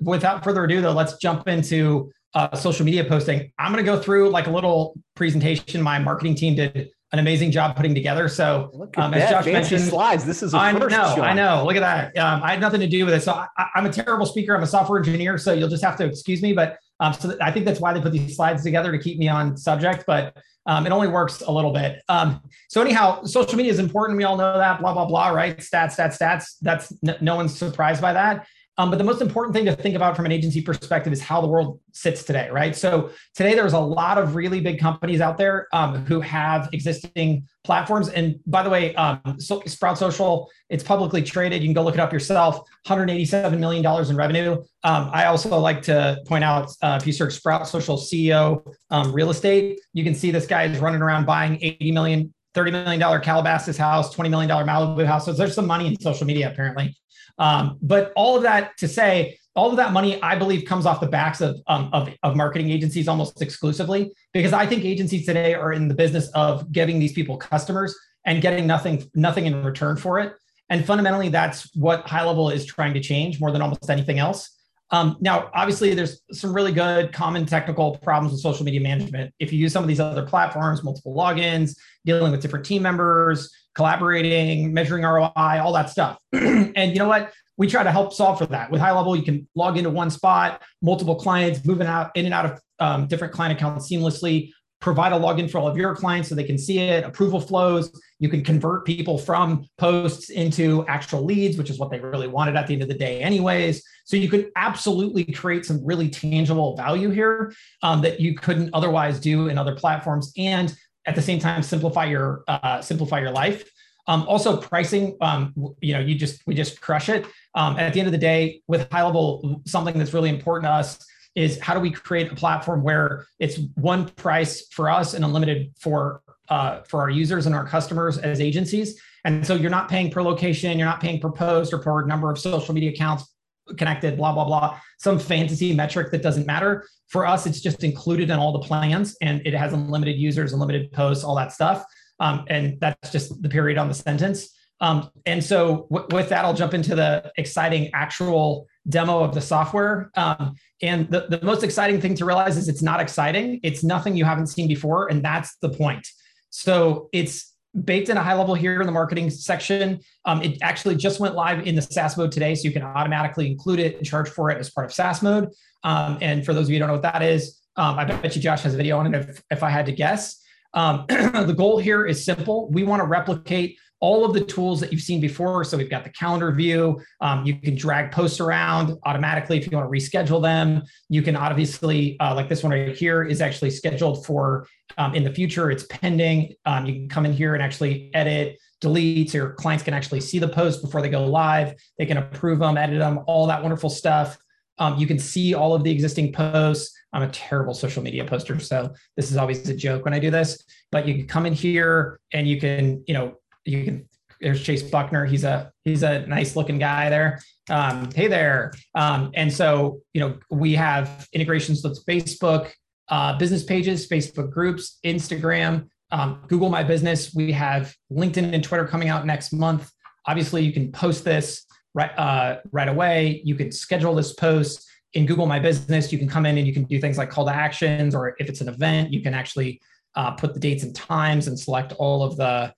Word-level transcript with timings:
without 0.00 0.44
further 0.44 0.64
ado, 0.64 0.80
though, 0.80 0.92
let's 0.92 1.16
jump 1.16 1.48
into 1.48 2.12
uh, 2.34 2.54
social 2.56 2.84
media 2.84 3.04
posting. 3.04 3.52
I'm 3.58 3.72
going 3.72 3.84
to 3.84 3.90
go 3.90 3.98
through 3.98 4.30
like 4.30 4.46
a 4.46 4.50
little 4.50 4.94
presentation 5.14 5.82
my 5.82 5.98
marketing 5.98 6.34
team 6.34 6.56
did 6.56 6.90
an 7.12 7.20
amazing 7.20 7.52
job 7.52 7.76
putting 7.76 7.94
together. 7.94 8.28
So, 8.28 8.88
um, 8.96 9.14
as 9.14 9.30
Josh 9.30 9.46
mentioned, 9.46 9.82
slides. 9.82 10.24
This 10.24 10.42
is 10.42 10.52
a 10.52 10.58
I 10.58 10.72
know, 10.72 10.88
shot. 10.88 11.20
I 11.20 11.32
know. 11.32 11.64
Look 11.64 11.76
at 11.76 11.80
that. 11.80 12.18
Um, 12.18 12.42
I 12.42 12.50
had 12.50 12.60
nothing 12.60 12.80
to 12.80 12.88
do 12.88 13.04
with 13.04 13.14
it. 13.14 13.22
So, 13.22 13.32
I, 13.32 13.68
am 13.76 13.86
a 13.86 13.92
terrible 13.92 14.26
speaker. 14.26 14.54
I'm 14.56 14.64
a 14.64 14.66
software 14.66 14.98
engineer, 14.98 15.38
so 15.38 15.52
you'll 15.52 15.68
just 15.68 15.84
have 15.84 15.96
to 15.98 16.06
excuse 16.06 16.42
me. 16.42 16.52
But 16.52 16.78
um, 16.98 17.12
so 17.12 17.36
I 17.40 17.52
think 17.52 17.66
that's 17.66 17.80
why 17.80 17.92
they 17.92 18.00
put 18.00 18.12
these 18.12 18.34
slides 18.34 18.64
together 18.64 18.90
to 18.90 18.98
keep 18.98 19.18
me 19.18 19.28
on 19.28 19.56
subject. 19.56 20.04
But 20.08 20.36
um, 20.66 20.86
it 20.86 20.90
only 20.90 21.06
works 21.06 21.40
a 21.42 21.52
little 21.52 21.72
bit. 21.72 22.02
Um, 22.08 22.40
so 22.68 22.80
anyhow, 22.80 23.22
social 23.22 23.56
media 23.56 23.70
is 23.70 23.78
important. 23.78 24.16
We 24.18 24.24
all 24.24 24.36
know 24.36 24.58
that. 24.58 24.80
Blah 24.80 24.94
blah 24.94 25.06
blah. 25.06 25.28
Right? 25.28 25.58
Stats, 25.58 25.96
stats, 25.96 26.18
stats. 26.18 26.56
That's 26.62 26.92
n- 27.06 27.18
no 27.20 27.36
one's 27.36 27.56
surprised 27.56 28.02
by 28.02 28.12
that. 28.12 28.46
Um, 28.76 28.90
but 28.90 28.98
the 28.98 29.04
most 29.04 29.22
important 29.22 29.54
thing 29.54 29.64
to 29.66 29.76
think 29.76 29.94
about 29.94 30.16
from 30.16 30.26
an 30.26 30.32
agency 30.32 30.60
perspective 30.60 31.12
is 31.12 31.20
how 31.20 31.40
the 31.40 31.46
world 31.46 31.78
sits 31.92 32.24
today, 32.24 32.48
right? 32.50 32.74
So 32.74 33.10
today 33.34 33.54
there's 33.54 33.72
a 33.72 33.78
lot 33.78 34.18
of 34.18 34.34
really 34.34 34.60
big 34.60 34.80
companies 34.80 35.20
out 35.20 35.38
there 35.38 35.68
um, 35.72 36.04
who 36.06 36.20
have 36.20 36.68
existing 36.72 37.46
platforms. 37.62 38.08
And 38.08 38.40
by 38.46 38.64
the 38.64 38.70
way, 38.70 38.94
um, 38.96 39.36
so 39.38 39.62
Sprout 39.66 39.96
Social, 39.96 40.50
it's 40.70 40.82
publicly 40.82 41.22
traded. 41.22 41.62
You 41.62 41.68
can 41.68 41.74
go 41.74 41.84
look 41.84 41.94
it 41.94 42.00
up 42.00 42.12
yourself. 42.12 42.56
187 42.86 43.60
million 43.60 43.82
dollars 43.82 44.10
in 44.10 44.16
revenue. 44.16 44.62
Um, 44.82 45.10
I 45.12 45.26
also 45.26 45.56
like 45.58 45.80
to 45.82 46.18
point 46.26 46.42
out 46.42 46.70
uh, 46.82 46.98
if 47.00 47.06
you 47.06 47.12
search 47.12 47.34
Sprout 47.34 47.68
Social 47.68 47.96
CEO 47.96 48.74
um, 48.90 49.12
real 49.12 49.30
estate, 49.30 49.80
you 49.92 50.02
can 50.02 50.14
see 50.14 50.32
this 50.32 50.46
guy 50.46 50.64
is 50.64 50.80
running 50.80 51.00
around 51.00 51.26
buying 51.26 51.58
80 51.62 51.92
million. 51.92 52.34
$30 52.54 52.70
million 52.70 53.20
Calabasas 53.20 53.76
house, 53.76 54.14
$20 54.14 54.30
million 54.30 54.48
Malibu 54.48 55.04
house. 55.04 55.24
So 55.24 55.32
there's 55.32 55.56
some 55.56 55.66
money 55.66 55.88
in 55.88 56.00
social 56.00 56.24
media, 56.24 56.48
apparently. 56.48 56.96
Um, 57.38 57.78
but 57.82 58.12
all 58.16 58.36
of 58.36 58.42
that 58.42 58.76
to 58.78 58.88
say, 58.88 59.38
all 59.56 59.70
of 59.70 59.76
that 59.76 59.92
money, 59.92 60.20
I 60.20 60.36
believe, 60.36 60.64
comes 60.66 60.84
off 60.84 61.00
the 61.00 61.06
backs 61.06 61.40
of, 61.40 61.56
um, 61.68 61.88
of, 61.92 62.08
of 62.22 62.34
marketing 62.36 62.70
agencies 62.70 63.06
almost 63.06 63.40
exclusively, 63.40 64.12
because 64.32 64.52
I 64.52 64.66
think 64.66 64.84
agencies 64.84 65.26
today 65.26 65.54
are 65.54 65.72
in 65.72 65.86
the 65.86 65.94
business 65.94 66.28
of 66.30 66.72
giving 66.72 66.98
these 66.98 67.12
people 67.12 67.36
customers 67.36 67.96
and 68.26 68.42
getting 68.42 68.66
nothing 68.66 69.08
nothing 69.14 69.46
in 69.46 69.64
return 69.64 69.96
for 69.96 70.18
it. 70.18 70.32
And 70.70 70.84
fundamentally, 70.84 71.28
that's 71.28 71.74
what 71.76 72.06
high 72.08 72.24
level 72.24 72.50
is 72.50 72.64
trying 72.64 72.94
to 72.94 73.00
change 73.00 73.40
more 73.40 73.52
than 73.52 73.62
almost 73.62 73.88
anything 73.90 74.18
else. 74.18 74.50
Um, 74.90 75.16
now, 75.20 75.50
obviously, 75.54 75.94
there's 75.94 76.22
some 76.32 76.52
really 76.52 76.72
good 76.72 77.12
common 77.12 77.46
technical 77.46 77.96
problems 77.98 78.32
with 78.32 78.40
social 78.40 78.64
media 78.64 78.80
management. 78.80 79.34
If 79.38 79.52
you 79.52 79.58
use 79.58 79.72
some 79.72 79.84
of 79.84 79.88
these 79.88 80.00
other 80.00 80.24
platforms, 80.24 80.82
multiple 80.82 81.14
logins, 81.14 81.76
dealing 82.04 82.32
with 82.32 82.40
different 82.42 82.64
team 82.64 82.82
members, 82.82 83.52
collaborating, 83.74 84.72
measuring 84.72 85.04
ROI, 85.04 85.32
all 85.36 85.72
that 85.72 85.90
stuff. 85.90 86.18
and 86.32 86.92
you 86.92 86.98
know 86.98 87.08
what? 87.08 87.32
We 87.56 87.68
try 87.68 87.82
to 87.82 87.92
help 87.92 88.12
solve 88.12 88.38
for 88.38 88.46
that. 88.46 88.70
With 88.70 88.80
high 88.80 88.90
level, 88.90 89.14
you 89.14 89.22
can 89.22 89.48
log 89.54 89.76
into 89.76 89.90
one 89.90 90.10
spot, 90.10 90.62
multiple 90.82 91.14
clients, 91.14 91.64
moving 91.64 91.86
out 91.86 92.10
in 92.16 92.24
and 92.24 92.34
out 92.34 92.46
of 92.46 92.60
um, 92.80 93.06
different 93.06 93.32
client 93.32 93.56
accounts 93.56 93.88
seamlessly. 93.90 94.50
Provide 94.80 95.12
a 95.12 95.16
login 95.16 95.50
for 95.50 95.58
all 95.58 95.68
of 95.68 95.76
your 95.76 95.94
clients 95.94 96.28
so 96.28 96.34
they 96.34 96.44
can 96.44 96.58
see 96.58 96.78
it. 96.78 97.04
Approval 97.04 97.40
flows. 97.40 97.90
You 98.18 98.28
can 98.28 98.42
convert 98.42 98.84
people 98.84 99.16
from 99.16 99.66
posts 99.78 100.30
into 100.30 100.84
actual 100.88 101.24
leads, 101.24 101.56
which 101.56 101.70
is 101.70 101.78
what 101.78 101.90
they 101.90 102.00
really 102.00 102.28
wanted 102.28 102.56
at 102.56 102.66
the 102.66 102.74
end 102.74 102.82
of 102.82 102.88
the 102.88 102.94
day, 102.94 103.22
anyways. 103.22 103.82
So 104.04 104.16
you 104.16 104.28
could 104.28 104.50
absolutely 104.56 105.24
create 105.24 105.64
some 105.64 105.84
really 105.84 106.10
tangible 106.10 106.76
value 106.76 107.10
here 107.10 107.54
um, 107.82 108.02
that 108.02 108.20
you 108.20 108.34
couldn't 108.34 108.70
otherwise 108.74 109.18
do 109.18 109.48
in 109.48 109.56
other 109.56 109.74
platforms. 109.74 110.32
And 110.36 110.74
at 111.06 111.14
the 111.14 111.22
same 111.22 111.38
time 111.38 111.62
simplify 111.62 112.04
your 112.04 112.44
uh, 112.48 112.80
simplify 112.80 113.20
your 113.20 113.30
life. 113.30 113.70
Um, 114.06 114.22
also, 114.28 114.56
pricing. 114.56 115.16
Um, 115.20 115.54
you 115.80 115.94
know, 115.94 116.00
you 116.00 116.14
just 116.14 116.46
we 116.46 116.54
just 116.54 116.80
crush 116.80 117.08
it. 117.08 117.26
Um, 117.54 117.78
at 117.78 117.92
the 117.94 118.00
end 118.00 118.06
of 118.06 118.12
the 118.12 118.18
day, 118.18 118.62
with 118.68 118.90
high 118.90 119.04
level, 119.04 119.62
something 119.66 119.98
that's 119.98 120.12
really 120.12 120.28
important 120.28 120.64
to 120.64 120.70
us 120.70 120.98
is 121.34 121.58
how 121.60 121.74
do 121.74 121.80
we 121.80 121.90
create 121.90 122.30
a 122.30 122.34
platform 122.34 122.82
where 122.82 123.26
it's 123.40 123.58
one 123.74 124.08
price 124.10 124.68
for 124.68 124.88
us 124.88 125.14
and 125.14 125.24
unlimited 125.24 125.72
for 125.78 126.22
uh, 126.48 126.82
for 126.82 127.00
our 127.00 127.10
users 127.10 127.46
and 127.46 127.54
our 127.54 127.66
customers 127.66 128.18
as 128.18 128.40
agencies. 128.40 129.00
And 129.24 129.46
so 129.46 129.54
you're 129.54 129.70
not 129.70 129.88
paying 129.88 130.10
per 130.10 130.22
location, 130.22 130.78
you're 130.78 130.86
not 130.86 131.00
paying 131.00 131.18
per 131.18 131.30
post 131.30 131.72
or 131.72 131.78
per 131.78 132.04
number 132.04 132.30
of 132.30 132.38
social 132.38 132.74
media 132.74 132.90
accounts 132.90 133.33
connected, 133.76 134.16
blah, 134.16 134.32
blah, 134.32 134.44
blah, 134.44 134.78
some 134.98 135.18
fantasy 135.18 135.74
metric 135.74 136.10
that 136.10 136.22
doesn't 136.22 136.46
matter. 136.46 136.86
For 137.08 137.26
us, 137.26 137.46
it's 137.46 137.60
just 137.60 137.84
included 137.84 138.30
in 138.30 138.38
all 138.38 138.52
the 138.52 138.66
plans 138.66 139.16
and 139.22 139.40
it 139.46 139.54
has 139.54 139.72
unlimited 139.72 140.16
users, 140.16 140.52
unlimited 140.52 140.92
posts, 140.92 141.24
all 141.24 141.34
that 141.36 141.52
stuff. 141.52 141.84
Um, 142.20 142.44
and 142.48 142.78
that's 142.80 143.10
just 143.10 143.42
the 143.42 143.48
period 143.48 143.78
on 143.78 143.88
the 143.88 143.94
sentence. 143.94 144.50
Um, 144.80 145.10
and 145.26 145.42
so 145.42 145.86
w- 145.90 146.06
with 146.12 146.28
that, 146.28 146.44
I'll 146.44 146.54
jump 146.54 146.74
into 146.74 146.94
the 146.94 147.32
exciting 147.36 147.90
actual 147.94 148.66
demo 148.88 149.22
of 149.22 149.34
the 149.34 149.40
software. 149.40 150.10
Um, 150.16 150.54
and 150.82 151.08
the, 151.10 151.26
the 151.28 151.40
most 151.42 151.62
exciting 151.62 152.00
thing 152.00 152.14
to 152.16 152.24
realize 152.24 152.56
is 152.56 152.68
it's 152.68 152.82
not 152.82 153.00
exciting. 153.00 153.60
It's 153.62 153.82
nothing 153.82 154.16
you 154.16 154.24
haven't 154.24 154.48
seen 154.48 154.68
before. 154.68 155.08
And 155.08 155.24
that's 155.24 155.56
the 155.56 155.70
point. 155.70 156.06
So 156.50 157.08
it's 157.12 157.53
baked 157.82 158.08
in 158.08 158.16
a 158.16 158.22
high 158.22 158.34
level 158.34 158.54
here 158.54 158.80
in 158.80 158.86
the 158.86 158.92
marketing 158.92 159.30
section. 159.30 160.00
Um, 160.24 160.42
it 160.42 160.58
actually 160.62 160.96
just 160.96 161.20
went 161.20 161.34
live 161.34 161.66
in 161.66 161.74
the 161.74 161.82
SaaS 161.82 162.16
mode 162.16 162.30
today, 162.30 162.54
so 162.54 162.64
you 162.64 162.72
can 162.72 162.82
automatically 162.82 163.50
include 163.50 163.80
it 163.80 163.96
and 163.96 164.06
charge 164.06 164.28
for 164.28 164.50
it 164.50 164.58
as 164.58 164.70
part 164.70 164.86
of 164.86 164.92
SaaS 164.92 165.22
mode. 165.22 165.50
Um, 165.82 166.18
and 166.20 166.44
for 166.44 166.54
those 166.54 166.66
of 166.66 166.70
you 166.70 166.76
who 166.76 166.78
don't 166.80 166.88
know 166.88 166.94
what 166.94 167.02
that 167.02 167.22
is, 167.22 167.60
um, 167.76 167.98
I 167.98 168.04
bet 168.04 168.36
you 168.36 168.42
Josh 168.42 168.62
has 168.62 168.74
a 168.74 168.76
video 168.76 168.98
on 168.98 169.12
it 169.12 169.28
if, 169.28 169.42
if 169.50 169.62
I 169.62 169.70
had 169.70 169.86
to 169.86 169.92
guess. 169.92 170.40
Um, 170.72 171.04
the 171.08 171.54
goal 171.56 171.78
here 171.78 172.06
is 172.06 172.24
simple. 172.24 172.70
We 172.70 172.84
want 172.84 173.00
to 173.00 173.06
replicate 173.06 173.78
all 174.00 174.24
of 174.24 174.34
the 174.34 174.44
tools 174.44 174.80
that 174.80 174.92
you've 174.92 175.00
seen 175.00 175.20
before. 175.20 175.64
So 175.64 175.76
we've 175.76 175.90
got 175.90 176.04
the 176.04 176.10
calendar 176.10 176.52
view. 176.52 177.00
Um, 177.20 177.44
you 177.46 177.58
can 177.58 177.74
drag 177.74 178.12
posts 178.12 178.40
around 178.40 178.98
automatically 179.04 179.56
if 179.56 179.70
you 179.70 179.76
want 179.76 179.90
to 179.90 179.98
reschedule 179.98 180.42
them. 180.42 180.82
You 181.08 181.22
can 181.22 181.36
obviously, 181.36 182.18
uh, 182.20 182.34
like 182.34 182.48
this 182.48 182.62
one 182.62 182.72
right 182.72 182.94
here, 182.96 183.22
is 183.22 183.40
actually 183.40 183.70
scheduled 183.70 184.26
for 184.26 184.66
um, 184.98 185.14
in 185.14 185.24
the 185.24 185.32
future. 185.32 185.70
It's 185.70 185.86
pending. 185.88 186.54
Um, 186.66 186.86
you 186.86 186.92
can 186.94 187.08
come 187.08 187.24
in 187.24 187.32
here 187.32 187.54
and 187.54 187.62
actually 187.62 188.10
edit, 188.14 188.58
delete. 188.80 189.30
So 189.30 189.38
your 189.38 189.52
clients 189.54 189.84
can 189.84 189.94
actually 189.94 190.20
see 190.20 190.38
the 190.38 190.48
post 190.48 190.82
before 190.82 191.00
they 191.00 191.08
go 191.08 191.26
live. 191.26 191.74
They 191.98 192.06
can 192.06 192.18
approve 192.18 192.58
them, 192.58 192.76
edit 192.76 192.98
them, 192.98 193.20
all 193.26 193.46
that 193.46 193.62
wonderful 193.62 193.90
stuff. 193.90 194.36
Um, 194.78 194.98
you 194.98 195.06
can 195.06 195.18
see 195.18 195.54
all 195.54 195.74
of 195.74 195.84
the 195.84 195.90
existing 195.90 196.32
posts. 196.32 196.94
I'm 197.12 197.22
a 197.22 197.28
terrible 197.28 197.74
social 197.74 198.02
media 198.02 198.24
poster, 198.24 198.58
so 198.58 198.92
this 199.16 199.30
is 199.30 199.36
always 199.36 199.68
a 199.68 199.74
joke 199.74 200.04
when 200.04 200.12
I 200.12 200.18
do 200.18 200.30
this. 200.30 200.64
But 200.90 201.06
you 201.06 201.14
can 201.14 201.28
come 201.28 201.46
in 201.46 201.52
here 201.52 202.18
and 202.32 202.48
you 202.48 202.58
can, 202.58 203.04
you 203.06 203.14
know, 203.14 203.36
you 203.64 203.84
can 203.84 204.08
there's 204.40 204.62
Chase 204.62 204.82
Buckner. 204.82 205.24
He's 205.24 205.44
a 205.44 205.72
he's 205.84 206.02
a 206.02 206.26
nice 206.26 206.54
looking 206.56 206.78
guy 206.78 207.08
there. 207.08 207.40
Um, 207.70 208.10
hey 208.14 208.28
there. 208.28 208.72
Um, 208.94 209.30
and 209.34 209.52
so 209.52 210.00
you 210.12 210.20
know 210.20 210.38
we 210.50 210.74
have 210.74 211.28
integrations 211.32 211.82
with 211.82 212.04
Facebook, 212.06 212.70
uh, 213.08 213.38
business 213.38 213.64
pages, 213.64 214.06
Facebook 214.08 214.50
groups, 214.50 214.98
Instagram, 215.04 215.88
um, 216.10 216.42
Google 216.48 216.68
My 216.68 216.82
Business. 216.82 217.34
We 217.34 217.52
have 217.52 217.94
LinkedIn 218.12 218.52
and 218.52 218.62
Twitter 218.62 218.86
coming 218.86 219.08
out 219.08 219.26
next 219.26 219.52
month. 219.52 219.90
Obviously, 220.26 220.62
you 220.62 220.72
can 220.72 220.92
post 220.92 221.24
this 221.24 221.64
right 221.94 222.16
uh, 222.18 222.58
right 222.72 222.88
away. 222.88 223.40
You 223.44 223.54
can 223.54 223.72
schedule 223.72 224.14
this 224.14 224.34
post 224.34 224.86
in 225.14 225.26
Google 225.26 225.46
My 225.46 225.58
Business. 225.58 226.12
You 226.12 226.18
can 226.18 226.28
come 226.28 226.44
in 226.44 226.58
and 226.58 226.66
you 226.66 226.74
can 226.74 226.84
do 226.84 227.00
things 227.00 227.18
like 227.18 227.30
call 227.30 227.46
to 227.46 227.54
actions, 227.54 228.14
or 228.14 228.36
if 228.38 228.48
it's 228.48 228.60
an 228.60 228.68
event, 228.68 229.12
you 229.12 229.22
can 229.22 229.32
actually 229.32 229.80
uh, 230.16 230.32
put 230.32 230.54
the 230.54 230.60
dates 230.60 230.82
and 230.82 230.94
times 230.94 231.48
and 231.48 231.58
select 231.58 231.92
all 231.94 232.22
of 232.22 232.36
the 232.36 232.72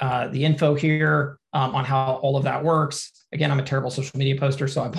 uh, 0.00 0.28
the 0.28 0.44
info 0.44 0.74
here 0.74 1.38
um, 1.52 1.74
on 1.74 1.84
how 1.84 2.14
all 2.22 2.36
of 2.36 2.44
that 2.44 2.64
works. 2.64 3.10
Again, 3.32 3.50
I'm 3.50 3.60
a 3.60 3.64
terrible 3.64 3.90
social 3.90 4.18
media 4.18 4.36
poster, 4.36 4.66
so 4.66 4.82
I 4.82 4.86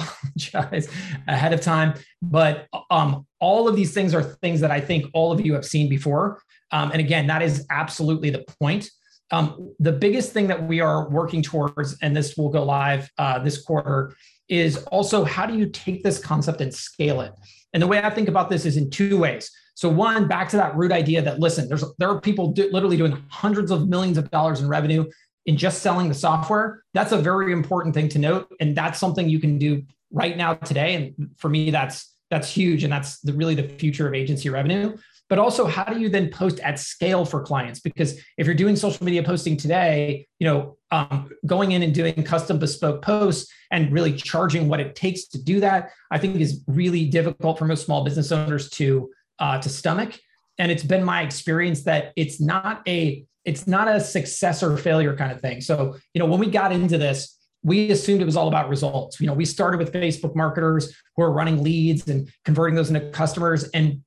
apologize 0.51 0.89
ahead 1.27 1.53
of 1.53 1.61
time. 1.61 1.93
But 2.21 2.67
um, 2.89 3.25
all 3.39 3.67
of 3.67 3.75
these 3.75 3.93
things 3.93 4.13
are 4.13 4.21
things 4.23 4.61
that 4.61 4.71
I 4.71 4.79
think 4.79 5.05
all 5.13 5.31
of 5.31 5.45
you 5.45 5.53
have 5.53 5.65
seen 5.65 5.89
before. 5.89 6.41
Um, 6.71 6.91
and 6.91 6.99
again, 6.99 7.27
that 7.27 7.41
is 7.41 7.65
absolutely 7.69 8.29
the 8.29 8.45
point. 8.59 8.89
Um, 9.31 9.73
the 9.79 9.93
biggest 9.93 10.33
thing 10.33 10.47
that 10.47 10.67
we 10.67 10.81
are 10.81 11.09
working 11.09 11.41
towards, 11.41 11.97
and 12.01 12.15
this 12.15 12.35
will 12.35 12.49
go 12.49 12.63
live 12.63 13.09
uh, 13.17 13.39
this 13.39 13.61
quarter, 13.63 14.15
is 14.49 14.83
also 14.85 15.23
how 15.23 15.45
do 15.45 15.57
you 15.57 15.69
take 15.69 16.03
this 16.03 16.19
concept 16.19 16.59
and 16.59 16.73
scale 16.73 17.21
it? 17.21 17.31
And 17.73 17.81
the 17.81 17.87
way 17.87 18.01
I 18.01 18.09
think 18.09 18.27
about 18.27 18.49
this 18.49 18.65
is 18.65 18.75
in 18.75 18.89
two 18.89 19.17
ways. 19.17 19.49
So 19.81 19.89
one, 19.89 20.27
back 20.27 20.47
to 20.49 20.57
that 20.57 20.75
root 20.75 20.91
idea 20.91 21.23
that 21.23 21.39
listen, 21.39 21.67
there's 21.67 21.83
there 21.97 22.07
are 22.07 22.21
people 22.21 22.51
do, 22.51 22.69
literally 22.71 22.97
doing 22.97 23.17
hundreds 23.29 23.71
of 23.71 23.89
millions 23.89 24.19
of 24.19 24.29
dollars 24.29 24.61
in 24.61 24.67
revenue 24.67 25.09
in 25.47 25.57
just 25.57 25.81
selling 25.81 26.07
the 26.07 26.13
software. 26.13 26.83
That's 26.93 27.13
a 27.13 27.17
very 27.17 27.51
important 27.51 27.95
thing 27.95 28.07
to 28.09 28.19
note, 28.19 28.55
and 28.59 28.77
that's 28.77 28.99
something 28.99 29.27
you 29.27 29.39
can 29.39 29.57
do 29.57 29.81
right 30.11 30.37
now 30.37 30.53
today. 30.53 30.93
And 30.93 31.31
for 31.35 31.49
me, 31.49 31.71
that's 31.71 32.13
that's 32.29 32.47
huge, 32.47 32.83
and 32.83 32.93
that's 32.93 33.21
the, 33.21 33.33
really 33.33 33.55
the 33.55 33.63
future 33.63 34.07
of 34.07 34.13
agency 34.13 34.49
revenue. 34.49 34.95
But 35.29 35.39
also, 35.39 35.65
how 35.65 35.85
do 35.85 35.99
you 35.99 36.09
then 36.09 36.29
post 36.29 36.59
at 36.59 36.77
scale 36.77 37.25
for 37.25 37.41
clients? 37.41 37.79
Because 37.79 38.19
if 38.37 38.45
you're 38.45 38.53
doing 38.53 38.75
social 38.75 39.03
media 39.03 39.23
posting 39.23 39.57
today, 39.57 40.27
you 40.37 40.45
know, 40.45 40.77
um, 40.91 41.31
going 41.47 41.71
in 41.71 41.81
and 41.81 41.91
doing 41.91 42.21
custom 42.21 42.59
bespoke 42.59 43.01
posts 43.01 43.51
and 43.71 43.91
really 43.91 44.13
charging 44.13 44.67
what 44.67 44.79
it 44.79 44.93
takes 44.93 45.25
to 45.29 45.41
do 45.41 45.59
that, 45.61 45.89
I 46.11 46.19
think 46.19 46.35
is 46.39 46.61
really 46.67 47.07
difficult 47.07 47.57
for 47.57 47.65
most 47.65 47.83
small 47.83 48.03
business 48.03 48.31
owners 48.31 48.69
to 48.71 49.09
uh, 49.41 49.59
to 49.59 49.67
stomach. 49.67 50.17
And 50.57 50.71
it's 50.71 50.83
been 50.83 51.03
my 51.03 51.23
experience 51.23 51.83
that 51.83 52.13
it's 52.15 52.39
not 52.39 52.81
a 52.87 53.25
it's 53.43 53.65
not 53.65 53.87
a 53.87 53.99
success 53.99 54.61
or 54.61 54.77
failure 54.77 55.15
kind 55.15 55.31
of 55.31 55.41
thing. 55.41 55.59
So 55.59 55.97
you 56.13 56.19
know 56.19 56.25
when 56.25 56.39
we 56.39 56.47
got 56.47 56.71
into 56.71 56.97
this, 56.97 57.37
we 57.63 57.91
assumed 57.91 58.21
it 58.21 58.25
was 58.25 58.37
all 58.37 58.47
about 58.47 58.69
results. 58.69 59.19
You 59.19 59.27
know, 59.27 59.33
we 59.33 59.45
started 59.45 59.77
with 59.77 59.91
Facebook 59.91 60.35
marketers 60.35 60.95
who 61.15 61.23
are 61.23 61.31
running 61.31 61.63
leads 61.63 62.07
and 62.07 62.31
converting 62.45 62.75
those 62.75 62.89
into 62.89 63.09
customers. 63.11 63.65
And 63.69 64.01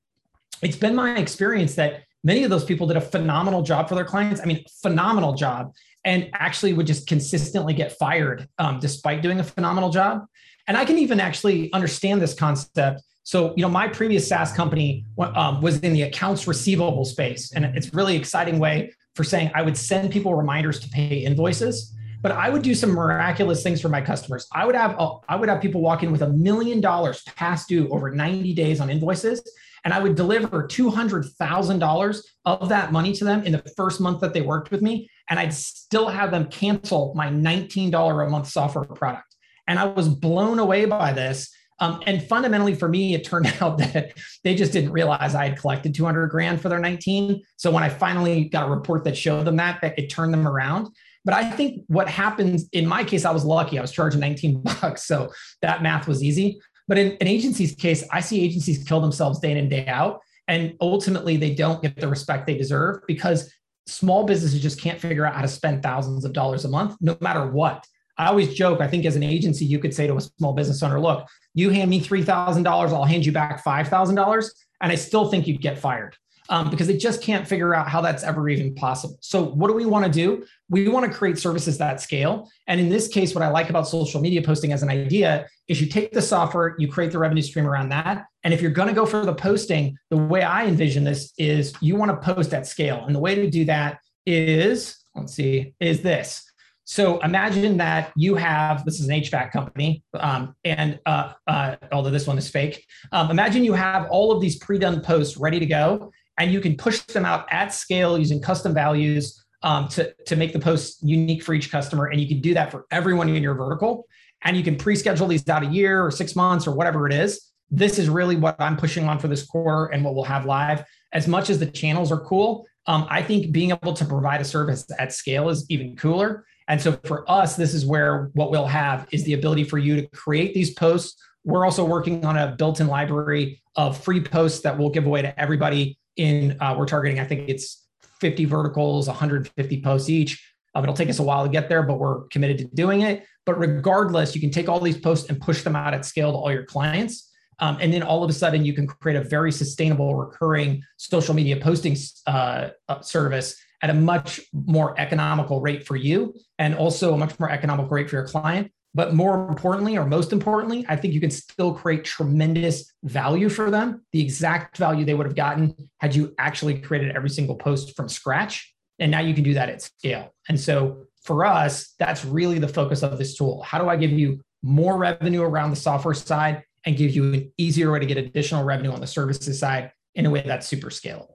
it's 0.61 0.75
been 0.75 0.95
my 0.95 1.17
experience 1.17 1.75
that 1.75 2.03
many 2.23 2.43
of 2.43 2.49
those 2.49 2.65
people 2.65 2.87
did 2.87 2.97
a 2.97 3.01
phenomenal 3.01 3.61
job 3.61 3.87
for 3.87 3.95
their 3.95 4.05
clients. 4.05 4.41
I 4.41 4.45
mean, 4.45 4.63
phenomenal 4.81 5.33
job, 5.33 5.73
and 6.03 6.29
actually 6.33 6.73
would 6.73 6.87
just 6.87 7.07
consistently 7.07 7.73
get 7.73 7.93
fired 7.93 8.47
um, 8.57 8.79
despite 8.79 9.21
doing 9.21 9.39
a 9.39 9.43
phenomenal 9.43 9.89
job. 9.89 10.25
And 10.67 10.75
I 10.75 10.83
can 10.83 10.97
even 10.97 11.19
actually 11.19 11.71
understand 11.73 12.21
this 12.21 12.33
concept. 12.33 13.01
So, 13.25 13.53
you 13.57 13.63
know, 13.63 13.69
my 13.69 13.89
previous 13.89 14.27
SaaS 14.27 14.53
company 14.53 15.05
um, 15.19 15.61
was 15.61 15.79
in 15.81 15.91
the 15.91 16.03
accounts 16.03 16.47
receivable 16.47 17.03
space, 17.03 17.51
and 17.51 17.65
it's 17.65 17.93
really 17.93 18.15
exciting 18.15 18.57
way 18.57 18.93
for 19.15 19.23
saying 19.23 19.51
I 19.53 19.61
would 19.61 19.75
send 19.75 20.11
people 20.11 20.33
reminders 20.33 20.79
to 20.79 20.89
pay 20.89 21.17
invoices 21.17 21.91
but 22.25 22.31
I 22.31 22.49
would 22.49 22.63
do 22.63 22.73
some 22.73 22.89
miraculous 22.89 23.61
things 23.61 23.79
for 23.79 23.87
my 23.87 24.01
customers. 24.01 24.47
I 24.51 24.65
would 24.65 24.73
have 24.73 24.99
I 25.29 25.35
would 25.35 25.47
have 25.47 25.61
people 25.61 25.79
walk 25.79 26.01
in 26.01 26.11
with 26.11 26.23
a 26.23 26.29
million 26.29 26.81
dollars 26.81 27.21
past 27.35 27.67
due 27.67 27.87
over 27.89 28.09
90 28.09 28.51
days 28.55 28.81
on 28.81 28.89
invoices, 28.89 29.47
and 29.83 29.93
I 29.93 29.99
would 29.99 30.15
deliver 30.15 30.63
$200,000 30.63 32.21
of 32.45 32.69
that 32.69 32.91
money 32.91 33.13
to 33.13 33.23
them 33.23 33.43
in 33.43 33.51
the 33.51 33.61
first 33.77 34.01
month 34.01 34.21
that 34.21 34.33
they 34.33 34.41
worked 34.41 34.71
with 34.71 34.81
me, 34.81 35.07
and 35.29 35.39
I'd 35.39 35.53
still 35.53 36.07
have 36.07 36.31
them 36.31 36.47
cancel 36.47 37.13
my 37.15 37.27
$19 37.27 38.25
a 38.25 38.29
month 38.31 38.47
software 38.47 38.85
product. 38.85 39.35
And 39.67 39.77
I 39.77 39.85
was 39.85 40.09
blown 40.09 40.57
away 40.57 40.85
by 40.85 41.13
this. 41.13 41.53
Um, 41.79 42.01
and 42.05 42.23
fundamentally 42.23 42.73
for 42.73 42.87
me, 42.87 43.13
it 43.13 43.25
turned 43.25 43.53
out 43.61 43.77
that 43.77 44.13
they 44.43 44.55
just 44.55 44.71
didn't 44.71 44.91
realize 44.91 45.35
I 45.35 45.49
had 45.49 45.59
collected 45.59 45.93
200 45.93 46.27
grand 46.27 46.61
for 46.61 46.69
their 46.69 46.79
19. 46.79 47.41
So 47.57 47.71
when 47.71 47.83
I 47.83 47.89
finally 47.89 48.45
got 48.45 48.67
a 48.67 48.69
report 48.69 49.03
that 49.03 49.17
showed 49.17 49.45
them 49.45 49.57
that, 49.57 49.81
that 49.81 49.97
it 49.97 50.09
turned 50.09 50.33
them 50.33 50.47
around. 50.47 50.89
But 51.25 51.33
I 51.33 51.49
think 51.49 51.83
what 51.87 52.07
happens 52.07 52.69
in 52.71 52.85
my 52.85 53.03
case, 53.03 53.25
I 53.25 53.31
was 53.31 53.43
lucky. 53.43 53.79
I 53.79 53.81
was 53.81 53.91
charging 53.91 54.19
19 54.19 54.61
bucks. 54.81 55.05
So 55.05 55.31
that 55.61 55.81
math 55.81 56.07
was 56.07 56.23
easy. 56.23 56.59
But 56.87 56.99
in 56.99 57.17
an 57.19 57.27
agency's 57.27 57.73
case, 57.73 58.07
I 58.11 58.19
see 58.19 58.41
agencies 58.41 58.83
kill 58.87 59.01
themselves 59.01 59.39
day 59.39 59.51
in 59.51 59.57
and 59.57 59.69
day 59.69 59.87
out. 59.87 60.21
And 60.47 60.75
ultimately, 60.79 61.37
they 61.37 61.55
don't 61.55 61.81
get 61.81 61.99
the 61.99 62.07
respect 62.07 62.45
they 62.45 62.55
deserve 62.55 63.01
because 63.07 63.51
small 63.87 64.25
businesses 64.25 64.61
just 64.61 64.79
can't 64.79 64.99
figure 64.99 65.25
out 65.25 65.33
how 65.33 65.41
to 65.41 65.47
spend 65.47 65.81
thousands 65.81 66.23
of 66.25 66.33
dollars 66.33 66.65
a 66.65 66.69
month, 66.69 66.95
no 67.01 67.17
matter 67.19 67.49
what. 67.49 67.85
I 68.17 68.27
always 68.27 68.53
joke, 68.53 68.81
I 68.81 68.87
think 68.87 69.05
as 69.05 69.15
an 69.15 69.23
agency, 69.23 69.65
you 69.65 69.79
could 69.79 69.93
say 69.93 70.07
to 70.07 70.15
a 70.15 70.21
small 70.21 70.53
business 70.53 70.81
owner, 70.81 70.99
look, 70.99 71.27
you 71.53 71.69
hand 71.69 71.89
me 71.89 72.01
$3,000, 72.01 72.67
I'll 72.67 73.03
hand 73.03 73.25
you 73.25 73.31
back 73.31 73.63
$5,000. 73.63 74.49
And 74.81 74.91
I 74.91 74.95
still 74.95 75.29
think 75.29 75.47
you'd 75.47 75.61
get 75.61 75.79
fired 75.79 76.15
um, 76.49 76.69
because 76.69 76.87
they 76.87 76.97
just 76.97 77.21
can't 77.21 77.47
figure 77.47 77.73
out 77.73 77.87
how 77.87 78.01
that's 78.01 78.23
ever 78.23 78.49
even 78.49 78.73
possible. 78.75 79.17
So, 79.21 79.43
what 79.43 79.67
do 79.67 79.73
we 79.73 79.85
want 79.85 80.05
to 80.05 80.11
do? 80.11 80.45
We 80.69 80.87
want 80.87 81.09
to 81.09 81.17
create 81.17 81.39
services 81.39 81.77
that 81.77 82.01
scale. 82.01 82.49
And 82.67 82.79
in 82.79 82.89
this 82.89 83.07
case, 83.07 83.33
what 83.33 83.43
I 83.43 83.49
like 83.49 83.69
about 83.69 83.87
social 83.87 84.21
media 84.21 84.41
posting 84.41 84.71
as 84.71 84.83
an 84.83 84.89
idea 84.89 85.47
is 85.67 85.81
you 85.81 85.87
take 85.87 86.11
the 86.11 86.21
software, 86.21 86.75
you 86.77 86.87
create 86.87 87.11
the 87.11 87.19
revenue 87.19 87.41
stream 87.41 87.67
around 87.67 87.89
that. 87.89 88.25
And 88.43 88.53
if 88.53 88.61
you're 88.61 88.71
going 88.71 88.89
to 88.89 88.93
go 88.93 89.05
for 89.05 89.25
the 89.25 89.33
posting, 89.33 89.97
the 90.09 90.17
way 90.17 90.43
I 90.43 90.65
envision 90.65 91.03
this 91.03 91.33
is 91.37 91.73
you 91.81 91.95
want 91.95 92.11
to 92.11 92.33
post 92.33 92.53
at 92.53 92.67
scale. 92.67 93.03
And 93.05 93.15
the 93.15 93.19
way 93.19 93.35
to 93.35 93.49
do 93.49 93.65
that 93.65 93.99
is, 94.25 94.97
let's 95.15 95.33
see, 95.33 95.73
is 95.79 96.01
this. 96.01 96.43
So 96.85 97.19
imagine 97.19 97.77
that 97.77 98.11
you 98.15 98.35
have 98.35 98.85
this 98.85 98.99
is 98.99 99.07
an 99.09 99.19
HVAC 99.19 99.51
company, 99.51 100.03
um, 100.13 100.55
and 100.63 100.99
uh, 101.07 101.33
uh, 101.47 101.75
although 101.91 102.11
this 102.11 102.27
one 102.27 102.37
is 102.37 102.47
fake, 102.47 102.85
um, 103.11 103.31
imagine 103.31 103.63
you 103.63 103.73
have 103.73 104.07
all 104.09 104.31
of 104.31 104.39
these 104.39 104.57
pre-done 104.57 105.01
posts 105.01 105.35
ready 105.35 105.59
to 105.59 105.65
go, 105.65 106.11
and 106.37 106.51
you 106.53 106.61
can 106.61 106.77
push 106.77 107.01
them 107.01 107.25
out 107.25 107.47
at 107.51 107.73
scale 107.73 108.19
using 108.19 108.39
custom 108.39 108.73
values 108.73 109.43
um, 109.63 109.87
to, 109.89 110.13
to 110.27 110.35
make 110.35 110.53
the 110.53 110.59
posts 110.59 111.01
unique 111.01 111.43
for 111.43 111.53
each 111.53 111.71
customer. 111.71 112.05
And 112.05 112.21
you 112.21 112.27
can 112.27 112.39
do 112.39 112.53
that 112.53 112.71
for 112.71 112.85
everyone 112.91 113.29
in 113.29 113.41
your 113.41 113.55
vertical. 113.55 114.05
And 114.43 114.55
you 114.55 114.63
can 114.63 114.75
pre-schedule 114.75 115.27
these 115.27 115.47
out 115.49 115.63
a 115.63 115.67
year 115.67 116.05
or 116.05 116.11
six 116.11 116.35
months 116.35 116.67
or 116.67 116.75
whatever 116.75 117.07
it 117.07 117.13
is. 117.13 117.51
This 117.71 117.97
is 117.97 118.09
really 118.09 118.35
what 118.35 118.55
I'm 118.59 118.77
pushing 118.77 119.07
on 119.07 119.17
for 119.17 119.27
this 119.27 119.43
quarter 119.43 119.91
and 119.91 120.05
what 120.05 120.13
we'll 120.13 120.23
have 120.25 120.45
live. 120.45 120.83
As 121.13 121.27
much 121.27 121.49
as 121.49 121.57
the 121.57 121.65
channels 121.65 122.11
are 122.11 122.19
cool, 122.19 122.67
um, 122.85 123.07
I 123.09 123.23
think 123.23 123.51
being 123.51 123.71
able 123.71 123.93
to 123.93 124.05
provide 124.05 124.39
a 124.39 124.43
service 124.43 124.85
at 124.99 125.13
scale 125.13 125.49
is 125.49 125.65
even 125.69 125.95
cooler. 125.95 126.45
And 126.67 126.81
so 126.81 126.93
for 127.03 127.29
us, 127.29 127.55
this 127.55 127.73
is 127.73 127.85
where 127.85 128.31
what 128.33 128.51
we'll 128.51 128.65
have 128.65 129.07
is 129.11 129.23
the 129.23 129.33
ability 129.33 129.65
for 129.65 129.77
you 129.77 129.95
to 130.01 130.07
create 130.07 130.53
these 130.53 130.73
posts. 130.73 131.21
We're 131.43 131.65
also 131.65 131.85
working 131.85 132.25
on 132.25 132.37
a 132.37 132.55
built 132.55 132.79
in 132.79 132.87
library 132.87 133.61
of 133.75 133.97
free 133.97 134.21
posts 134.21 134.61
that 134.61 134.77
we'll 134.77 134.89
give 134.89 135.05
away 135.05 135.21
to 135.21 135.39
everybody 135.39 135.99
in 136.15 136.57
uh, 136.61 136.73
we're 136.77 136.85
targeting 136.85 137.19
i 137.19 137.25
think 137.25 137.49
it's 137.49 137.85
50 138.19 138.45
verticals 138.45 139.07
150 139.07 139.81
posts 139.81 140.09
each. 140.09 140.53
Um, 140.73 140.83
it'll 140.83 140.95
take 140.95 141.09
us 141.09 141.19
a 141.19 141.23
while 141.23 141.43
to 141.43 141.49
get 141.49 141.69
there 141.69 141.83
but 141.83 141.99
we're 141.99 142.23
committed 142.29 142.57
to 142.59 142.65
doing 142.75 143.01
it. 143.01 143.25
But 143.45 143.59
regardless 143.59 144.35
you 144.35 144.41
can 144.41 144.51
take 144.51 144.69
all 144.69 144.79
these 144.79 144.97
posts 144.97 145.29
and 145.29 145.39
push 145.39 145.63
them 145.63 145.75
out 145.75 145.93
at 145.93 146.05
scale 146.05 146.31
to 146.31 146.37
all 146.37 146.51
your 146.51 146.65
clients. 146.65 147.31
Um, 147.59 147.77
and 147.79 147.93
then 147.93 148.03
all 148.03 148.23
of 148.23 148.29
a 148.29 148.33
sudden 148.33 148.65
you 148.65 148.73
can 148.73 148.87
create 148.87 149.15
a 149.15 149.23
very 149.23 149.51
sustainable 149.51 150.15
recurring 150.15 150.83
social 150.97 151.33
media 151.33 151.57
posting 151.57 151.95
uh, 152.27 152.69
uh 152.89 153.01
service 153.01 153.55
at 153.85 153.91
a 153.91 153.93
much 153.93 154.41
more 154.51 154.99
economical 154.99 155.61
rate 155.61 155.85
for 155.85 155.95
you 155.95 156.33
and 156.57 156.73
also 156.73 157.13
a 157.13 157.17
much 157.17 157.39
more 157.39 157.51
economical 157.51 157.91
rate 157.91 158.09
for 158.09 158.15
your 158.15 158.27
client 158.27 158.71
but 158.95 159.13
more 159.13 159.49
importantly, 159.49 159.97
or 159.97 160.05
most 160.05 160.31
importantly, 160.31 160.85
I 160.87 160.95
think 160.95 161.13
you 161.13 161.19
can 161.19 161.29
still 161.29 161.73
create 161.73 162.05
tremendous 162.05 162.93
value 163.03 163.49
for 163.49 163.69
them, 163.69 164.05
the 164.13 164.21
exact 164.21 164.77
value 164.77 165.03
they 165.03 165.13
would 165.13 165.25
have 165.25 165.35
gotten 165.35 165.75
had 165.99 166.15
you 166.15 166.33
actually 166.39 166.79
created 166.79 167.13
every 167.13 167.29
single 167.29 167.55
post 167.57 167.93
from 167.97 168.07
scratch. 168.07 168.73
And 168.97 169.11
now 169.11 169.19
you 169.19 169.33
can 169.33 169.43
do 169.43 169.53
that 169.55 169.67
at 169.67 169.81
scale. 169.81 170.33
And 170.47 170.57
so 170.57 171.07
for 171.23 171.43
us, 171.43 171.93
that's 171.99 172.23
really 172.23 172.57
the 172.57 172.69
focus 172.69 173.03
of 173.03 173.17
this 173.17 173.35
tool. 173.35 173.61
How 173.63 173.79
do 173.79 173.89
I 173.89 173.97
give 173.97 174.11
you 174.11 174.39
more 174.63 174.97
revenue 174.97 175.41
around 175.41 175.71
the 175.71 175.75
software 175.75 176.13
side 176.13 176.63
and 176.85 176.95
give 176.95 177.13
you 177.13 177.33
an 177.33 177.51
easier 177.57 177.91
way 177.91 177.99
to 177.99 178.05
get 178.05 178.15
additional 178.15 178.63
revenue 178.63 178.91
on 178.91 179.01
the 179.01 179.07
services 179.07 179.59
side 179.59 179.91
in 180.13 180.25
a 180.25 180.29
way 180.29 180.41
that's 180.45 180.67
super 180.67 180.87
scalable? 180.87 181.34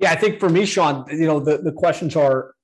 Yeah, 0.00 0.12
I 0.12 0.16
think 0.16 0.40
for 0.40 0.48
me, 0.48 0.64
Sean, 0.64 1.04
you 1.10 1.26
know, 1.26 1.40
the, 1.40 1.58
the 1.58 1.72
questions 1.72 2.16
are 2.16 2.54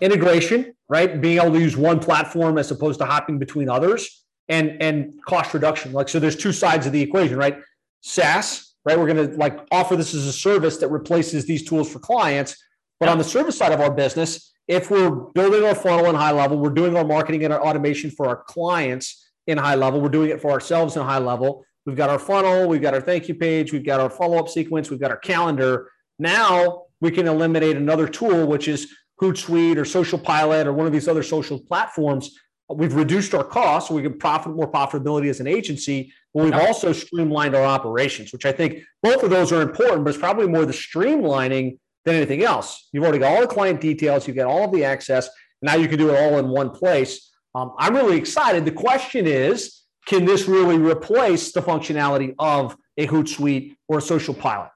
integration, 0.00 0.74
right? 0.88 1.20
Being 1.20 1.38
able 1.38 1.52
to 1.52 1.60
use 1.60 1.76
one 1.76 1.98
platform 1.98 2.56
as 2.56 2.70
opposed 2.70 3.00
to 3.00 3.04
hopping 3.04 3.38
between 3.38 3.68
others 3.68 4.24
and 4.48 4.80
and 4.80 5.12
cost 5.26 5.52
reduction. 5.52 5.92
Like 5.92 6.08
so 6.08 6.18
there's 6.18 6.36
two 6.36 6.52
sides 6.52 6.86
of 6.86 6.92
the 6.92 7.02
equation, 7.02 7.36
right? 7.36 7.58
SaaS, 8.00 8.74
right? 8.84 8.98
We're 8.98 9.12
to 9.12 9.36
like 9.36 9.58
offer 9.70 9.96
this 9.96 10.14
as 10.14 10.26
a 10.26 10.32
service 10.32 10.78
that 10.78 10.88
replaces 10.88 11.44
these 11.44 11.64
tools 11.68 11.92
for 11.92 11.98
clients. 11.98 12.56
But 13.00 13.08
on 13.08 13.18
the 13.18 13.24
service 13.24 13.56
side 13.58 13.72
of 13.72 13.80
our 13.80 13.90
business, 13.90 14.52
if 14.66 14.90
we're 14.90 15.10
building 15.10 15.64
our 15.64 15.74
funnel 15.74 16.06
in 16.06 16.14
high 16.14 16.32
level, 16.32 16.58
we're 16.58 16.70
doing 16.70 16.96
our 16.96 17.04
marketing 17.04 17.44
and 17.44 17.52
our 17.52 17.60
automation 17.60 18.10
for 18.10 18.26
our 18.26 18.44
clients 18.44 19.30
in 19.46 19.56
high 19.56 19.76
level, 19.76 20.00
we're 20.00 20.10
doing 20.10 20.30
it 20.30 20.40
for 20.40 20.50
ourselves 20.50 20.96
in 20.96 21.02
high 21.02 21.18
level. 21.18 21.64
We've 21.86 21.96
got 21.96 22.10
our 22.10 22.18
funnel, 22.18 22.68
we've 22.68 22.82
got 22.82 22.92
our 22.92 23.00
thank 23.00 23.28
you 23.28 23.34
page, 23.34 23.72
we've 23.72 23.84
got 23.84 23.98
our 23.98 24.10
follow 24.10 24.38
up 24.38 24.48
sequence, 24.48 24.90
we've 24.90 25.00
got 25.00 25.10
our 25.10 25.16
calendar. 25.16 25.90
Now 26.18 26.84
we 27.00 27.10
can 27.10 27.26
eliminate 27.26 27.76
another 27.76 28.08
tool, 28.08 28.46
which 28.46 28.68
is 28.68 28.92
Hootsuite 29.20 29.76
or 29.76 29.84
Social 29.84 30.18
Pilot 30.18 30.66
or 30.66 30.72
one 30.72 30.86
of 30.86 30.92
these 30.92 31.08
other 31.08 31.22
social 31.22 31.58
platforms, 31.58 32.38
we've 32.68 32.94
reduced 32.94 33.34
our 33.34 33.44
costs 33.44 33.88
so 33.88 33.94
we 33.94 34.02
can 34.02 34.18
profit 34.18 34.54
more 34.54 34.70
profitability 34.70 35.28
as 35.30 35.40
an 35.40 35.46
agency, 35.46 36.12
but 36.34 36.44
we've 36.44 36.54
also 36.54 36.92
streamlined 36.92 37.54
our 37.54 37.64
operations, 37.64 38.32
which 38.32 38.44
I 38.44 38.52
think 38.52 38.82
both 39.02 39.22
of 39.22 39.30
those 39.30 39.52
are 39.52 39.62
important, 39.62 40.04
but 40.04 40.10
it's 40.10 40.18
probably 40.18 40.46
more 40.46 40.66
the 40.66 40.72
streamlining 40.72 41.78
than 42.04 42.14
anything 42.14 42.42
else. 42.42 42.88
You've 42.92 43.04
already 43.04 43.18
got 43.18 43.34
all 43.34 43.40
the 43.40 43.46
client 43.46 43.80
details, 43.80 44.28
you 44.28 44.34
get 44.34 44.46
all 44.46 44.64
of 44.64 44.72
the 44.72 44.84
access, 44.84 45.28
now 45.62 45.74
you 45.74 45.88
can 45.88 45.98
do 45.98 46.10
it 46.10 46.20
all 46.20 46.38
in 46.38 46.48
one 46.48 46.70
place. 46.70 47.30
Um, 47.54 47.72
I'm 47.78 47.94
really 47.94 48.16
excited. 48.16 48.64
The 48.64 48.70
question 48.70 49.26
is, 49.26 49.82
can 50.06 50.24
this 50.24 50.46
really 50.46 50.78
replace 50.78 51.52
the 51.52 51.60
functionality 51.60 52.34
of 52.38 52.76
a 52.96 53.06
Hootsuite 53.06 53.76
or 53.88 53.98
a 53.98 54.02
Social 54.02 54.34
Pilot? 54.34 54.70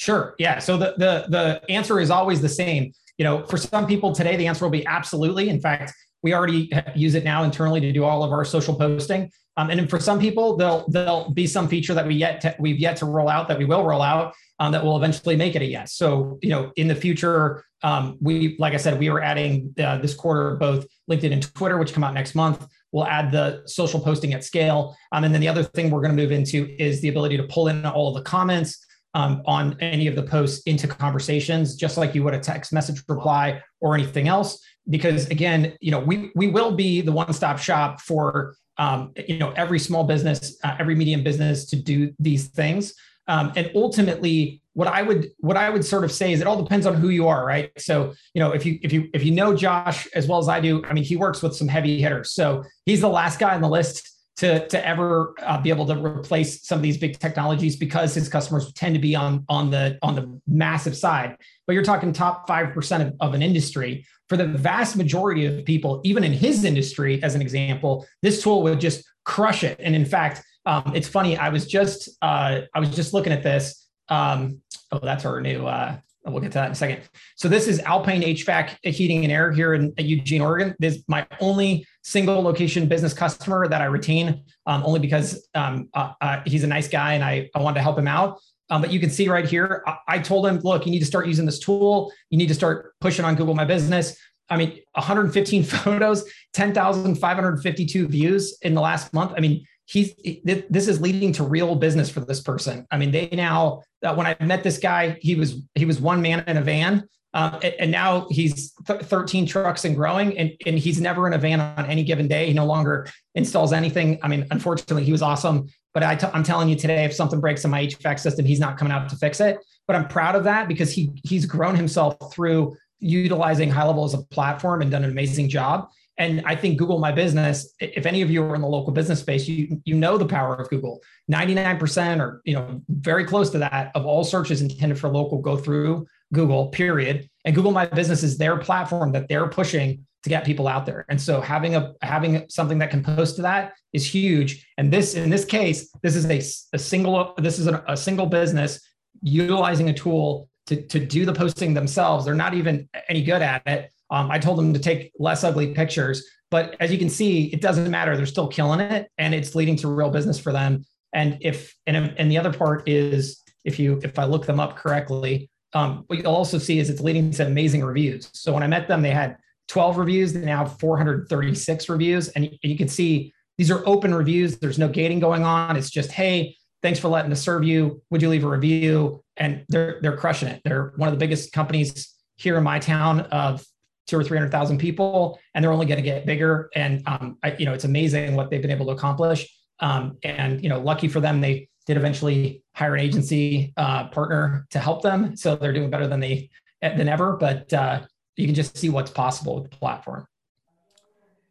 Sure. 0.00 0.34
Yeah. 0.38 0.58
So 0.60 0.76
the 0.76 0.94
the 0.96 1.26
the 1.28 1.70
answer 1.70 2.00
is 2.00 2.10
always 2.10 2.40
the 2.40 2.48
same 2.48 2.92
you 3.20 3.24
know, 3.24 3.44
for 3.44 3.58
some 3.58 3.86
people 3.86 4.14
today, 4.14 4.34
the 4.36 4.46
answer 4.46 4.64
will 4.64 4.70
be 4.70 4.86
absolutely. 4.86 5.50
In 5.50 5.60
fact, 5.60 5.92
we 6.22 6.32
already 6.32 6.72
use 6.94 7.14
it 7.14 7.22
now 7.22 7.42
internally 7.42 7.78
to 7.78 7.92
do 7.92 8.02
all 8.02 8.24
of 8.24 8.32
our 8.32 8.46
social 8.46 8.74
posting. 8.74 9.30
Um, 9.58 9.68
and 9.68 9.90
for 9.90 10.00
some 10.00 10.18
people, 10.18 10.56
there'll 10.56 10.86
there'll 10.88 11.30
be 11.34 11.46
some 11.46 11.68
feature 11.68 11.92
that 11.92 12.06
we 12.06 12.14
yet 12.14 12.40
to, 12.40 12.56
we've 12.58 12.78
yet 12.78 12.96
to 12.96 13.04
roll 13.04 13.28
out 13.28 13.46
that 13.48 13.58
we 13.58 13.66
will 13.66 13.84
roll 13.84 14.00
out 14.00 14.32
um, 14.58 14.72
that 14.72 14.82
will 14.82 14.96
eventually 14.96 15.36
make 15.36 15.54
it 15.54 15.60
a 15.60 15.66
yes. 15.66 15.92
So 15.96 16.38
you 16.40 16.48
know, 16.48 16.72
in 16.76 16.88
the 16.88 16.94
future, 16.94 17.62
um, 17.82 18.16
we 18.22 18.56
like 18.58 18.72
I 18.72 18.78
said, 18.78 18.98
we 18.98 19.10
are 19.10 19.20
adding 19.20 19.74
uh, 19.78 19.98
this 19.98 20.14
quarter 20.14 20.56
both 20.56 20.86
LinkedIn 21.10 21.34
and 21.34 21.54
Twitter, 21.54 21.76
which 21.76 21.92
come 21.92 22.04
out 22.04 22.14
next 22.14 22.34
month. 22.34 22.66
We'll 22.90 23.06
add 23.06 23.30
the 23.30 23.64
social 23.66 24.00
posting 24.00 24.32
at 24.32 24.44
scale, 24.44 24.96
um, 25.12 25.24
and 25.24 25.34
then 25.34 25.42
the 25.42 25.48
other 25.48 25.62
thing 25.62 25.90
we're 25.90 26.00
going 26.00 26.16
to 26.16 26.22
move 26.22 26.32
into 26.32 26.74
is 26.78 27.02
the 27.02 27.08
ability 27.08 27.36
to 27.36 27.44
pull 27.44 27.68
in 27.68 27.84
all 27.84 28.08
of 28.08 28.14
the 28.14 28.22
comments 28.22 28.82
um, 29.14 29.42
on 29.46 29.76
any 29.80 30.06
of 30.06 30.14
the 30.14 30.22
posts 30.22 30.62
into 30.64 30.86
conversations, 30.86 31.74
just 31.74 31.96
like 31.96 32.14
you 32.14 32.22
would 32.24 32.34
a 32.34 32.38
text 32.38 32.72
message 32.72 33.02
reply 33.08 33.62
or 33.80 33.94
anything 33.94 34.28
else. 34.28 34.62
Because 34.88 35.28
again, 35.28 35.76
you 35.80 35.90
know, 35.90 36.00
we 36.00 36.30
we 36.34 36.48
will 36.48 36.72
be 36.72 37.00
the 37.00 37.12
one-stop 37.12 37.58
shop 37.58 38.00
for 38.00 38.54
um, 38.78 39.12
you 39.28 39.38
know 39.38 39.50
every 39.52 39.78
small 39.78 40.04
business, 40.04 40.56
uh, 40.64 40.76
every 40.78 40.94
medium 40.94 41.22
business 41.22 41.66
to 41.66 41.76
do 41.76 42.12
these 42.18 42.48
things. 42.48 42.94
Um, 43.28 43.52
and 43.54 43.70
ultimately, 43.74 44.60
what 44.72 44.88
I 44.88 45.02
would 45.02 45.28
what 45.38 45.56
I 45.56 45.70
would 45.70 45.84
sort 45.84 46.04
of 46.04 46.10
say 46.10 46.32
is 46.32 46.40
it 46.40 46.46
all 46.46 46.60
depends 46.60 46.86
on 46.86 46.94
who 46.94 47.10
you 47.10 47.28
are, 47.28 47.44
right? 47.44 47.70
So 47.78 48.14
you 48.34 48.40
know 48.40 48.52
if 48.52 48.64
you 48.64 48.78
if 48.82 48.92
you 48.92 49.08
if 49.12 49.24
you 49.24 49.32
know 49.32 49.54
Josh 49.54 50.08
as 50.14 50.26
well 50.26 50.38
as 50.38 50.48
I 50.48 50.60
do, 50.60 50.84
I 50.84 50.92
mean 50.92 51.04
he 51.04 51.16
works 51.16 51.42
with 51.42 51.54
some 51.54 51.68
heavy 51.68 52.00
hitters, 52.00 52.32
so 52.32 52.64
he's 52.86 53.00
the 53.00 53.08
last 53.08 53.38
guy 53.38 53.54
on 53.54 53.60
the 53.60 53.68
list 53.68 54.08
to 54.40 54.66
to 54.68 54.86
ever 54.86 55.34
uh, 55.42 55.60
be 55.60 55.68
able 55.68 55.86
to 55.86 55.94
replace 55.94 56.66
some 56.66 56.78
of 56.78 56.82
these 56.82 56.96
big 56.96 57.18
technologies 57.18 57.76
because 57.76 58.14
his 58.14 58.26
customers 58.26 58.72
tend 58.72 58.94
to 58.94 59.00
be 59.00 59.14
on 59.14 59.44
on 59.50 59.70
the 59.70 59.98
on 60.02 60.14
the 60.14 60.40
massive 60.46 60.96
side. 60.96 61.36
But 61.66 61.74
you're 61.74 61.84
talking 61.84 62.12
top 62.12 62.48
five 62.48 62.72
percent 62.72 63.02
of, 63.02 63.14
of 63.20 63.34
an 63.34 63.42
industry. 63.42 64.06
For 64.30 64.36
the 64.36 64.46
vast 64.46 64.96
majority 64.96 65.44
of 65.44 65.64
people, 65.64 66.00
even 66.04 66.24
in 66.24 66.32
his 66.32 66.64
industry, 66.64 67.22
as 67.22 67.34
an 67.34 67.42
example, 67.42 68.06
this 68.22 68.42
tool 68.42 68.62
would 68.62 68.80
just 68.80 69.04
crush 69.24 69.62
it. 69.62 69.78
And 69.78 69.94
in 69.94 70.06
fact, 70.06 70.42
um, 70.64 70.92
it's 70.94 71.08
funny. 71.08 71.36
I 71.36 71.50
was 71.50 71.66
just 71.66 72.08
uh, 72.22 72.62
I 72.74 72.80
was 72.80 72.94
just 72.94 73.12
looking 73.12 73.32
at 73.32 73.42
this. 73.42 73.88
Um, 74.08 74.62
oh, 74.90 75.00
that's 75.02 75.26
our 75.26 75.42
new. 75.42 75.66
Uh, 75.66 75.98
we'll 76.24 76.40
get 76.40 76.52
to 76.52 76.58
that 76.58 76.66
in 76.66 76.72
a 76.72 76.76
second. 76.76 77.02
So 77.36 77.46
this 77.48 77.68
is 77.68 77.78
Alpine 77.80 78.22
HVAC 78.22 78.78
Heating 78.84 79.24
and 79.24 79.32
Air 79.32 79.52
here 79.52 79.74
in 79.74 79.92
Eugene, 79.98 80.40
Oregon. 80.40 80.74
This 80.78 80.96
is 80.96 81.04
my 81.08 81.26
only 81.40 81.86
single 82.02 82.40
location 82.42 82.86
business 82.86 83.12
customer 83.12 83.68
that 83.68 83.82
I 83.82 83.86
retain, 83.86 84.42
um, 84.66 84.82
only 84.84 85.00
because 85.00 85.46
um, 85.54 85.88
uh, 85.94 86.12
uh, 86.20 86.40
he's 86.46 86.64
a 86.64 86.66
nice 86.66 86.88
guy 86.88 87.14
and 87.14 87.24
I, 87.24 87.50
I 87.54 87.60
wanted 87.60 87.74
to 87.76 87.82
help 87.82 87.98
him 87.98 88.08
out. 88.08 88.40
Um, 88.70 88.80
but 88.80 88.92
you 88.92 89.00
can 89.00 89.10
see 89.10 89.28
right 89.28 89.46
here, 89.46 89.82
I, 89.86 89.96
I 90.08 90.18
told 90.18 90.46
him, 90.46 90.60
look, 90.60 90.86
you 90.86 90.92
need 90.92 91.00
to 91.00 91.06
start 91.06 91.26
using 91.26 91.44
this 91.44 91.58
tool. 91.58 92.12
You 92.30 92.38
need 92.38 92.48
to 92.48 92.54
start 92.54 92.94
pushing 93.00 93.24
on 93.24 93.34
Google 93.34 93.54
My 93.54 93.64
Business. 93.64 94.16
I 94.48 94.56
mean, 94.56 94.80
115 94.94 95.62
photos, 95.64 96.24
10,552 96.54 98.08
views 98.08 98.56
in 98.62 98.74
the 98.74 98.80
last 98.80 99.12
month. 99.12 99.32
I 99.36 99.40
mean, 99.40 99.64
he's 99.86 100.14
this 100.44 100.86
is 100.86 101.00
leading 101.00 101.32
to 101.32 101.42
real 101.42 101.74
business 101.74 102.08
for 102.08 102.20
this 102.20 102.40
person. 102.40 102.86
I 102.92 102.96
mean, 102.96 103.10
they 103.10 103.28
now 103.32 103.82
uh, 104.04 104.14
when 104.14 104.26
I 104.26 104.36
met 104.40 104.62
this 104.62 104.78
guy, 104.78 105.18
he 105.20 105.34
was 105.34 105.62
he 105.74 105.84
was 105.84 106.00
one 106.00 106.22
man 106.22 106.44
in 106.46 106.56
a 106.56 106.62
van, 106.62 107.08
uh, 107.32 107.58
and 107.78 107.90
now 107.90 108.26
he's 108.30 108.72
th- 108.86 109.02
13 109.02 109.46
trucks 109.46 109.84
and 109.84 109.94
growing, 109.94 110.36
and 110.36 110.52
and 110.66 110.78
he's 110.78 111.00
never 111.00 111.26
in 111.26 111.32
a 111.32 111.38
van 111.38 111.60
on 111.60 111.86
any 111.86 112.02
given 112.02 112.26
day. 112.26 112.46
He 112.46 112.52
no 112.52 112.66
longer 112.66 113.06
installs 113.34 113.72
anything. 113.72 114.18
I 114.22 114.28
mean, 114.28 114.46
unfortunately, 114.50 115.04
he 115.04 115.12
was 115.12 115.22
awesome, 115.22 115.68
but 115.94 116.02
i 116.02 116.16
t- 116.16 116.26
I'm 116.32 116.42
telling 116.42 116.68
you 116.68 116.76
today, 116.76 117.04
if 117.04 117.12
something 117.12 117.40
breaks 117.40 117.64
in 117.64 117.70
my 117.70 117.86
HVAC 117.86 118.18
system, 118.18 118.44
he's 118.44 118.60
not 118.60 118.76
coming 118.76 118.92
out 118.92 119.08
to 119.10 119.16
fix 119.16 119.40
it. 119.40 119.58
But 119.86 119.96
I'm 119.96 120.08
proud 120.08 120.34
of 120.34 120.44
that 120.44 120.66
because 120.66 120.92
he 120.92 121.12
he's 121.24 121.46
grown 121.46 121.76
himself 121.76 122.16
through 122.32 122.76
utilizing 122.98 123.70
high 123.70 123.86
level 123.86 124.04
as 124.04 124.14
a 124.14 124.22
platform 124.24 124.82
and 124.82 124.90
done 124.90 125.04
an 125.04 125.10
amazing 125.10 125.48
job. 125.48 125.88
And 126.20 126.42
I 126.44 126.54
think 126.54 126.76
Google 126.76 126.98
My 126.98 127.12
Business, 127.12 127.74
if 127.80 128.04
any 128.04 128.20
of 128.20 128.30
you 128.30 128.42
are 128.44 128.54
in 128.54 128.60
the 128.60 128.68
local 128.68 128.92
business 128.92 129.20
space, 129.20 129.48
you 129.48 129.80
you 129.86 129.94
know 129.94 130.18
the 130.18 130.26
power 130.26 130.54
of 130.54 130.68
Google. 130.68 131.00
99% 131.32 132.20
or 132.20 132.42
you 132.44 132.54
know 132.54 132.82
very 132.90 133.24
close 133.24 133.48
to 133.50 133.58
that 133.58 133.90
of 133.94 134.04
all 134.04 134.22
searches 134.22 134.60
intended 134.60 134.98
for 134.98 135.08
local 135.08 135.38
go 135.38 135.56
through 135.56 136.06
Google, 136.34 136.68
period. 136.68 137.30
And 137.46 137.54
Google 137.54 137.72
My 137.72 137.86
Business 137.86 138.22
is 138.22 138.36
their 138.36 138.58
platform 138.58 139.12
that 139.12 139.28
they're 139.28 139.48
pushing 139.48 140.06
to 140.22 140.28
get 140.28 140.44
people 140.44 140.68
out 140.68 140.84
there. 140.84 141.06
And 141.08 141.18
so 141.18 141.40
having 141.40 141.74
a 141.74 141.94
having 142.02 142.44
something 142.50 142.76
that 142.80 142.90
can 142.90 143.02
post 143.02 143.36
to 143.36 143.42
that 143.42 143.72
is 143.94 144.06
huge. 144.06 144.68
And 144.76 144.92
this 144.92 145.14
in 145.14 145.30
this 145.30 145.46
case, 145.46 145.90
this 146.02 146.16
is 146.16 146.26
a, 146.26 146.76
a 146.76 146.78
single 146.78 147.32
this 147.38 147.58
is 147.58 147.66
a, 147.66 147.82
a 147.88 147.96
single 147.96 148.26
business 148.26 148.78
utilizing 149.22 149.88
a 149.88 149.94
tool 149.94 150.50
to, 150.66 150.82
to 150.88 151.00
do 151.00 151.24
the 151.24 151.32
posting 151.32 151.72
themselves. 151.72 152.26
They're 152.26 152.34
not 152.34 152.52
even 152.52 152.90
any 153.08 153.22
good 153.22 153.40
at 153.40 153.62
it 153.66 153.90
um, 154.10 154.30
I 154.30 154.38
told 154.38 154.58
them 154.58 154.72
to 154.72 154.80
take 154.80 155.12
less 155.18 155.44
ugly 155.44 155.72
pictures, 155.74 156.24
but 156.50 156.76
as 156.80 156.90
you 156.90 156.98
can 156.98 157.08
see, 157.08 157.44
it 157.46 157.60
doesn't 157.60 157.90
matter. 157.90 158.16
They're 158.16 158.26
still 158.26 158.48
killing 158.48 158.80
it, 158.80 159.08
and 159.18 159.34
it's 159.34 159.54
leading 159.54 159.76
to 159.76 159.88
real 159.88 160.10
business 160.10 160.38
for 160.38 160.52
them. 160.52 160.84
And 161.12 161.38
if 161.40 161.74
and 161.86 161.96
and 161.96 162.30
the 162.30 162.38
other 162.38 162.52
part 162.52 162.88
is 162.88 163.42
if 163.64 163.78
you 163.78 164.00
if 164.02 164.18
I 164.18 164.24
look 164.24 164.46
them 164.46 164.60
up 164.60 164.76
correctly, 164.76 165.48
um, 165.72 166.04
what 166.08 166.18
you'll 166.18 166.34
also 166.34 166.58
see 166.58 166.78
is 166.78 166.90
it's 166.90 167.00
leading 167.00 167.30
to 167.32 167.46
amazing 167.46 167.84
reviews. 167.84 168.28
So 168.32 168.52
when 168.52 168.62
I 168.62 168.66
met 168.66 168.88
them, 168.88 169.02
they 169.02 169.10
had 169.10 169.36
12 169.68 169.98
reviews. 169.98 170.32
They 170.32 170.40
now 170.40 170.64
have 170.64 170.78
436 170.80 171.88
reviews, 171.88 172.28
and 172.30 172.44
you, 172.46 172.50
you 172.62 172.76
can 172.76 172.88
see 172.88 173.32
these 173.58 173.70
are 173.70 173.86
open 173.86 174.14
reviews. 174.14 174.58
There's 174.58 174.78
no 174.78 174.88
gating 174.88 175.20
going 175.20 175.44
on. 175.44 175.76
It's 175.76 175.90
just 175.90 176.10
hey, 176.10 176.56
thanks 176.82 176.98
for 176.98 177.08
letting 177.08 177.30
us 177.30 177.40
serve 177.40 177.62
you. 177.62 178.02
Would 178.10 178.22
you 178.22 178.28
leave 178.28 178.44
a 178.44 178.48
review? 178.48 179.22
And 179.36 179.64
they're 179.68 180.00
they're 180.02 180.16
crushing 180.16 180.48
it. 180.48 180.62
They're 180.64 180.92
one 180.96 181.08
of 181.08 181.14
the 181.14 181.18
biggest 181.18 181.52
companies 181.52 182.12
here 182.36 182.56
in 182.56 182.64
my 182.64 182.78
town 182.78 183.20
of 183.20 183.64
two 184.10 184.18
or 184.18 184.24
three 184.24 184.36
hundred 184.36 184.50
thousand 184.50 184.78
people, 184.78 185.38
and 185.54 185.64
they're 185.64 185.72
only 185.72 185.86
going 185.86 185.96
to 185.96 186.02
get 186.02 186.26
bigger. 186.26 186.68
And 186.74 187.02
um, 187.06 187.38
I, 187.42 187.54
you 187.56 187.64
know, 187.64 187.72
it's 187.72 187.84
amazing 187.84 188.34
what 188.34 188.50
they've 188.50 188.60
been 188.60 188.70
able 188.70 188.86
to 188.86 188.92
accomplish. 188.92 189.48
Um, 189.78 190.18
and 190.24 190.62
you 190.62 190.68
know, 190.68 190.80
lucky 190.80 191.08
for 191.08 191.20
them, 191.20 191.40
they 191.40 191.68
did 191.86 191.96
eventually 191.96 192.62
hire 192.74 192.94
an 192.94 193.00
agency 193.00 193.72
uh, 193.76 194.08
partner 194.08 194.66
to 194.70 194.78
help 194.78 195.02
them, 195.02 195.36
so 195.36 195.56
they're 195.56 195.72
doing 195.72 195.90
better 195.90 196.06
than 196.06 196.20
they 196.20 196.50
than 196.82 197.08
ever. 197.08 197.36
But 197.36 197.72
uh, 197.72 198.02
you 198.36 198.46
can 198.46 198.54
just 198.54 198.76
see 198.76 198.88
what's 198.88 199.10
possible 199.10 199.60
with 199.60 199.70
the 199.70 199.76
platform. 199.76 200.26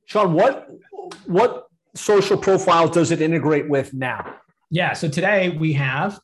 Sean, 0.06 0.34
what 0.34 0.70
what 1.26 1.68
social 1.96 2.38
profiles 2.38 2.92
does 2.92 3.12
it 3.12 3.22
integrate 3.22 3.68
with 3.70 3.94
now? 3.94 4.36
Yeah, 4.70 4.94
so 4.94 5.10
today 5.10 5.50
we 5.50 5.74
have 5.74 6.20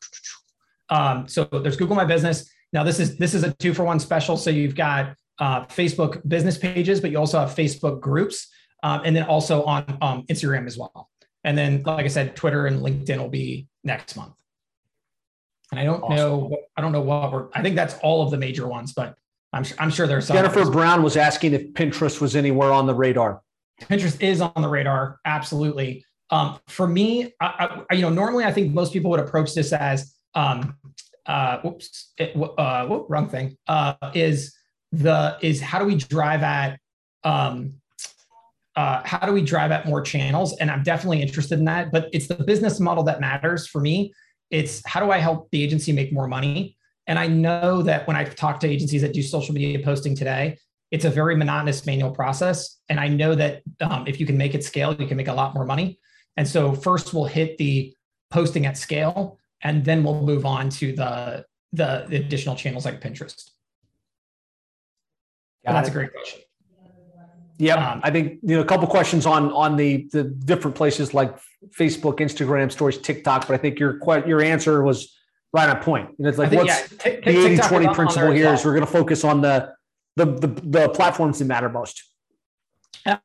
um, 0.90 1.26
so 1.28 1.44
there's 1.44 1.76
Google 1.76 1.96
My 1.96 2.04
Business. 2.04 2.50
Now 2.72 2.84
this 2.84 3.00
is 3.00 3.16
this 3.16 3.34
is 3.34 3.42
a 3.42 3.52
two 3.54 3.74
for 3.74 3.84
one 3.84 4.00
special. 4.00 4.36
So 4.36 4.50
you've 4.50 4.74
got 4.74 5.16
uh, 5.38 5.64
Facebook 5.66 6.26
business 6.28 6.58
pages, 6.58 7.00
but 7.00 7.10
you 7.10 7.18
also 7.18 7.38
have 7.38 7.50
Facebook 7.50 8.00
groups, 8.00 8.48
um, 8.82 9.02
and 9.04 9.14
then 9.14 9.24
also 9.24 9.64
on 9.64 9.98
um, 10.00 10.24
Instagram 10.24 10.66
as 10.66 10.78
well. 10.78 11.10
And 11.44 11.56
then, 11.56 11.82
like 11.84 12.04
I 12.04 12.08
said, 12.08 12.34
Twitter 12.34 12.66
and 12.66 12.80
LinkedIn 12.80 13.18
will 13.18 13.28
be 13.28 13.68
next 13.84 14.16
month. 14.16 14.34
And 15.70 15.80
I 15.80 15.84
don't 15.84 16.02
awesome. 16.02 16.16
know, 16.16 16.56
I 16.76 16.80
don't 16.80 16.92
know 16.92 17.00
what 17.00 17.32
we're. 17.32 17.48
I 17.54 17.62
think 17.62 17.76
that's 17.76 17.96
all 18.02 18.22
of 18.22 18.30
the 18.30 18.38
major 18.38 18.66
ones, 18.66 18.92
but 18.92 19.16
I'm 19.52 19.64
I'm 19.78 19.90
sure 19.90 20.06
there's 20.06 20.26
some. 20.26 20.36
Jennifer 20.36 20.70
Brown 20.70 21.02
was 21.02 21.16
asking 21.16 21.54
if 21.54 21.72
Pinterest 21.72 22.20
was 22.20 22.36
anywhere 22.36 22.72
on 22.72 22.86
the 22.86 22.94
radar. 22.94 23.42
Pinterest 23.80 24.20
is 24.22 24.40
on 24.40 24.52
the 24.56 24.68
radar, 24.68 25.20
absolutely. 25.24 26.04
Um, 26.30 26.58
for 26.66 26.88
me, 26.88 27.32
I, 27.40 27.84
I, 27.90 27.94
you 27.94 28.02
know, 28.02 28.08
normally 28.08 28.44
I 28.44 28.52
think 28.52 28.72
most 28.72 28.92
people 28.92 29.10
would 29.10 29.20
approach 29.20 29.54
this 29.54 29.72
as, 29.72 30.14
um, 30.34 30.76
uh, 31.26 31.58
whoops, 31.60 32.12
it, 32.18 32.36
uh, 32.36 32.86
whoop, 32.86 33.06
wrong 33.08 33.28
thing, 33.28 33.56
uh, 33.68 33.94
is 34.14 34.56
the 34.92 35.36
is 35.42 35.60
how 35.60 35.78
do 35.78 35.84
we 35.84 35.96
drive 35.96 36.42
at 36.42 36.78
um, 37.24 37.74
uh, 38.76 39.02
how 39.04 39.26
do 39.26 39.32
we 39.32 39.42
drive 39.42 39.70
at 39.70 39.86
more 39.86 40.02
channels? 40.02 40.56
And 40.58 40.70
I'm 40.70 40.82
definitely 40.82 41.22
interested 41.22 41.58
in 41.58 41.64
that. 41.64 41.90
But 41.90 42.08
it's 42.12 42.26
the 42.26 42.34
business 42.34 42.78
model 42.78 43.04
that 43.04 43.20
matters 43.20 43.66
for 43.66 43.80
me. 43.80 44.12
It's 44.50 44.82
how 44.86 45.00
do 45.00 45.10
I 45.10 45.18
help 45.18 45.50
the 45.50 45.62
agency 45.62 45.92
make 45.92 46.12
more 46.12 46.28
money? 46.28 46.76
And 47.06 47.18
I 47.18 47.26
know 47.26 47.82
that 47.82 48.06
when 48.06 48.16
I've 48.16 48.36
talked 48.36 48.60
to 48.62 48.68
agencies 48.68 49.02
that 49.02 49.12
do 49.12 49.22
social 49.22 49.54
media 49.54 49.78
posting 49.82 50.14
today, 50.14 50.58
it's 50.90 51.04
a 51.04 51.10
very 51.10 51.36
monotonous 51.36 51.86
manual 51.86 52.10
process. 52.10 52.78
And 52.88 53.00
I 53.00 53.08
know 53.08 53.34
that 53.34 53.62
um, 53.80 54.06
if 54.06 54.20
you 54.20 54.26
can 54.26 54.36
make 54.36 54.54
it 54.54 54.62
scale, 54.62 54.94
you 54.94 55.06
can 55.06 55.16
make 55.16 55.28
a 55.28 55.34
lot 55.34 55.54
more 55.54 55.64
money. 55.64 55.98
And 56.36 56.46
so 56.46 56.72
first 56.72 57.14
we'll 57.14 57.24
hit 57.24 57.56
the 57.58 57.94
posting 58.30 58.66
at 58.66 58.76
scale, 58.76 59.38
and 59.62 59.84
then 59.84 60.04
we'll 60.04 60.22
move 60.22 60.44
on 60.44 60.68
to 60.70 60.92
the 60.92 61.44
the, 61.72 62.06
the 62.08 62.16
additional 62.16 62.56
channels 62.56 62.84
like 62.84 63.00
Pinterest 63.00 63.50
that's 65.72 65.88
a 65.88 65.92
great 65.92 66.12
question. 66.12 66.40
Yeah, 67.58 67.92
um, 67.92 68.00
I 68.02 68.10
think 68.10 68.40
you 68.42 68.56
know 68.56 68.60
a 68.60 68.64
couple 68.64 68.86
questions 68.86 69.24
on 69.24 69.50
on 69.52 69.76
the 69.76 70.08
the 70.12 70.24
different 70.24 70.76
places 70.76 71.14
like 71.14 71.36
Facebook, 71.78 72.18
Instagram, 72.18 72.70
Stories, 72.70 72.98
TikTok. 72.98 73.46
But 73.46 73.54
I 73.54 73.56
think 73.56 73.78
your 73.78 73.98
your 74.26 74.42
answer 74.42 74.82
was 74.82 75.16
right 75.52 75.68
on 75.68 75.82
point. 75.82 76.18
Know, 76.18 76.28
it's 76.28 76.38
like 76.38 76.50
think, 76.50 76.64
what's 76.64 76.92
yeah, 76.92 77.16
t- 77.16 77.20
the 77.24 77.46
80 77.46 77.68
20 77.68 77.94
principle 77.94 78.30
here 78.32 78.52
is 78.52 78.64
we're 78.64 78.74
going 78.74 78.84
to 78.84 78.92
focus 78.92 79.24
on 79.24 79.40
the, 79.40 79.72
the 80.16 80.26
the 80.26 80.48
the 80.64 80.88
platforms 80.90 81.38
that 81.38 81.46
matter 81.46 81.70
most. 81.70 82.02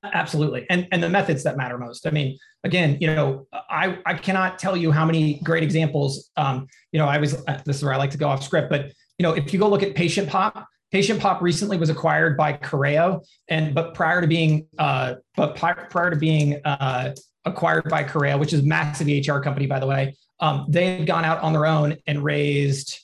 Absolutely, 0.03 0.65
and 0.69 0.87
and 0.91 1.03
the 1.03 1.09
methods 1.09 1.43
that 1.43 1.57
matter 1.57 1.77
most. 1.77 2.07
I 2.07 2.11
mean, 2.11 2.37
again, 2.63 2.97
you 3.01 3.07
know, 3.07 3.47
I 3.51 3.97
I 4.05 4.13
cannot 4.13 4.59
tell 4.59 4.77
you 4.77 4.91
how 4.91 5.05
many 5.05 5.41
great 5.43 5.63
examples. 5.63 6.29
Um, 6.37 6.67
you 6.93 6.99
know, 6.99 7.07
I 7.07 7.17
was 7.17 7.43
this 7.65 7.77
is 7.77 7.83
where 7.83 7.93
I 7.93 7.97
like 7.97 8.11
to 8.11 8.17
go 8.17 8.29
off 8.29 8.43
script, 8.43 8.69
but 8.69 8.93
you 9.17 9.23
know, 9.23 9.33
if 9.33 9.51
you 9.51 9.59
go 9.59 9.67
look 9.67 9.83
at 9.83 9.93
Patient 9.95 10.29
Pop, 10.29 10.67
Patient 10.91 11.21
Pop 11.21 11.41
recently 11.41 11.77
was 11.77 11.89
acquired 11.89 12.35
by 12.35 12.53
Kareo, 12.53 13.25
and 13.47 13.73
but 13.73 13.93
prior 13.93 14.19
to 14.19 14.27
being 14.27 14.67
uh, 14.77 15.15
but 15.35 15.55
prior 15.55 16.09
to 16.09 16.17
being 16.17 16.59
uh, 16.65 17.13
acquired 17.45 17.85
by 17.89 18.03
Kareo, 18.03 18.37
which 18.39 18.51
is 18.53 18.59
a 18.59 18.63
massive 18.63 19.07
EHR 19.07 19.41
company, 19.41 19.67
by 19.67 19.79
the 19.79 19.87
way, 19.87 20.15
um, 20.41 20.65
they 20.67 20.97
had 20.97 21.07
gone 21.07 21.23
out 21.23 21.41
on 21.41 21.53
their 21.53 21.65
own 21.65 21.97
and 22.07 22.23
raised 22.23 22.99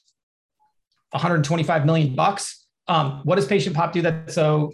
125 1.11 1.85
million 1.85 2.13
bucks. 2.13 2.65
Um, 2.89 3.21
what 3.23 3.35
does 3.35 3.45
Patient 3.45 3.75
Pop 3.75 3.93
do 3.93 4.01
that's 4.01 4.33
so 4.33 4.73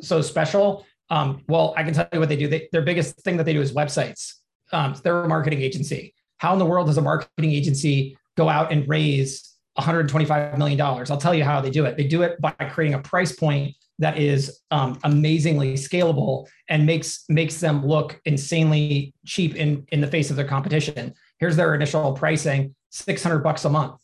so 0.00 0.20
special? 0.20 0.84
Um, 1.10 1.44
well, 1.48 1.74
I 1.76 1.84
can 1.84 1.94
tell 1.94 2.08
you 2.12 2.18
what 2.18 2.28
they 2.28 2.36
do. 2.36 2.48
They, 2.48 2.68
their 2.72 2.82
biggest 2.82 3.20
thing 3.20 3.36
that 3.36 3.44
they 3.44 3.52
do 3.52 3.60
is 3.60 3.72
websites. 3.72 4.34
Um, 4.72 4.94
they're 5.02 5.24
a 5.24 5.28
marketing 5.28 5.62
agency. 5.62 6.14
How 6.38 6.52
in 6.52 6.58
the 6.58 6.66
world 6.66 6.88
does 6.88 6.98
a 6.98 7.02
marketing 7.02 7.52
agency 7.52 8.18
go 8.36 8.48
out 8.48 8.70
and 8.72 8.86
raise 8.88 9.47
$125 9.78 10.58
million. 10.58 10.80
I'll 10.80 11.16
tell 11.16 11.34
you 11.34 11.44
how 11.44 11.60
they 11.60 11.70
do 11.70 11.84
it. 11.86 11.96
They 11.96 12.06
do 12.06 12.22
it 12.22 12.40
by 12.40 12.50
creating 12.52 12.94
a 12.94 12.98
price 13.00 13.32
point 13.32 13.74
that 14.00 14.18
is 14.18 14.60
um, 14.70 14.98
amazingly 15.04 15.74
scalable 15.74 16.46
and 16.68 16.86
makes 16.86 17.24
makes 17.28 17.58
them 17.60 17.84
look 17.84 18.20
insanely 18.24 19.12
cheap 19.26 19.56
in 19.56 19.86
in 19.90 20.00
the 20.00 20.06
face 20.06 20.30
of 20.30 20.36
their 20.36 20.46
competition. 20.46 21.14
Here's 21.38 21.56
their 21.56 21.74
initial 21.74 22.12
pricing: 22.12 22.74
600 22.90 23.40
bucks 23.40 23.64
a 23.64 23.70
month. 23.70 24.00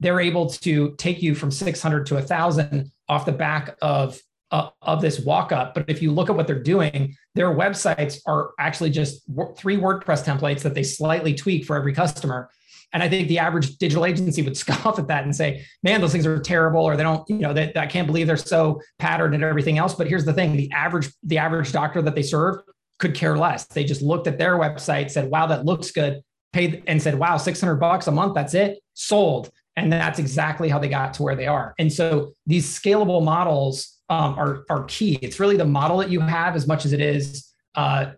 they're 0.00 0.20
able 0.20 0.48
to 0.50 0.94
take 0.98 1.22
you 1.22 1.34
from 1.34 1.50
600 1.50 2.06
to 2.06 2.14
1000 2.14 2.90
off 3.08 3.24
the 3.26 3.32
back 3.32 3.76
of 3.80 4.18
uh, 4.50 4.68
of 4.82 5.00
this 5.00 5.20
walk 5.20 5.52
up 5.52 5.74
but 5.74 5.84
if 5.88 6.02
you 6.02 6.12
look 6.12 6.28
at 6.30 6.36
what 6.36 6.46
they're 6.46 6.62
doing 6.62 7.14
their 7.34 7.48
websites 7.50 8.18
are 8.26 8.50
actually 8.58 8.90
just 8.90 9.22
three 9.56 9.76
wordpress 9.76 10.24
templates 10.24 10.62
that 10.62 10.74
they 10.74 10.82
slightly 10.82 11.34
tweak 11.34 11.64
for 11.64 11.76
every 11.76 11.92
customer 11.94 12.50
and 12.94 13.02
I 13.02 13.08
think 13.08 13.28
the 13.28 13.40
average 13.40 13.76
digital 13.76 14.06
agency 14.06 14.40
would 14.40 14.56
scoff 14.64 14.98
at 14.98 15.08
that 15.08 15.24
and 15.24 15.36
say, 15.36 15.66
man, 15.82 16.00
those 16.00 16.12
things 16.12 16.26
are 16.26 16.38
terrible, 16.38 16.80
or 16.80 16.96
they 16.96 17.02
don't, 17.02 17.28
you 17.28 17.38
know, 17.38 17.52
that 17.52 17.76
I 17.76 17.86
can't 17.86 18.06
believe 18.06 18.26
they're 18.26 18.36
so 18.36 18.80
patterned 18.98 19.34
and 19.34 19.44
everything 19.44 19.76
else. 19.76 19.94
But 19.94 20.06
here's 20.06 20.24
the 20.24 20.32
thing: 20.32 20.56
the 20.56 20.70
average, 20.72 21.12
the 21.22 21.38
average 21.38 21.72
doctor 21.72 22.00
that 22.00 22.14
they 22.14 22.22
serve 22.22 22.62
could 22.98 23.14
care 23.14 23.36
less. 23.36 23.66
They 23.66 23.84
just 23.84 24.02
looked 24.02 24.26
at 24.26 24.38
their 24.38 24.56
website, 24.58 25.10
said, 25.10 25.30
wow, 25.30 25.46
that 25.46 25.64
looks 25.64 25.90
good, 25.90 26.22
paid 26.52 26.82
and 26.86 27.02
said, 27.02 27.18
wow, 27.18 27.36
600 27.36 27.76
bucks 27.76 28.06
a 28.06 28.12
month, 28.12 28.34
that's 28.34 28.54
it, 28.54 28.80
sold. 28.94 29.50
And 29.76 29.92
that's 29.92 30.18
exactly 30.20 30.68
how 30.68 30.78
they 30.78 30.88
got 30.88 31.14
to 31.14 31.22
where 31.22 31.34
they 31.34 31.48
are. 31.48 31.74
And 31.78 31.92
so 31.92 32.32
these 32.46 32.66
scalable 32.66 33.24
models 33.24 33.98
um, 34.08 34.38
are, 34.38 34.64
are 34.70 34.84
key. 34.84 35.18
It's 35.20 35.40
really 35.40 35.56
the 35.56 35.64
model 35.64 35.96
that 35.98 36.10
you 36.10 36.20
have 36.20 36.54
as 36.54 36.66
much 36.66 36.84
as 36.84 36.92
it 36.92 37.00
is 37.00 37.53
uh, 37.74 38.12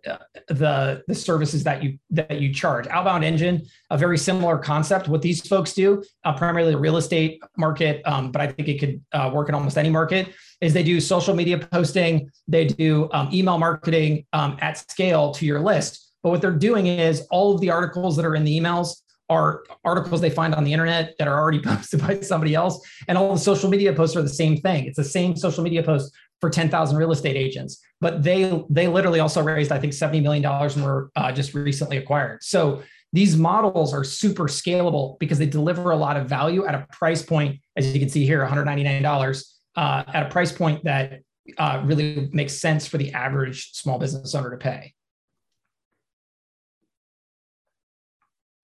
the 0.49 1.03
the 1.07 1.15
services 1.15 1.65
that 1.65 1.83
you 1.83 1.99
that 2.11 2.41
you 2.41 2.53
charge. 2.53 2.87
Outbound 2.89 3.25
Engine, 3.25 3.63
a 3.91 3.99
very 3.99 4.19
similar 4.19 4.59
concept. 4.59 5.09
What 5.09 5.23
these 5.23 5.47
folks 5.47 5.73
do, 5.73 6.03
uh, 6.25 6.35
primarily 6.35 6.73
the 6.73 6.79
real 6.79 6.97
estate 6.97 7.43
market, 7.57 8.03
um, 8.07 8.31
but 8.33 8.43
I 8.43 8.49
think 8.49 8.69
it 8.69 8.79
could 8.79 9.03
uh, 9.13 9.31
work 9.33 9.49
in 9.49 9.55
almost 9.55 9.79
any 9.79 9.91
market. 9.91 10.35
Is 10.61 10.73
they 10.73 10.83
do 10.83 11.01
social 11.01 11.35
media 11.35 11.59
posting, 11.59 12.31
they 12.49 12.67
do 12.67 13.09
um, 13.13 13.31
email 13.33 13.59
marketing 13.59 14.27
um, 14.33 14.57
at 14.61 14.79
scale 14.91 15.33
to 15.33 15.47
your 15.47 15.61
list. 15.61 16.13
But 16.23 16.31
what 16.31 16.41
they're 16.41 16.53
doing 16.53 16.87
is 16.87 17.27
all 17.31 17.55
of 17.55 17.61
the 17.61 17.71
articles 17.71 18.17
that 18.17 18.25
are 18.25 18.35
in 18.35 18.45
the 18.45 18.59
emails 18.59 18.97
are 19.29 19.65
articles 19.85 20.21
they 20.21 20.31
find 20.31 20.55
on 20.55 20.65
the 20.65 20.73
internet 20.73 21.15
that 21.19 21.29
are 21.29 21.39
already 21.39 21.59
posted 21.65 22.01
by 22.01 22.21
somebody 22.21 22.55
else, 22.55 22.81
and 23.09 23.19
all 23.19 23.35
the 23.35 23.41
social 23.41 23.71
media 23.71 23.93
posts 23.93 24.17
are 24.17 24.23
the 24.23 24.29
same 24.29 24.57
thing. 24.59 24.87
It's 24.87 24.97
the 24.97 25.05
same 25.05 25.37
social 25.37 25.65
media 25.65 25.83
post 25.83 26.15
for 26.41 26.51
10,000 26.51 26.97
real 26.97 27.13
estate 27.13 27.37
agents. 27.37 27.81
But 28.01 28.23
they 28.23 28.63
they 28.69 28.89
literally 28.89 29.21
also 29.21 29.43
raised, 29.43 29.73
I 29.73 29.79
think, 29.79 29.93
$70 29.93 30.23
million 30.23 30.45
and 30.45 30.85
were 30.85 31.11
uh, 31.17 31.33
just 31.33 31.55
recently 31.55 31.97
acquired. 31.97 32.43
So 32.43 32.83
these 33.13 33.37
models 33.37 33.95
are 33.95 34.05
super 34.05 34.45
scalable 34.45 35.19
because 35.19 35.39
they 35.39 35.47
deliver 35.47 35.93
a 35.93 35.97
lot 35.97 36.17
of 36.17 36.29
value 36.29 36.67
at 36.67 36.75
a 36.75 36.87
price 36.93 37.23
point, 37.23 37.61
as 37.77 37.93
you 37.95 38.01
can 38.01 38.09
see 38.09 38.27
here, 38.27 38.47
$199 38.47 39.45
uh, 39.77 40.05
at 40.13 40.27
a 40.27 40.29
price 40.29 40.53
point 40.53 40.85
that 40.85 41.21
uh, 41.59 41.83
really 41.85 42.29
makes 42.33 42.55
sense 42.55 42.87
for 42.87 42.99
the 42.99 43.13
average 43.13 43.73
small 43.73 43.99
business 43.99 44.35
owner 44.35 44.51
to 44.51 44.57
pay. 44.57 44.93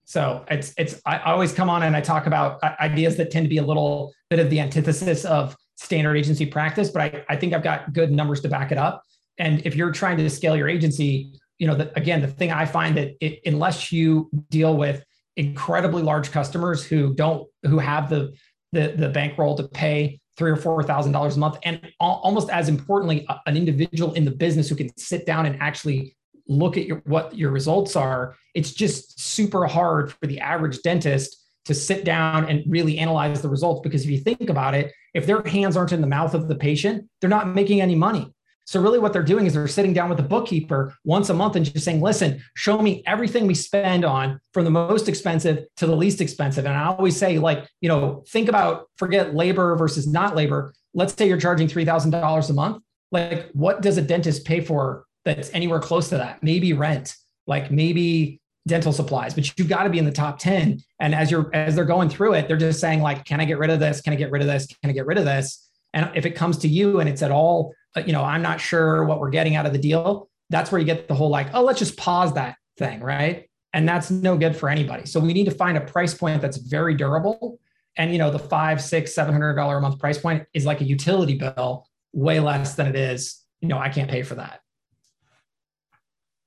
So 0.05 0.45
it's 0.47 0.73
it's 0.77 1.01
I 1.05 1.17
always 1.19 1.53
come 1.53 1.71
on 1.71 1.81
and 1.81 1.95
I 1.95 2.01
talk 2.01 2.27
about 2.27 2.63
uh, 2.63 2.75
ideas 2.79 3.17
that 3.17 3.31
tend 3.31 3.45
to 3.45 3.49
be 3.49 3.57
a 3.57 3.63
little 3.63 4.13
bit 4.29 4.37
of 4.39 4.51
the 4.51 4.59
antithesis 4.59 5.25
of 5.25 5.55
standard 5.75 6.15
agency 6.15 6.45
practice, 6.45 6.89
but 6.89 7.01
I, 7.01 7.25
I 7.29 7.35
think 7.35 7.53
I've 7.53 7.63
got 7.63 7.93
good 7.93 8.11
numbers 8.11 8.41
to 8.41 8.49
back 8.49 8.71
it 8.71 8.77
up. 8.77 9.03
And 9.37 9.65
if 9.65 9.75
you're 9.75 9.91
trying 9.91 10.17
to 10.17 10.29
scale 10.29 10.55
your 10.55 10.69
agency, 10.69 11.33
you 11.57 11.67
know, 11.67 11.75
the, 11.75 11.91
again, 11.97 12.21
the 12.21 12.27
thing 12.27 12.51
I 12.51 12.65
find 12.65 12.95
that 12.97 13.15
it, 13.19 13.39
unless 13.45 13.91
you 13.91 14.29
deal 14.49 14.75
with 14.77 15.03
incredibly 15.35 16.03
large 16.03 16.31
customers 16.31 16.83
who 16.83 17.13
don't, 17.15 17.47
who 17.63 17.79
have 17.79 18.09
the, 18.09 18.33
the, 18.71 18.93
the 18.97 19.09
bankroll 19.09 19.55
to 19.57 19.63
pay 19.67 20.19
three 20.35 20.49
or 20.49 20.55
four 20.55 20.81
thousand 20.81 21.11
dollars 21.11 21.35
a 21.35 21.39
month, 21.39 21.57
and 21.63 21.79
almost 21.99 22.49
as 22.49 22.67
importantly, 22.67 23.25
an 23.45 23.55
individual 23.55 24.13
in 24.13 24.25
the 24.25 24.31
business 24.31 24.67
who 24.67 24.75
can 24.75 24.89
sit 24.97 25.27
down 25.27 25.45
and 25.45 25.61
actually 25.61 26.15
look 26.47 26.75
at 26.75 26.87
your 26.87 27.03
what 27.05 27.37
your 27.37 27.51
results 27.51 27.95
are. 27.95 28.35
It's 28.55 28.71
just 28.71 29.19
super 29.19 29.67
hard 29.67 30.11
for 30.11 30.25
the 30.25 30.39
average 30.39 30.81
dentist 30.81 31.42
to 31.65 31.73
sit 31.73 32.03
down 32.03 32.49
and 32.49 32.63
really 32.67 32.99
analyze 32.99 33.41
the 33.41 33.49
results 33.49 33.81
because 33.81 34.03
if 34.03 34.09
you 34.09 34.19
think 34.19 34.49
about 34.49 34.73
it, 34.73 34.91
if 35.13 35.25
their 35.25 35.41
hands 35.43 35.77
aren't 35.77 35.93
in 35.93 36.01
the 36.01 36.07
mouth 36.07 36.33
of 36.33 36.47
the 36.47 36.55
patient, 36.55 37.07
they're 37.21 37.29
not 37.29 37.47
making 37.47 37.81
any 37.81 37.95
money. 37.95 38.33
So 38.65 38.81
really 38.81 38.99
what 38.99 39.11
they're 39.11 39.23
doing 39.23 39.45
is 39.45 39.53
they're 39.53 39.67
sitting 39.67 39.93
down 39.93 40.09
with 40.09 40.17
the 40.17 40.23
bookkeeper 40.23 40.95
once 41.03 41.29
a 41.29 41.33
month 41.33 41.55
and 41.55 41.65
just 41.65 41.83
saying, 41.83 42.01
listen, 42.01 42.41
show 42.55 42.81
me 42.81 43.03
everything 43.05 43.45
we 43.45 43.55
spend 43.55 44.05
on 44.05 44.39
from 44.53 44.63
the 44.63 44.71
most 44.71 45.09
expensive 45.09 45.65
to 45.77 45.85
the 45.85 45.95
least 45.95 46.21
expensive. 46.21 46.65
And 46.65 46.75
I 46.75 46.85
always 46.85 47.17
say, 47.17 47.39
like, 47.39 47.67
you 47.81 47.89
know, 47.89 48.23
think 48.29 48.47
about 48.47 48.89
forget 48.97 49.35
labor 49.35 49.75
versus 49.75 50.07
not 50.07 50.35
labor. 50.35 50.73
Let's 50.93 51.13
say 51.13 51.27
you're 51.27 51.39
charging 51.39 51.67
$3,000 51.67 52.49
a 52.49 52.53
month. 52.53 52.83
Like, 53.11 53.51
what 53.51 53.81
does 53.81 53.97
a 53.97 54.01
dentist 54.01 54.45
pay 54.45 54.61
for 54.61 55.05
that's 55.25 55.53
anywhere 55.53 55.79
close 55.79 56.09
to 56.09 56.17
that? 56.17 56.41
Maybe 56.41 56.73
rent, 56.73 57.15
like 57.47 57.69
maybe 57.69 58.39
dental 58.67 58.93
supplies, 58.93 59.33
but 59.33 59.57
you've 59.57 59.67
got 59.67 59.83
to 59.83 59.89
be 59.89 59.99
in 59.99 60.05
the 60.05 60.11
top 60.11 60.39
10. 60.39 60.81
And 60.99 61.13
as 61.13 61.29
you're 61.29 61.53
as 61.53 61.75
they're 61.75 61.85
going 61.85 62.09
through 62.09 62.33
it, 62.33 62.47
they're 62.47 62.57
just 62.57 62.79
saying, 62.79 63.01
like, 63.01 63.25
can 63.25 63.41
I 63.41 63.45
get 63.45 63.57
rid 63.57 63.69
of 63.69 63.79
this? 63.79 64.01
Can 64.01 64.13
I 64.13 64.15
get 64.15 64.31
rid 64.31 64.41
of 64.41 64.47
this? 64.47 64.67
Can 64.67 64.89
I 64.89 64.93
get 64.93 65.05
rid 65.05 65.17
of 65.17 65.25
this? 65.25 65.69
And 65.93 66.09
if 66.15 66.25
it 66.25 66.31
comes 66.31 66.57
to 66.59 66.67
you 66.67 66.99
and 66.99 67.09
it's 67.09 67.21
at 67.21 67.31
all, 67.31 67.73
uh, 67.95 68.01
you 68.05 68.13
know, 68.13 68.23
I'm 68.23 68.41
not 68.41 68.59
sure 68.59 69.03
what 69.03 69.19
we're 69.19 69.29
getting 69.29 69.55
out 69.55 69.65
of 69.65 69.73
the 69.73 69.79
deal, 69.79 70.29
that's 70.49 70.71
where 70.71 70.79
you 70.79 70.85
get 70.85 71.07
the 71.07 71.13
whole 71.13 71.29
like, 71.29 71.47
oh, 71.53 71.63
let's 71.63 71.79
just 71.79 71.97
pause 71.97 72.33
that 72.33 72.55
thing, 72.77 73.01
right? 73.01 73.49
And 73.73 73.87
that's 73.87 74.09
no 74.09 74.37
good 74.37 74.55
for 74.55 74.69
anybody. 74.69 75.05
So 75.05 75.19
we 75.19 75.33
need 75.33 75.45
to 75.45 75.51
find 75.51 75.77
a 75.77 75.81
price 75.81 76.13
point 76.13 76.41
that's 76.41 76.57
very 76.57 76.95
durable. 76.95 77.59
And 77.97 78.11
you 78.11 78.17
know, 78.17 78.31
the 78.31 78.39
five, 78.39 78.81
six, 78.81 79.13
seven 79.13 79.33
hundred 79.33 79.55
dollar 79.55 79.77
a 79.77 79.81
month 79.81 79.99
price 79.99 80.17
point 80.17 80.45
is 80.53 80.65
like 80.65 80.81
a 80.81 80.85
utility 80.85 81.37
bill, 81.37 81.87
way 82.13 82.39
less 82.39 82.75
than 82.75 82.87
it 82.87 82.95
is, 82.95 83.43
you 83.61 83.67
know, 83.67 83.77
I 83.77 83.89
can't 83.89 84.09
pay 84.09 84.23
for 84.23 84.35
that. 84.35 84.62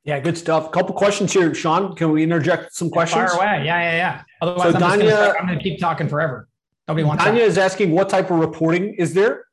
Yeah, 0.06 0.20
good 0.20 0.38
stuff. 0.38 0.66
A 0.66 0.70
couple 0.70 0.94
questions 0.94 1.32
here, 1.32 1.52
Sean. 1.52 1.96
Can 1.96 2.12
we 2.12 2.22
interject 2.22 2.72
some 2.72 2.90
questions? 2.90 3.32
Fire 3.32 3.56
away. 3.56 3.66
Yeah, 3.66 3.80
yeah, 3.80 3.96
yeah. 3.96 4.22
Otherwise, 4.40 4.72
so 4.72 4.78
I'm, 4.78 5.00
Danya, 5.00 5.10
gonna, 5.10 5.34
I'm 5.40 5.46
gonna 5.48 5.60
keep 5.60 5.80
talking 5.80 6.08
forever. 6.08 6.48
Nobody 6.86 7.02
wants. 7.02 7.24
Danya 7.24 7.38
that. 7.38 7.40
is 7.40 7.58
asking, 7.58 7.90
what 7.90 8.08
type 8.08 8.30
of 8.30 8.38
reporting 8.38 8.94
is 8.94 9.14
there? 9.14 9.46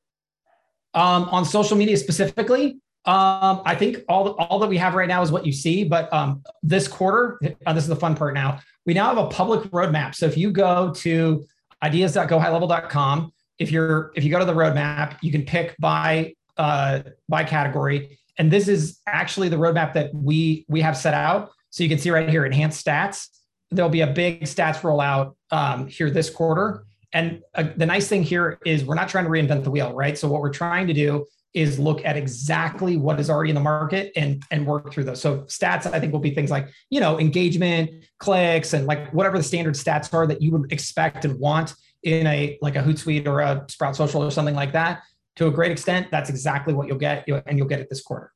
Um, 0.94 1.24
on 1.24 1.44
social 1.44 1.76
media 1.76 1.98
specifically, 1.98 2.78
um, 3.06 3.64
I 3.66 3.74
think 3.74 4.04
all 4.08 4.34
all 4.34 4.60
that 4.60 4.70
we 4.70 4.78
have 4.78 4.94
right 4.94 5.08
now 5.08 5.24
is 5.24 5.32
what 5.32 5.44
you 5.44 5.52
see. 5.52 5.84
But 5.86 6.14
um, 6.14 6.44
this 6.62 6.88
quarter, 6.88 7.40
uh, 7.66 7.74
this 7.74 7.84
is 7.84 7.90
the 7.90 7.96
fun 7.96 8.16
part 8.16 8.36
now. 8.36 8.60
We 8.86 8.94
now 8.94 9.08
have 9.08 9.18
a 9.18 9.30
public 9.30 9.64
roadmap. 9.72 10.14
So 10.14 10.28
if 10.28 10.38
you 10.38 10.52
go 10.52 10.94
to 10.98 11.48
ideas.gohighlevel.com, 11.82 13.34
if 13.58 13.72
you're 13.72 14.12
if 14.16 14.24
you 14.24 14.30
go 14.30 14.38
to 14.38 14.46
the 14.46 14.54
roadmap, 14.54 15.18
you 15.24 15.32
can 15.32 15.46
pick 15.46 15.76
by 15.80 16.36
uh, 16.58 17.00
by 17.28 17.44
category 17.44 18.20
and 18.38 18.52
this 18.52 18.68
is 18.68 19.00
actually 19.08 19.50
the 19.50 19.58
roadmap 19.58 19.94
that 19.94 20.14
we 20.14 20.66
we 20.68 20.82
have 20.82 20.98
set 20.98 21.14
out. 21.14 21.52
So 21.70 21.84
you 21.84 21.90
can 21.90 22.00
see 22.00 22.12
right 22.12 22.30
here, 22.30 22.46
enhanced 22.46 22.86
stats. 22.86 23.28
There'll 23.72 23.90
be 23.90 24.02
a 24.02 24.08
big 24.08 24.44
stats 24.44 24.82
rollout 24.82 25.36
um, 25.52 25.88
here 25.88 26.10
this 26.10 26.30
quarter. 26.30 26.86
And 27.12 27.42
uh, 27.54 27.66
the 27.76 27.86
nice 27.86 28.08
thing 28.08 28.24
here 28.24 28.60
is 28.66 28.86
we're 28.86 28.96
not 28.96 29.10
trying 29.10 29.26
to 29.26 29.30
reinvent 29.30 29.64
the 29.64 29.72
wheel, 29.72 29.94
right? 29.94 30.18
So 30.18 30.28
what 30.28 30.42
we're 30.42 30.52
trying 30.52 30.88
to 30.88 30.94
do 30.94 31.26
is 31.54 31.78
look 31.78 32.04
at 32.04 32.18
exactly 32.18 32.98
what 32.98 33.20
is 33.20 33.30
already 33.30 33.52
in 33.52 33.56
the 33.56 33.62
market 33.62 34.12
and 34.16 34.44
and 34.50 34.66
work 34.66 34.92
through 34.92 35.04
those. 35.04 35.22
So 35.22 35.42
stats, 35.42 35.86
I 35.92 36.00
think, 36.00 36.12
will 36.12 36.20
be 36.20 36.34
things 36.34 36.50
like 36.50 36.70
you 36.90 37.00
know 37.00 37.20
engagement, 37.20 38.06
clicks, 38.18 38.74
and 38.74 38.88
like 38.88 39.12
whatever 39.12 39.38
the 39.38 39.44
standard 39.44 39.76
stats 39.76 40.12
are 40.14 40.26
that 40.28 40.42
you 40.42 40.52
would 40.52 40.72
expect 40.72 41.26
and 41.26 41.40
want 41.40 41.76
in 42.02 42.28
a 42.28 42.58
like 42.62 42.76
a 42.76 42.82
Hootsuite 42.82 43.28
or 43.28 43.42
a 43.42 43.66
Sprout 43.70 43.96
Social 43.96 44.24
or 44.24 44.32
something 44.32 44.56
like 44.56 44.74
that 44.74 45.04
to 45.38 45.48
a 45.48 45.52
great 45.52 45.72
extent, 45.72 46.08
that's 46.12 46.30
exactly 46.30 46.74
what 46.74 46.88
you'll 46.88 46.98
get, 46.98 47.28
and 47.28 47.58
you'll 47.58 47.68
get 47.68 47.80
it 47.80 47.90
this 47.90 48.02
quarter. 48.02 48.32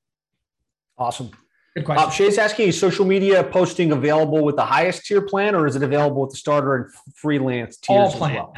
Awesome. 0.97 1.31
Good 1.75 1.85
question. 1.85 2.07
Uh, 2.07 2.09
Shay's 2.09 2.37
asking: 2.39 2.69
Is 2.69 2.79
social 2.79 3.05
media 3.05 3.43
posting 3.43 3.91
available 3.91 4.43
with 4.43 4.55
the 4.55 4.65
highest 4.65 5.05
tier 5.05 5.21
plan, 5.21 5.53
or 5.53 5.67
is 5.67 5.75
it 5.75 5.83
available 5.83 6.21
with 6.21 6.31
the 6.31 6.37
starter 6.37 6.75
and 6.75 6.93
freelance 7.15 7.77
tiers 7.77 7.97
All 7.97 8.11
plans. 8.11 8.35
Well? 8.35 8.53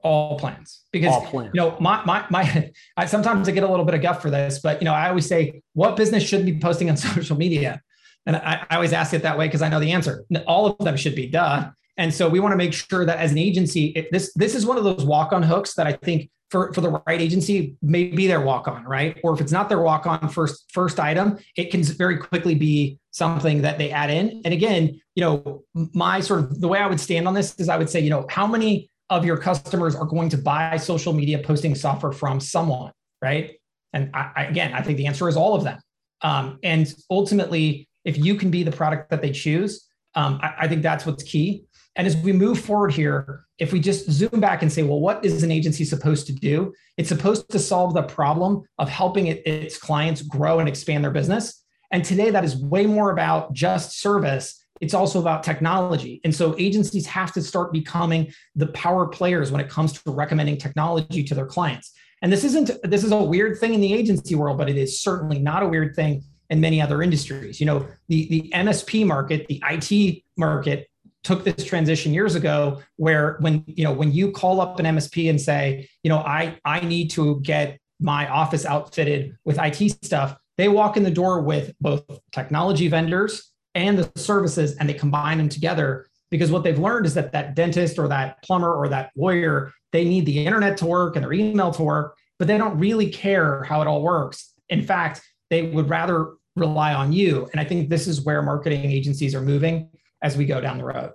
All 0.00 0.38
plans, 0.38 0.82
because 0.90 1.12
All 1.12 1.26
plans. 1.26 1.50
you 1.52 1.60
know, 1.60 1.76
my 1.80 2.02
my 2.04 2.24
my. 2.30 2.70
I 2.96 3.04
sometimes 3.04 3.46
I 3.46 3.52
get 3.52 3.62
a 3.62 3.68
little 3.68 3.84
bit 3.84 3.94
of 3.94 4.00
guff 4.00 4.22
for 4.22 4.30
this, 4.30 4.60
but 4.60 4.80
you 4.80 4.86
know, 4.86 4.94
I 4.94 5.10
always 5.10 5.26
say, 5.26 5.62
what 5.74 5.96
business 5.96 6.22
should 6.22 6.46
be 6.46 6.58
posting 6.58 6.88
on 6.88 6.96
social 6.98 7.36
media? 7.36 7.82
And 8.26 8.36
I, 8.36 8.66
I 8.70 8.76
always 8.76 8.94
ask 8.94 9.12
it 9.12 9.22
that 9.22 9.36
way 9.36 9.46
because 9.46 9.60
I 9.60 9.68
know 9.68 9.80
the 9.80 9.92
answer. 9.92 10.24
All 10.46 10.66
of 10.66 10.78
them 10.78 10.96
should 10.96 11.14
be, 11.14 11.26
duh. 11.26 11.70
And 11.96 12.12
so 12.12 12.28
we 12.28 12.40
want 12.40 12.52
to 12.52 12.56
make 12.56 12.72
sure 12.72 13.04
that 13.04 13.18
as 13.18 13.32
an 13.32 13.38
agency, 13.38 13.86
it, 13.86 14.10
this 14.10 14.32
this 14.34 14.54
is 14.54 14.66
one 14.66 14.76
of 14.76 14.84
those 14.84 15.04
walk 15.04 15.32
on 15.32 15.42
hooks 15.42 15.74
that 15.74 15.86
I 15.86 15.92
think 15.92 16.30
for, 16.50 16.72
for 16.72 16.80
the 16.80 17.02
right 17.06 17.20
agency 17.20 17.76
may 17.82 18.04
be 18.04 18.26
their 18.26 18.40
walk 18.40 18.68
on, 18.68 18.84
right? 18.84 19.18
Or 19.24 19.34
if 19.34 19.40
it's 19.40 19.52
not 19.52 19.68
their 19.68 19.80
walk 19.80 20.06
on 20.06 20.28
first 20.28 20.70
first 20.72 21.00
item, 21.00 21.38
it 21.56 21.70
can 21.70 21.82
very 21.82 22.16
quickly 22.16 22.54
be 22.54 22.98
something 23.10 23.62
that 23.62 23.78
they 23.78 23.90
add 23.90 24.10
in. 24.10 24.42
And 24.44 24.52
again, 24.52 25.00
you 25.14 25.20
know, 25.20 25.64
my 25.92 26.20
sort 26.20 26.40
of 26.40 26.60
the 26.60 26.68
way 26.68 26.78
I 26.78 26.86
would 26.86 27.00
stand 27.00 27.28
on 27.28 27.34
this 27.34 27.54
is 27.58 27.68
I 27.68 27.76
would 27.76 27.90
say, 27.90 28.00
you 28.00 28.10
know, 28.10 28.26
how 28.28 28.46
many 28.46 28.90
of 29.10 29.24
your 29.24 29.36
customers 29.36 29.94
are 29.94 30.06
going 30.06 30.28
to 30.30 30.38
buy 30.38 30.76
social 30.76 31.12
media 31.12 31.38
posting 31.38 31.74
software 31.74 32.12
from 32.12 32.40
someone, 32.40 32.92
right? 33.22 33.56
And 33.92 34.10
I, 34.14 34.30
I, 34.36 34.44
again, 34.44 34.72
I 34.72 34.82
think 34.82 34.96
the 34.96 35.06
answer 35.06 35.28
is 35.28 35.36
all 35.36 35.54
of 35.54 35.64
them. 35.64 35.78
Um, 36.22 36.58
and 36.62 36.92
ultimately, 37.10 37.88
if 38.04 38.18
you 38.18 38.34
can 38.34 38.50
be 38.50 38.62
the 38.62 38.72
product 38.72 39.10
that 39.10 39.22
they 39.22 39.30
choose, 39.30 39.86
um, 40.14 40.40
I, 40.42 40.54
I 40.60 40.68
think 40.68 40.82
that's 40.82 41.06
what's 41.06 41.22
key. 41.22 41.64
And 41.96 42.06
as 42.06 42.16
we 42.16 42.32
move 42.32 42.58
forward 42.58 42.92
here, 42.92 43.44
if 43.58 43.72
we 43.72 43.78
just 43.78 44.10
zoom 44.10 44.40
back 44.40 44.62
and 44.62 44.72
say, 44.72 44.82
well, 44.82 45.00
what 45.00 45.24
is 45.24 45.42
an 45.42 45.50
agency 45.50 45.84
supposed 45.84 46.26
to 46.26 46.32
do? 46.32 46.72
It's 46.96 47.08
supposed 47.08 47.50
to 47.50 47.58
solve 47.58 47.94
the 47.94 48.02
problem 48.02 48.62
of 48.78 48.88
helping 48.88 49.28
it, 49.28 49.46
its 49.46 49.78
clients 49.78 50.22
grow 50.22 50.58
and 50.58 50.68
expand 50.68 51.04
their 51.04 51.12
business. 51.12 51.62
And 51.92 52.04
today, 52.04 52.30
that 52.30 52.44
is 52.44 52.56
way 52.56 52.86
more 52.86 53.12
about 53.12 53.52
just 53.52 54.00
service. 54.00 54.60
it's 54.80 54.94
also 54.94 55.20
about 55.20 55.44
technology. 55.44 56.20
And 56.24 56.34
so 56.34 56.56
agencies 56.58 57.06
have 57.06 57.32
to 57.34 57.40
start 57.40 57.72
becoming 57.72 58.32
the 58.56 58.66
power 58.68 59.06
players 59.06 59.52
when 59.52 59.60
it 59.60 59.68
comes 59.68 59.92
to 59.92 60.10
recommending 60.10 60.56
technology 60.56 61.22
to 61.22 61.34
their 61.34 61.46
clients. 61.46 61.92
And 62.22 62.32
this 62.32 62.42
isn't 62.42 62.70
this 62.82 63.04
is 63.04 63.12
a 63.12 63.22
weird 63.22 63.58
thing 63.58 63.74
in 63.74 63.80
the 63.80 63.94
agency 63.94 64.34
world, 64.34 64.58
but 64.58 64.68
it 64.68 64.76
is 64.76 65.00
certainly 65.00 65.38
not 65.38 65.62
a 65.62 65.68
weird 65.68 65.94
thing 65.94 66.24
in 66.50 66.60
many 66.60 66.80
other 66.80 67.02
industries. 67.02 67.60
You 67.60 67.66
know, 67.66 67.86
the 68.08 68.26
the 68.28 68.50
MSP 68.52 69.06
market, 69.06 69.46
the 69.46 69.62
IT 69.70 70.22
market 70.36 70.88
took 71.24 71.42
this 71.42 71.64
transition 71.64 72.12
years 72.14 72.34
ago 72.34 72.80
where 72.96 73.36
when 73.40 73.64
you 73.66 73.82
know 73.82 73.92
when 73.92 74.12
you 74.12 74.30
call 74.30 74.60
up 74.60 74.78
an 74.78 74.86
MSP 74.86 75.28
and 75.28 75.40
say, 75.40 75.88
you 76.02 76.10
know, 76.10 76.18
I 76.18 76.58
I 76.64 76.80
need 76.80 77.10
to 77.12 77.40
get 77.40 77.78
my 77.98 78.28
office 78.28 78.64
outfitted 78.64 79.36
with 79.44 79.58
IT 79.58 80.04
stuff, 80.04 80.36
they 80.58 80.68
walk 80.68 80.96
in 80.96 81.02
the 81.02 81.10
door 81.10 81.40
with 81.40 81.72
both 81.80 82.04
technology 82.32 82.88
vendors 82.88 83.50
and 83.74 83.98
the 83.98 84.10
services 84.16 84.76
and 84.76 84.88
they 84.88 84.94
combine 84.94 85.38
them 85.38 85.48
together 85.48 86.06
because 86.30 86.50
what 86.50 86.62
they've 86.62 86.78
learned 86.78 87.06
is 87.06 87.14
that 87.14 87.32
that 87.32 87.54
dentist 87.54 87.98
or 87.98 88.08
that 88.08 88.42
plumber 88.42 88.72
or 88.72 88.88
that 88.88 89.10
lawyer 89.16 89.72
they 89.92 90.04
need 90.04 90.26
the 90.26 90.44
internet 90.44 90.76
to 90.76 90.86
work 90.86 91.16
and 91.16 91.24
their 91.24 91.32
email 91.32 91.72
to 91.72 91.82
work 91.82 92.16
but 92.38 92.48
they 92.48 92.58
don't 92.58 92.78
really 92.78 93.08
care 93.08 93.62
how 93.62 93.80
it 93.80 93.86
all 93.86 94.02
works. 94.02 94.52
In 94.68 94.82
fact 94.82 95.22
they 95.50 95.62
would 95.62 95.88
rather 95.88 96.34
rely 96.56 96.94
on 96.94 97.12
you. 97.12 97.48
And 97.52 97.60
i 97.60 97.64
think 97.64 97.88
this 97.88 98.06
is 98.06 98.22
where 98.22 98.42
marketing 98.42 98.84
agencies 98.84 99.34
are 99.34 99.40
moving 99.40 99.88
as 100.24 100.36
we 100.36 100.44
go 100.44 100.60
down 100.60 100.78
the 100.78 100.84
road 100.84 101.12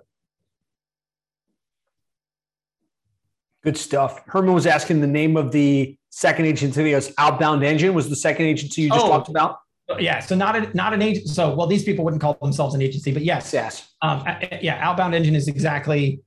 good 3.62 3.76
stuff 3.76 4.22
herman 4.28 4.54
was 4.54 4.66
asking 4.66 5.00
the 5.00 5.06
name 5.06 5.36
of 5.36 5.52
the 5.52 5.98
second 6.08 6.46
agency 6.46 6.94
was 6.94 7.12
outbound 7.18 7.62
engine 7.62 7.92
was 7.92 8.08
the 8.08 8.16
second 8.16 8.46
agency 8.46 8.82
you 8.82 8.88
just 8.88 9.04
oh, 9.04 9.08
talked 9.08 9.28
about 9.28 9.58
yeah, 9.98 10.20
so 10.20 10.36
not 10.36 10.56
a 10.56 10.76
not 10.76 10.92
an 10.94 11.02
agent. 11.02 11.28
So 11.28 11.54
well, 11.54 11.66
these 11.66 11.82
people 11.82 12.04
wouldn't 12.04 12.22
call 12.22 12.36
themselves 12.40 12.74
an 12.74 12.82
agency, 12.82 13.12
but 13.12 13.22
yes, 13.22 13.52
yes, 13.52 13.88
um, 14.02 14.24
yeah. 14.60 14.78
Outbound 14.80 15.14
Engine 15.14 15.34
is 15.34 15.48
exactly, 15.48 16.20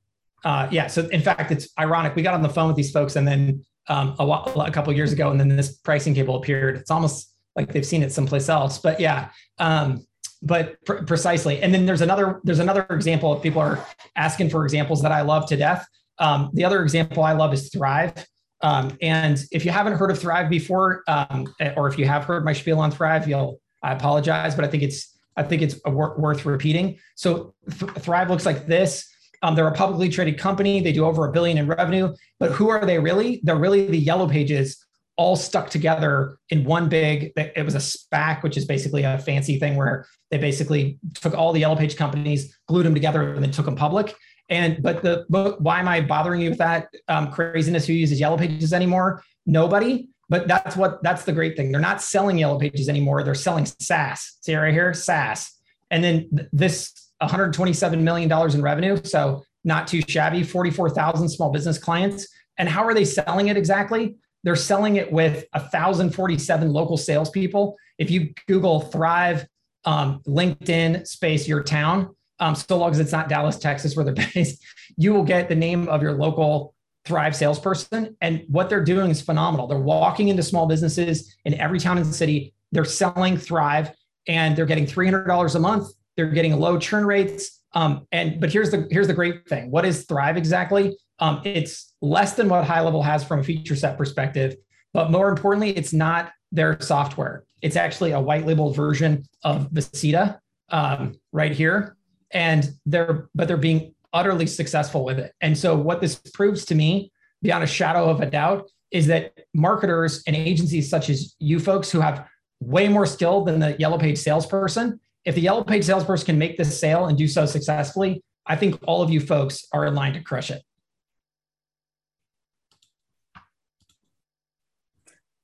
uh, 0.44 0.68
yeah. 0.70 0.86
So 0.88 1.08
in 1.08 1.22
fact, 1.22 1.50
it's 1.50 1.68
ironic. 1.78 2.14
We 2.14 2.22
got 2.22 2.34
on 2.34 2.42
the 2.42 2.48
phone 2.48 2.66
with 2.66 2.76
these 2.76 2.90
folks, 2.90 3.16
and 3.16 3.26
then 3.26 3.64
um, 3.88 4.16
a, 4.18 4.26
while, 4.26 4.52
a 4.60 4.70
couple 4.70 4.92
years 4.92 5.12
ago, 5.12 5.30
and 5.30 5.40
then 5.40 5.48
this 5.48 5.78
pricing 5.78 6.14
table 6.14 6.36
appeared. 6.36 6.76
It's 6.76 6.90
almost 6.90 7.32
like 7.56 7.72
they've 7.72 7.86
seen 7.86 8.02
it 8.02 8.12
someplace 8.12 8.48
else. 8.48 8.78
But 8.78 9.00
yeah, 9.00 9.30
um, 9.58 10.06
but 10.44 10.76
pr- 10.84 11.02
precisely. 11.04 11.62
And 11.62 11.72
then 11.72 11.86
there's 11.86 12.00
another 12.00 12.40
there's 12.44 12.58
another 12.58 12.86
example. 12.90 13.34
People 13.40 13.60
are 13.60 13.84
asking 14.16 14.50
for 14.50 14.64
examples 14.64 15.02
that 15.02 15.12
I 15.12 15.22
love 15.22 15.46
to 15.46 15.56
death, 15.56 15.86
um, 16.18 16.50
the 16.52 16.64
other 16.64 16.82
example 16.82 17.22
I 17.22 17.32
love 17.32 17.52
is 17.52 17.70
Thryv. 17.70 18.24
Um, 18.62 18.96
and 19.02 19.42
if 19.52 19.64
you 19.64 19.70
haven't 19.70 19.94
heard 19.94 20.10
of 20.10 20.18
Thryv 20.18 20.48
before, 20.48 21.02
um, 21.08 21.52
or 21.76 21.88
if 21.88 21.98
you 21.98 22.06
have 22.06 22.24
heard 22.24 22.44
my 22.44 22.52
spiel 22.52 22.80
on 22.80 22.92
Thryv, 22.92 23.26
you'll 23.26 23.60
I 23.82 23.92
apologize, 23.92 24.54
but 24.54 24.64
I 24.64 24.68
think 24.68 24.82
it's 24.82 25.18
I 25.36 25.42
think 25.42 25.62
it's 25.62 25.82
worth 25.84 26.46
repeating. 26.46 26.98
So 27.16 27.54
Th- 27.68 27.92
Thryv 27.92 28.28
looks 28.28 28.46
like 28.46 28.66
this. 28.66 29.06
Um, 29.42 29.54
they're 29.54 29.68
a 29.68 29.74
publicly 29.74 30.08
traded 30.08 30.38
company. 30.38 30.80
They 30.80 30.92
do 30.92 31.04
over 31.04 31.28
a 31.28 31.32
billion 31.32 31.58
in 31.58 31.66
revenue. 31.66 32.14
But 32.38 32.52
who 32.52 32.70
are 32.70 32.86
they 32.86 32.98
really? 32.98 33.40
They're 33.42 33.56
really 33.56 33.86
the 33.86 33.98
yellow 33.98 34.28
pages 34.28 34.82
all 35.16 35.36
stuck 35.36 35.70
together 35.70 36.38
in 36.50 36.64
one 36.64 36.88
big 36.88 37.32
it 37.36 37.64
was 37.64 37.74
a 37.74 37.78
spac 37.78 38.42
which 38.42 38.56
is 38.56 38.64
basically 38.64 39.04
a 39.04 39.16
fancy 39.18 39.60
thing 39.60 39.76
where 39.76 40.06
they 40.30 40.38
basically 40.38 40.98
took 41.14 41.34
all 41.34 41.52
the 41.52 41.60
yellow 41.60 41.76
page 41.76 41.96
companies 41.96 42.58
glued 42.66 42.84
them 42.84 42.94
together 42.94 43.32
and 43.32 43.42
then 43.42 43.52
took 43.52 43.64
them 43.64 43.76
public 43.76 44.16
and 44.48 44.82
but 44.82 45.02
the 45.02 45.24
but 45.28 45.60
why 45.60 45.80
am 45.80 45.88
I 45.88 46.00
bothering 46.00 46.40
you 46.40 46.50
with 46.50 46.58
that 46.58 46.88
um, 47.08 47.30
craziness? 47.30 47.86
Who 47.86 47.92
uses 47.94 48.20
yellow 48.20 48.36
pages 48.36 48.72
anymore? 48.72 49.22
Nobody. 49.46 50.08
But 50.28 50.48
that's 50.48 50.76
what 50.76 51.02
that's 51.02 51.24
the 51.24 51.32
great 51.32 51.56
thing. 51.56 51.72
They're 51.72 51.80
not 51.80 52.02
selling 52.02 52.38
yellow 52.38 52.58
pages 52.58 52.88
anymore. 52.88 53.22
They're 53.22 53.34
selling 53.34 53.66
SaaS. 53.66 54.38
See 54.40 54.54
right 54.54 54.72
here, 54.72 54.92
SaaS. 54.92 55.50
And 55.90 56.02
then 56.02 56.48
this 56.52 57.10
127 57.18 58.02
million 58.02 58.28
dollars 58.28 58.54
in 58.54 58.62
revenue. 58.62 58.98
So 59.04 59.44
not 59.64 59.86
too 59.86 60.02
shabby. 60.06 60.42
44,000 60.42 61.28
small 61.28 61.50
business 61.50 61.78
clients. 61.78 62.26
And 62.58 62.68
how 62.68 62.84
are 62.84 62.94
they 62.94 63.04
selling 63.04 63.48
it 63.48 63.56
exactly? 63.56 64.16
They're 64.44 64.56
selling 64.56 64.96
it 64.96 65.10
with 65.10 65.44
1,047 65.52 66.72
local 66.72 66.96
salespeople. 66.96 67.76
If 67.98 68.10
you 68.10 68.32
Google 68.46 68.82
Thryv, 68.82 69.46
um, 69.84 70.20
LinkedIn 70.26 71.06
space 71.06 71.48
your 71.48 71.62
town, 71.62 72.14
um, 72.40 72.54
so 72.54 72.76
long 72.76 72.90
as 72.90 73.00
it's 73.00 73.12
not 73.12 73.28
Dallas, 73.28 73.58
Texas, 73.58 73.96
where 73.96 74.04
they're 74.04 74.26
based, 74.34 74.62
you 74.96 75.12
will 75.12 75.24
get 75.24 75.48
the 75.48 75.54
name 75.54 75.88
of 75.88 76.02
your 76.02 76.12
local 76.12 76.74
Thryv 77.06 77.34
salesperson. 77.34 78.16
And 78.20 78.44
what 78.48 78.68
they're 78.68 78.84
doing 78.84 79.10
is 79.10 79.20
phenomenal. 79.20 79.66
They're 79.66 79.78
walking 79.78 80.28
into 80.28 80.42
small 80.42 80.66
businesses 80.66 81.36
in 81.44 81.54
every 81.54 81.78
town 81.78 81.98
and 81.98 82.14
city. 82.14 82.54
They're 82.72 82.84
selling 82.84 83.36
Thryv 83.36 83.92
and 84.26 84.56
they're 84.56 84.66
getting 84.66 84.86
$300 84.86 85.54
a 85.54 85.58
month. 85.58 85.88
They're 86.16 86.30
getting 86.30 86.58
low 86.58 86.78
churn 86.78 87.04
rates. 87.04 87.62
Um, 87.72 88.06
and 88.12 88.40
but 88.40 88.52
here's 88.52 88.70
the 88.70 88.86
here's 88.90 89.08
the 89.08 89.14
great 89.14 89.48
thing. 89.48 89.70
What 89.70 89.84
is 89.84 90.06
Thryv 90.06 90.36
exactly? 90.36 90.96
Um, 91.18 91.42
it's 91.44 91.93
less 92.04 92.34
than 92.34 92.48
what 92.48 92.64
High 92.64 92.80
Level 92.80 93.02
has 93.02 93.24
from 93.24 93.40
a 93.40 93.44
feature 93.44 93.76
set 93.76 93.96
perspective, 93.96 94.56
but 94.92 95.10
more 95.10 95.28
importantly, 95.28 95.70
it's 95.76 95.92
not 95.92 96.32
their 96.52 96.80
software. 96.80 97.44
It's 97.62 97.76
actually 97.76 98.12
a 98.12 98.20
white 98.20 98.46
labeled 98.46 98.76
version 98.76 99.24
of 99.42 99.70
vcita 99.70 100.38
um, 100.68 101.14
right 101.32 101.52
here 101.52 101.96
and 102.30 102.70
they're 102.84 103.28
but 103.34 103.48
they're 103.48 103.56
being 103.56 103.94
utterly 104.12 104.46
successful 104.46 105.04
with 105.04 105.18
it. 105.18 105.32
And 105.40 105.56
so 105.56 105.76
what 105.76 106.00
this 106.00 106.16
proves 106.16 106.64
to 106.66 106.74
me, 106.74 107.10
beyond 107.42 107.64
a 107.64 107.66
shadow 107.66 108.08
of 108.08 108.20
a 108.20 108.26
doubt, 108.26 108.70
is 108.90 109.06
that 109.06 109.32
marketers 109.54 110.22
and 110.26 110.36
agencies 110.36 110.88
such 110.88 111.10
as 111.10 111.34
you 111.38 111.58
folks 111.58 111.90
who 111.90 112.00
have 112.00 112.26
way 112.60 112.88
more 112.88 113.06
skill 113.06 113.44
than 113.44 113.58
the 113.58 113.76
yellow 113.78 113.98
page 113.98 114.18
salesperson, 114.18 115.00
if 115.24 115.34
the 115.34 115.40
yellow 115.40 115.64
page 115.64 115.84
salesperson 115.84 116.26
can 116.26 116.38
make 116.38 116.56
this 116.56 116.78
sale 116.78 117.06
and 117.06 117.18
do 117.18 117.26
so 117.26 117.44
successfully, 117.46 118.22
I 118.46 118.56
think 118.56 118.78
all 118.86 119.02
of 119.02 119.10
you 119.10 119.20
folks 119.20 119.66
are 119.72 119.86
in 119.86 119.94
line 119.94 120.12
to 120.12 120.20
crush 120.20 120.50
it. 120.50 120.62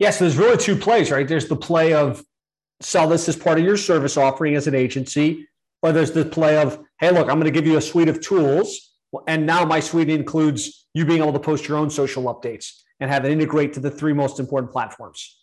Yeah, 0.01 0.11
so 0.11 0.25
there's 0.25 0.39
really 0.39 0.57
two 0.57 0.75
plays, 0.75 1.11
right? 1.11 1.29
There's 1.29 1.47
the 1.47 1.57
play 1.57 1.93
of 1.93 2.25
sell 2.81 3.07
this 3.07 3.29
as 3.29 3.37
part 3.37 3.59
of 3.59 3.65
your 3.65 3.77
service 3.77 4.17
offering 4.17 4.57
as 4.57 4.67
an 4.67 4.75
agency, 4.75 5.47
or 5.83 5.93
there's 5.93 6.11
the 6.11 6.25
play 6.25 6.57
of, 6.57 6.83
hey, 6.99 7.11
look, 7.11 7.29
I'm 7.29 7.39
going 7.39 7.45
to 7.45 7.51
give 7.51 7.67
you 7.67 7.77
a 7.77 7.83
suite 7.83 8.09
of 8.09 8.21
tools. 8.21 8.97
And 9.29 9.45
now 9.45 9.65
my 9.67 9.79
suite 9.81 10.09
includes 10.09 10.87
you 10.95 11.05
being 11.05 11.21
able 11.21 11.35
to 11.35 11.39
post 11.39 11.69
your 11.69 11.77
own 11.77 11.91
social 11.91 12.25
updates 12.25 12.81
and 12.99 13.11
have 13.11 13.27
it 13.27 13.31
integrate 13.31 13.75
to 13.75 13.81
the 13.81 13.91
three 13.91 14.15
most 14.15 14.41
important 14.41 14.73
platforms. 14.73 15.37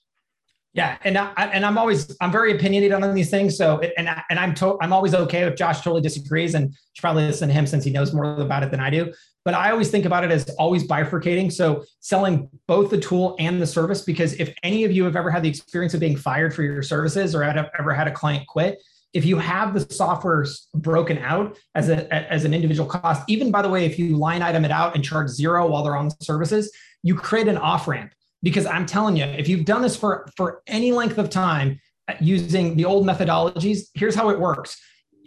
Yeah, 0.74 0.98
and 1.04 1.18
I, 1.18 1.32
and 1.54 1.66
I'm 1.66 1.78
always 1.78 2.16
I'm 2.22 2.32
very 2.32 2.56
opinionated 2.56 3.02
on 3.02 3.16
these 3.16 3.32
things. 3.32 3.58
So 3.58 3.80
and 3.98 4.10
and 4.30 4.40
I'm 4.40 4.54
to, 4.56 4.78
I'm 4.80 4.94
always 4.94 5.16
okay 5.16 5.44
if 5.44 5.56
Josh 5.56 5.82
totally 5.82 6.02
disagrees, 6.02 6.54
and 6.54 6.72
should 6.94 7.02
probably 7.02 7.26
listen 7.26 7.48
to 7.48 7.54
him 7.54 7.66
since 7.66 7.84
he 7.84 7.90
knows 7.90 8.14
more 8.14 8.40
about 8.42 8.62
it 8.62 8.70
than 8.70 8.80
I 8.80 8.92
do. 8.92 9.12
But 9.48 9.54
I 9.54 9.72
always 9.72 9.90
think 9.90 10.04
about 10.04 10.26
it 10.26 10.32
as 10.32 10.50
always 10.60 10.84
bifurcating. 10.84 11.54
So 11.54 11.86
selling 12.02 12.50
both 12.68 12.90
the 12.90 12.98
tool 12.98 13.38
and 13.40 13.62
the 13.62 13.66
service, 13.66 14.02
because 14.02 14.34
if 14.42 14.54
any 14.62 14.84
of 14.84 14.92
you 14.92 15.06
have 15.06 15.16
ever 15.16 15.32
had 15.32 15.42
the 15.42 15.48
experience 15.48 15.94
of 15.94 16.02
being 16.02 16.18
fired 16.18 16.54
for 16.54 16.64
your 16.64 16.84
services 16.84 17.34
or 17.34 17.44
had 17.44 17.58
ever 17.80 17.94
had 17.94 18.10
a 18.10 18.12
client 18.12 18.46
quit, 18.46 18.84
if 19.14 19.24
you 19.24 19.38
have 19.38 19.74
the 19.74 19.80
software 19.94 20.46
broken 20.76 21.18
out 21.20 21.58
as 21.76 21.88
a 21.88 22.14
as 22.14 22.44
an 22.44 22.54
individual 22.54 22.90
cost, 22.90 23.24
even 23.30 23.50
by 23.50 23.62
the 23.62 23.70
way, 23.70 23.86
if 23.86 23.98
you 23.98 24.18
line 24.18 24.42
item 24.42 24.66
it 24.66 24.72
out 24.72 24.96
and 24.96 25.02
charge 25.06 25.30
zero 25.30 25.66
while 25.66 25.82
they're 25.82 25.96
on 25.96 26.10
the 26.10 26.18
services, 26.20 26.70
you 27.04 27.16
create 27.16 27.48
an 27.48 27.58
off 27.58 27.88
ramp. 27.88 28.12
Because 28.44 28.66
I'm 28.66 28.86
telling 28.86 29.16
you, 29.16 29.24
if 29.24 29.48
you've 29.48 29.64
done 29.64 29.82
this 29.82 29.96
for 29.96 30.28
for 30.36 30.62
any 30.68 30.92
length 30.92 31.20
of 31.20 31.30
time 31.30 31.80
uh, 32.10 32.16
using 32.20 32.76
the 32.76 32.84
old 32.84 33.08
methodologies, 33.08 33.84
here's 33.94 34.14
how 34.14 34.30
it 34.30 34.42
works. 34.42 34.78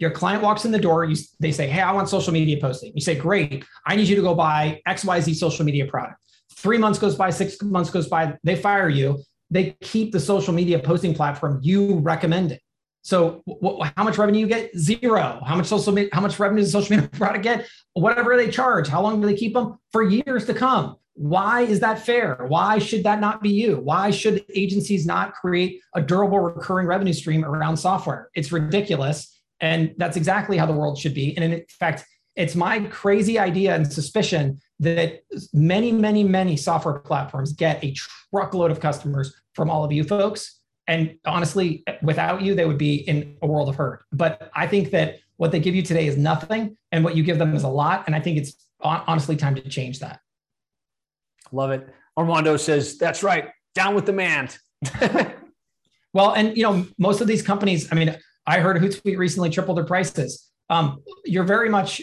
Your 0.01 0.09
client 0.11 0.41
walks 0.41 0.65
in 0.65 0.71
the 0.71 0.79
door, 0.79 1.05
you, 1.05 1.15
they 1.39 1.51
say, 1.51 1.67
Hey, 1.67 1.79
I 1.79 1.91
want 1.91 2.09
social 2.09 2.33
media 2.33 2.57
posting. 2.59 2.91
You 2.95 3.01
say, 3.01 3.15
Great, 3.15 3.63
I 3.85 3.95
need 3.95 4.07
you 4.07 4.15
to 4.15 4.21
go 4.21 4.33
buy 4.33 4.81
XYZ 4.87 5.35
social 5.35 5.63
media 5.63 5.85
product. 5.85 6.15
Three 6.55 6.79
months 6.79 6.99
goes 6.99 7.15
by, 7.15 7.29
six 7.29 7.61
months 7.61 7.91
goes 7.91 8.07
by, 8.09 8.35
they 8.43 8.55
fire 8.55 8.89
you. 8.89 9.23
They 9.51 9.77
keep 9.81 10.11
the 10.11 10.19
social 10.19 10.53
media 10.53 10.79
posting 10.79 11.13
platform 11.13 11.59
you 11.61 11.99
recommended. 11.99 12.59
So 13.03 13.43
wh- 13.47 13.87
how 13.95 14.03
much 14.03 14.17
revenue 14.17 14.39
you 14.39 14.47
get? 14.47 14.75
Zero. 14.77 15.41
How 15.45 15.55
much 15.55 15.67
social 15.67 15.93
media, 15.93 16.09
how 16.13 16.21
much 16.21 16.39
revenue 16.39 16.61
does 16.61 16.71
social 16.71 16.95
media 16.95 17.09
product 17.09 17.43
get? 17.43 17.67
Whatever 17.93 18.37
they 18.37 18.49
charge. 18.49 18.87
How 18.87 19.01
long 19.01 19.21
do 19.21 19.27
they 19.27 19.35
keep 19.35 19.53
them? 19.53 19.77
For 19.91 20.03
years 20.03 20.45
to 20.45 20.53
come. 20.53 20.95
Why 21.13 21.61
is 21.61 21.81
that 21.81 22.03
fair? 22.03 22.45
Why 22.47 22.79
should 22.79 23.03
that 23.03 23.19
not 23.19 23.41
be 23.41 23.49
you? 23.49 23.77
Why 23.77 24.11
should 24.11 24.45
agencies 24.55 25.05
not 25.05 25.33
create 25.33 25.81
a 25.93 26.01
durable 26.01 26.39
recurring 26.39 26.87
revenue 26.87 27.13
stream 27.13 27.43
around 27.43 27.77
software? 27.77 28.29
It's 28.33 28.51
ridiculous. 28.51 29.40
And 29.61 29.93
that's 29.97 30.17
exactly 30.17 30.57
how 30.57 30.65
the 30.65 30.73
world 30.73 30.97
should 30.97 31.13
be. 31.13 31.35
And 31.37 31.53
in 31.53 31.63
fact, 31.69 32.05
it's 32.35 32.55
my 32.55 32.79
crazy 32.79 33.37
idea 33.37 33.75
and 33.75 33.91
suspicion 33.91 34.59
that 34.79 35.23
many, 35.53 35.91
many, 35.91 36.23
many 36.23 36.57
software 36.57 36.99
platforms 36.99 37.53
get 37.53 37.83
a 37.83 37.93
truckload 38.31 38.71
of 38.71 38.79
customers 38.79 39.35
from 39.53 39.69
all 39.69 39.83
of 39.83 39.91
you 39.91 40.03
folks 40.03 40.61
and 40.87 41.17
honestly, 41.25 41.85
without 42.01 42.41
you, 42.41 42.55
they 42.55 42.65
would 42.65 42.77
be 42.77 42.95
in 42.95 43.37
a 43.41 43.47
world 43.47 43.69
of 43.69 43.75
hurt. 43.75 44.03
But 44.11 44.51
I 44.53 44.67
think 44.67 44.91
that 44.91 45.19
what 45.37 45.51
they 45.51 45.59
give 45.59 45.73
you 45.73 45.83
today 45.83 46.05
is 46.05 46.17
nothing, 46.17 46.77
and 46.91 47.03
what 47.03 47.15
you 47.15 47.23
give 47.23 47.39
them 47.39 47.55
is 47.55 47.63
a 47.63 47.69
lot. 47.69 48.03
And 48.07 48.15
I 48.15 48.19
think 48.19 48.37
it's 48.37 48.53
honestly 48.81 49.37
time 49.37 49.55
to 49.55 49.69
change 49.69 49.99
that. 49.99 50.19
Love 51.51 51.71
it. 51.71 51.87
Armando 52.17 52.57
says, 52.57 52.97
"That's 52.97 53.23
right. 53.23 53.49
Down 53.73 53.95
with 53.95 54.05
demand." 54.05 54.57
well, 56.13 56.33
and 56.33 56.57
you 56.57 56.63
know, 56.63 56.85
most 56.97 57.21
of 57.21 57.27
these 57.27 57.41
companies. 57.41 57.91
I 57.91 57.95
mean, 57.95 58.17
I 58.45 58.59
heard 58.59 58.77
Hootsuite 58.77 59.17
recently 59.17 59.49
tripled 59.49 59.77
their 59.77 59.85
prices. 59.85 60.51
um, 60.69 61.03
you're 61.25 61.43
very 61.43 61.69
much 61.69 62.01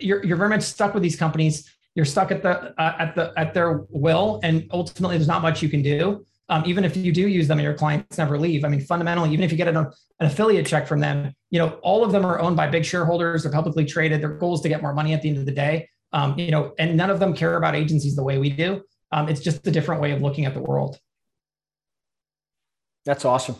you're 0.00 0.24
you're 0.24 0.36
very 0.36 0.50
much 0.50 0.62
stuck 0.62 0.94
with 0.94 1.02
these 1.02 1.16
companies. 1.16 1.68
You're 1.94 2.04
stuck 2.04 2.30
at 2.30 2.42
the 2.42 2.80
uh, 2.80 2.96
at 2.98 3.14
the 3.14 3.32
at 3.36 3.54
their 3.54 3.84
will, 3.90 4.40
and 4.42 4.68
ultimately, 4.72 5.16
there's 5.16 5.28
not 5.28 5.42
much 5.42 5.62
you 5.62 5.68
can 5.68 5.82
do. 5.82 6.24
Um, 6.48 6.64
even 6.66 6.84
if 6.84 6.96
you 6.96 7.12
do 7.12 7.28
use 7.28 7.46
them 7.46 7.58
and 7.58 7.64
your 7.64 7.74
clients 7.74 8.18
never 8.18 8.36
leave. 8.36 8.64
I 8.64 8.68
mean, 8.68 8.80
fundamentally, 8.80 9.30
even 9.30 9.44
if 9.44 9.52
you 9.52 9.56
get 9.56 9.68
an, 9.68 9.76
an 9.76 9.92
affiliate 10.18 10.66
check 10.66 10.88
from 10.88 10.98
them, 10.98 11.32
you 11.50 11.60
know, 11.60 11.78
all 11.82 12.02
of 12.02 12.10
them 12.10 12.26
are 12.26 12.40
owned 12.40 12.56
by 12.56 12.66
big 12.66 12.84
shareholders. 12.84 13.44
They're 13.44 13.52
publicly 13.52 13.84
traded. 13.84 14.20
Their 14.20 14.36
goal 14.36 14.54
is 14.54 14.60
to 14.62 14.68
get 14.68 14.82
more 14.82 14.92
money 14.92 15.14
at 15.14 15.22
the 15.22 15.28
end 15.28 15.38
of 15.38 15.46
the 15.46 15.52
day. 15.52 15.88
Um, 16.12 16.36
you 16.36 16.50
know, 16.50 16.74
and 16.76 16.96
none 16.96 17.08
of 17.08 17.20
them 17.20 17.34
care 17.34 17.56
about 17.56 17.76
agencies 17.76 18.16
the 18.16 18.24
way 18.24 18.38
we 18.38 18.50
do. 18.50 18.82
Um, 19.12 19.28
it's 19.28 19.40
just 19.40 19.64
a 19.64 19.70
different 19.70 20.02
way 20.02 20.10
of 20.10 20.22
looking 20.22 20.44
at 20.44 20.54
the 20.54 20.60
world. 20.60 20.98
That's 23.04 23.24
awesome. 23.24 23.54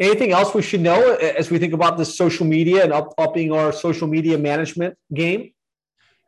Anything 0.00 0.32
else 0.32 0.54
we 0.54 0.62
should 0.62 0.80
know 0.80 1.14
as 1.14 1.50
we 1.50 1.58
think 1.58 1.72
about 1.72 1.96
the 1.96 2.04
social 2.04 2.46
media 2.46 2.84
and 2.84 2.92
up, 2.92 3.14
upping 3.18 3.50
our 3.52 3.72
social 3.72 4.06
media 4.06 4.38
management 4.38 4.96
game? 5.12 5.52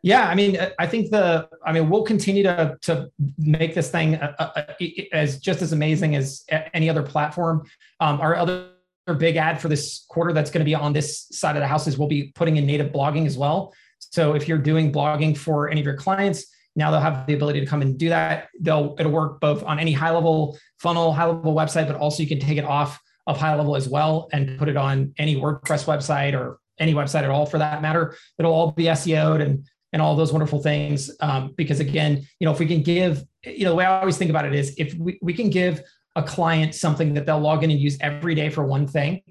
Yeah, 0.03 0.27
I 0.27 0.35
mean, 0.35 0.59
I 0.79 0.87
think 0.87 1.11
the, 1.11 1.49
I 1.65 1.73
mean, 1.73 1.91
we'll 1.91 2.05
continue 2.05 2.43
to 2.45 2.79
to 2.83 3.11
make 3.39 3.75
this 3.75 3.91
thing 3.91 4.15
uh, 4.17 4.35
uh, 4.39 4.51
uh 4.57 4.87
as 5.13 5.39
just 5.39 5.61
as 5.61 5.73
amazing 5.73 6.17
as 6.17 6.45
any 6.73 6.89
other 6.89 7.03
platform. 7.03 7.67
Um, 8.01 8.21
our 8.21 8.35
other 8.35 8.71
big 9.19 9.37
ad 9.37 9.61
for 9.61 9.69
this 9.69 10.07
quarter 10.09 10.33
that's 10.33 10.51
going 10.51 10.61
to 10.61 10.65
be 10.65 10.75
on 10.75 10.93
this 10.93 11.27
side 11.33 11.57
of 11.57 11.61
the 11.61 11.67
house 11.67 11.87
is 11.87 11.99
we'll 11.99 12.09
be 12.09 12.33
putting 12.35 12.57
in 12.57 12.67
native 12.67 12.93
blogging 12.93 13.27
as 13.27 13.37
well. 13.37 13.75
So 13.99 14.35
if 14.35 14.49
you're 14.49 14.59
doing 14.59 14.91
blogging 14.91 15.37
for 15.37 15.69
any 15.69 15.81
of 15.81 15.87
your 15.87 15.97
clients, 15.97 16.47
now 16.77 16.91
they'll 16.91 17.01
have 17.01 17.27
the 17.27 17.35
ability 17.35 17.61
to 17.61 17.67
come 17.67 17.83
and 17.83 17.99
do 17.99 18.09
that. 18.09 18.49
They'll 18.61 18.97
it'll 18.99 19.13
work 19.13 19.41
both 19.41 19.63
on 19.65 19.79
any 19.79 19.93
high 19.93 20.11
level 20.11 20.59
funnel, 20.79 21.13
high 21.13 21.27
level 21.27 21.55
website, 21.55 21.87
but 21.87 21.97
also 21.97 22.23
you 22.23 22.29
can 22.29 22.41
take 22.41 22.57
it 22.57 22.65
off 22.65 22.99
of 23.31 23.39
high 23.39 23.55
level 23.55 23.77
as 23.77 23.89
well 23.89 24.29
and 24.33 24.59
put 24.59 24.69
it 24.69 24.77
on 24.77 25.15
any 25.19 25.37
WordPress 25.37 25.85
website 25.87 26.35
or 26.35 26.59
any 26.79 26.95
website 26.95 27.23
at 27.23 27.31
all 27.31 27.47
for 27.47 27.59
that 27.59 27.83
matter. 27.83 28.17
It'll 28.39 28.53
all 28.53 28.73
be 28.73 28.85
SEO'd 28.85 29.41
and 29.41 29.65
and 29.93 30.01
all 30.01 30.15
those 30.15 30.33
wonderful 30.33 30.63
things. 30.63 31.11
Um, 31.21 31.53
because 31.57 31.81
again, 31.81 32.27
you 32.39 32.45
know, 32.45 32.53
if 32.53 32.59
we 32.59 32.67
can 32.67 32.83
give, 32.83 33.25
you 33.45 33.65
know, 33.65 33.71
the 33.71 33.77
way 33.77 33.85
I 33.85 34.01
always 34.01 34.17
think 34.17 34.31
about 34.31 34.45
it 34.45 34.55
is 34.55 34.75
if 34.79 34.95
we, 34.95 35.19
we 35.21 35.35
can 35.35 35.51
give 35.51 35.83
a 36.17 36.23
client 36.23 36.75
something 36.75 37.15
that 37.15 37.27
they'll 37.27 37.41
log 37.41 37.65
in 37.65 37.71
and 37.71 37.81
use 37.81 37.97
every 38.01 38.35
day 38.35 38.51
for 38.51 38.65
one 38.65 38.87
thing, 38.87 39.23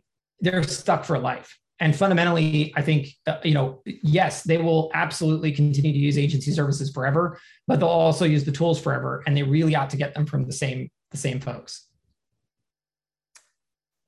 they're 0.42 0.64
stuck 0.64 1.06
for 1.06 1.18
life. 1.18 1.58
And 1.82 1.96
fundamentally, 1.96 2.74
I 2.76 2.82
think, 2.82 3.08
uh, 3.26 3.38
you 3.44 3.54
know, 3.54 3.82
yes, 3.86 4.44
they 4.44 4.58
will 4.58 4.92
absolutely 4.94 5.54
continue 5.54 5.94
to 5.94 5.98
use 5.98 6.18
agency 6.18 6.52
services 6.52 6.92
forever, 6.92 7.40
but 7.68 7.80
they'll 7.80 7.88
also 7.88 8.26
use 8.26 8.44
the 8.44 8.52
tools 8.52 8.82
forever. 8.82 9.24
And 9.26 9.36
they 9.36 9.44
really 9.44 9.76
ought 9.76 9.90
to 9.92 9.98
get 9.98 10.14
them 10.14 10.26
from 10.26 10.46
the 10.46 10.52
same, 10.52 10.90
the 11.12 11.18
same 11.18 11.40
folks. 11.40 11.88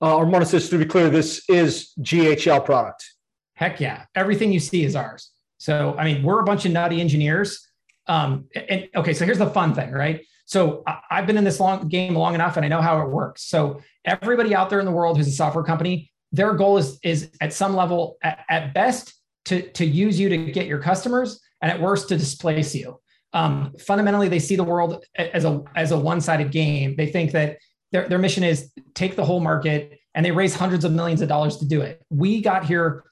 Uh, 0.01 0.43
says, 0.43 0.69
to 0.69 0.77
be 0.77 0.85
clear, 0.85 1.09
this 1.09 1.43
is 1.47 1.93
GHL 1.99 2.65
product. 2.65 3.03
Heck 3.55 3.79
yeah. 3.79 4.05
Everything 4.15 4.51
you 4.51 4.59
see 4.59 4.83
is 4.83 4.95
ours. 4.95 5.31
So, 5.57 5.95
I 5.97 6.05
mean, 6.05 6.23
we're 6.23 6.39
a 6.39 6.43
bunch 6.43 6.65
of 6.65 6.71
nutty 6.71 6.99
engineers. 6.99 7.67
Um, 8.07 8.45
and 8.55 8.89
okay, 8.95 9.13
so 9.13 9.25
here's 9.25 9.37
the 9.37 9.49
fun 9.49 9.75
thing, 9.75 9.91
right? 9.91 10.25
So 10.45 10.83
I've 11.09 11.27
been 11.27 11.37
in 11.37 11.43
this 11.43 11.59
long 11.59 11.87
game 11.87 12.15
long 12.15 12.33
enough 12.33 12.57
and 12.57 12.65
I 12.65 12.67
know 12.67 12.81
how 12.81 13.01
it 13.01 13.09
works. 13.09 13.43
So 13.43 13.81
everybody 14.03 14.55
out 14.55 14.69
there 14.69 14.79
in 14.79 14.85
the 14.85 14.91
world 14.91 15.17
who's 15.17 15.27
a 15.27 15.31
software 15.31 15.63
company, 15.63 16.11
their 16.31 16.53
goal 16.53 16.77
is, 16.77 16.99
is 17.03 17.29
at 17.39 17.53
some 17.53 17.75
level, 17.75 18.17
at, 18.23 18.39
at 18.49 18.73
best, 18.73 19.13
to, 19.45 19.61
to 19.73 19.85
use 19.85 20.19
you 20.19 20.29
to 20.29 20.51
get 20.51 20.67
your 20.67 20.79
customers, 20.79 21.39
and 21.61 21.71
at 21.71 21.79
worst, 21.79 22.09
to 22.09 22.17
displace 22.17 22.75
you. 22.75 22.99
Um, 23.33 23.73
fundamentally, 23.79 24.27
they 24.27 24.39
see 24.39 24.55
the 24.55 24.63
world 24.63 25.05
as 25.15 25.45
a 25.45 25.63
as 25.75 25.91
a 25.91 25.97
one-sided 25.97 26.51
game. 26.51 26.95
They 26.95 27.07
think 27.07 27.31
that 27.31 27.57
their, 27.91 28.08
their 28.08 28.19
mission 28.19 28.43
is 28.43 28.71
take 28.93 29.15
the 29.15 29.25
whole 29.25 29.39
market, 29.39 29.99
and 30.15 30.25
they 30.25 30.32
raise 30.32 30.56
hundreds 30.56 30.86
of 30.86 30.91
millions 30.91 31.21
of 31.21 31.30
dollars 31.30 31.58
to 31.58 31.65
do 31.65 31.82
it. 31.82 32.01
We 32.10 32.41
got 32.41 32.65
here 32.65 33.04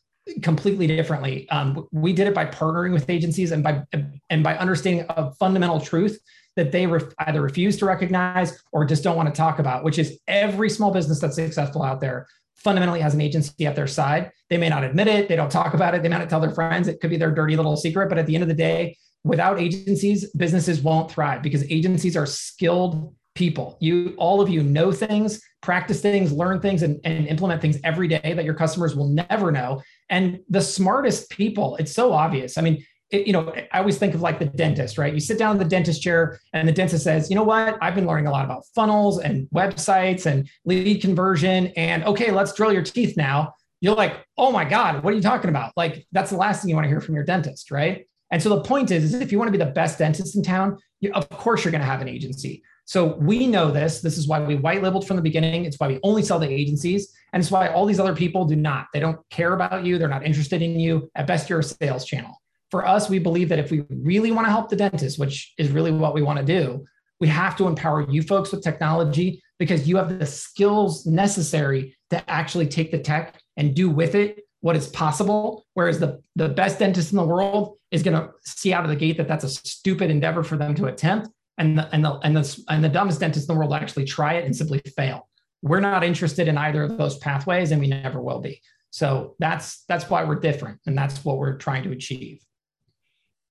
completely 0.42 0.88
differently. 0.88 1.50
Um, 1.50 1.88
we 1.92 2.13
did 2.13 2.28
it 2.28 2.34
by 2.34 2.46
partnering 2.46 2.94
with 2.94 3.10
agencies 3.10 3.52
and 3.52 3.63
by 3.63 3.84
and 4.30 4.44
by 4.44 4.58
understanding 4.58 5.06
a 5.10 5.32
fundamental 5.34 5.80
truth 5.80 6.20
that 6.56 6.72
they 6.72 6.86
either 7.20 7.42
refuse 7.42 7.78
to 7.78 7.86
recognize 7.86 8.62
or 8.72 8.86
just 8.86 9.04
don't 9.04 9.15
want 9.15 9.34
to 9.34 9.38
talk 9.38 9.60
about, 9.60 9.84
which 9.84 9.98
is 9.98 10.20
every 10.28 10.70
small 10.70 10.92
business 10.92 11.20
that's 11.20 11.36
successful 11.36 11.84
out 11.84 12.02
there 12.02 12.28
fundamentally 12.56 13.00
has 13.00 13.13
an 13.13 13.22
agency 13.22 13.65
at 13.65 13.76
their 13.76 13.88
side. 13.88 14.32
They 14.50 14.58
may 14.58 14.68
not 14.68 14.84
admit 14.84 15.08
it, 15.08 15.30
they 15.30 15.38
don't 15.38 15.52
talk 15.52 15.74
about 15.74 15.96
it, 15.96 16.04
they 16.04 16.10
might 16.10 16.18
not 16.18 16.30
tell 16.30 16.42
their 16.42 16.52
friends. 16.52 16.88
It 16.88 17.00
could 17.00 17.10
be 17.10 17.18
their 17.18 17.32
dirty 17.32 17.56
little 17.56 17.78
secret, 17.78 18.10
but 18.10 18.18
at 18.18 18.26
the 18.26 18.36
end 18.36 18.42
of 18.42 18.50
the 18.50 18.56
day, 18.56 18.98
without 19.24 19.60
agencies, 19.60 20.30
businesses 20.32 20.82
won't 20.82 21.10
thrive 21.10 21.42
because 21.42 21.63
agencies 21.72 22.18
are 22.18 22.26
skilled 22.26 23.15
people. 23.36 23.78
You 23.80 24.15
all 24.18 24.42
of 24.42 24.50
you 24.50 24.63
know 24.63 24.92
things, 24.92 25.42
practice 25.62 26.02
things, 26.02 26.32
learn 26.32 26.60
things, 26.62 26.84
and, 26.84 27.00
and 27.04 27.28
implement 27.28 27.62
things 27.62 27.78
every 27.84 28.08
day 28.08 28.34
that 28.36 28.46
your 28.46 28.54
customers 28.54 28.96
will 28.96 29.10
never 29.10 29.52
know. 29.52 29.82
And 30.10 30.39
the 30.50 30.62
smartest 30.62 31.30
people, 31.30 31.76
it's 31.78 31.94
so 31.94 32.12
obvious. 32.12 32.58
I 32.58 32.62
mean, 32.62 32.86
it, 33.12 33.26
you 33.26 33.34
know, 33.34 33.54
I 33.72 33.80
always 33.80 33.98
think 33.98 34.13
of 34.13 34.22
like 34.22 34.39
the 34.39 34.46
dentist, 34.46 34.98
right? 34.98 35.13
You 35.13 35.20
sit 35.20 35.39
down 35.39 35.54
in 35.54 35.58
the 35.58 35.65
dentist 35.65 36.02
chair 36.02 36.39
and 36.54 36.68
the 36.68 36.72
dentist 36.72 37.04
says, 37.04 37.30
you 37.30 37.36
know 37.36 37.44
what? 37.44 37.78
I've 37.82 37.96
been 37.96 38.06
learning 38.06 38.28
a 38.28 38.32
lot 38.32 38.46
about 38.46 38.63
funnels 38.76 39.20
and 39.20 39.48
websites 39.50 40.26
and 40.26 40.48
lead 40.65 41.02
conversion. 41.02 41.68
And 41.76 42.04
okay, 42.04 42.32
let's 42.32 42.54
drill 42.54 42.72
your 42.72 42.84
teeth 42.84 43.18
now. 43.18 43.54
You're 43.82 43.96
like, 43.96 44.26
oh 44.38 44.52
my 44.52 44.65
God, 44.65 45.04
what 45.04 45.13
are 45.13 45.15
you 45.15 45.24
talking 45.24 45.50
about? 45.50 45.72
Like, 45.76 46.06
that's 46.12 46.30
the 46.30 46.38
last 46.38 46.62
thing 46.62 46.70
you 46.70 46.76
want 46.76 46.86
to 46.86 46.89
hear 46.89 47.02
from 47.02 47.15
your 47.15 47.24
dentist, 47.24 47.72
right? 47.72 48.06
And 48.32 48.44
so 48.44 48.50
the 48.50 48.62
point 48.62 48.92
is, 48.92 49.06
is 49.06 49.13
if 49.15 49.32
you 49.32 49.39
want 49.39 49.48
to 49.48 49.58
be 49.58 49.63
the 49.63 49.72
best 49.72 49.98
dentist 49.98 50.36
in 50.36 50.44
town, 50.44 50.78
you, 51.00 51.12
of 51.13 51.28
course 51.30 51.63
you're 51.63 51.72
going 51.72 51.82
to 51.82 51.88
have 51.88 52.02
an 52.02 52.10
agency. 52.10 52.62
So 52.89 53.15
we 53.17 53.45
know 53.45 53.71
this. 53.71 54.02
This 54.02 54.17
is 54.17 54.28
why 54.28 54.39
we 54.39 54.56
white 54.56 54.82
labeled 54.82 55.06
from 55.08 55.15
the 55.15 55.21
beginning. 55.21 55.65
It's 55.65 55.80
why 55.80 55.88
we 55.88 55.99
only 56.04 56.23
sell 56.23 56.39
to 56.39 56.47
agencies. 56.47 57.13
And 57.34 57.41
it's 57.41 57.52
why 57.52 57.67
all 57.67 57.86
these 57.86 57.99
other 57.99 58.15
people 58.15 58.45
do 58.45 58.56
not. 58.56 58.88
They 58.93 58.99
don't 58.99 59.19
care 59.30 59.54
about 59.54 59.86
you. 59.86 59.97
They're 59.97 60.08
not 60.08 60.25
interested 60.25 60.62
in 60.62 60.80
you. 60.80 61.10
At 61.13 61.28
best, 61.28 61.49
you're 61.49 61.60
a 61.60 61.63
sales 61.63 62.04
channel 62.04 62.39
for 62.71 62.86
us, 62.86 63.10
we 63.10 63.19
believe 63.19 63.49
that 63.49 63.60
if 63.60 63.71
we 63.71 63.84
really 63.89 64.32
want 64.32 64.45
to 64.45 64.52
help 64.52 64.69
the 64.69 64.75
dentist, 64.75 65.17
which 65.17 65.54
is 65.58 65.71
really 65.71 65.91
what 65.91 66.13
we 66.13 66.21
want 66.21 66.39
to 66.39 66.45
do, 66.45 66.86
we 67.19 67.28
have 67.28 67.56
to 67.58 67.67
empower 67.67 68.10
you 68.10 68.21
folks 68.21 68.52
with 68.52 68.63
technology 68.63 69.41
because 69.58 69.88
you 69.88 69.97
have 69.97 70.19
the 70.19 70.25
skills 70.25 71.06
necessary 71.06 71.97
to 72.12 72.30
actually 72.30 72.67
take 72.67 72.91
the 72.91 72.99
tech 72.99 73.41
and 73.58 73.75
do 73.75 73.89
with 73.89 74.15
it 74.15 74.45
what 74.62 74.75
is 74.75 74.88
possible. 74.88 75.65
Whereas 75.73 75.99
the, 75.99 76.21
the 76.36 76.49
best 76.49 76.80
dentist 76.80 77.12
in 77.12 77.17
the 77.17 77.25
world 77.25 77.78
is 77.91 78.04
going 78.04 78.15
to 78.15 78.30
see 78.45 78.71
out 78.71 78.84
of 78.84 78.89
the 78.89 78.95
gate 78.95 79.17
that 79.17 79.28
that's 79.28 79.43
a 79.43 79.49
stupid 79.49 80.12
endeavor 80.12 80.43
for 80.43 80.58
them 80.58 80.75
to 80.75 80.86
attempt. 80.86 81.30
And 81.60 81.78
the, 81.78 81.88
and 81.93 82.04
the, 82.04 82.13
and 82.24 82.36
the, 82.36 82.63
and 82.69 82.84
the 82.84 82.89
dumbest 82.89 83.19
dentist 83.19 83.48
in 83.48 83.54
the 83.54 83.60
world 83.60 83.74
actually 83.74 84.06
try 84.06 84.34
it 84.34 84.45
and 84.45 84.56
simply 84.56 84.82
fail. 84.95 85.30
We're 85.62 85.82
not 85.82 86.04
interested 86.04 86.48
in 86.48 86.58
either 86.58 86.84
of 86.84 86.98
those 86.98 87.17
pathways 87.17 87.72
and 87.72 87.80
we 87.80 87.88
never 87.88 88.22
will 88.22 88.39
be. 88.39 88.62
So 88.89 89.36
that's, 89.39 89.84
that's 89.88 90.10
why 90.10 90.24
we're 90.24 90.39
different. 90.39 90.80
And 90.88 90.98
that's 90.98 91.24
what 91.24 91.38
we're 91.38 91.58
trying 91.58 91.84
to 91.84 91.91
achieve. 91.91 92.41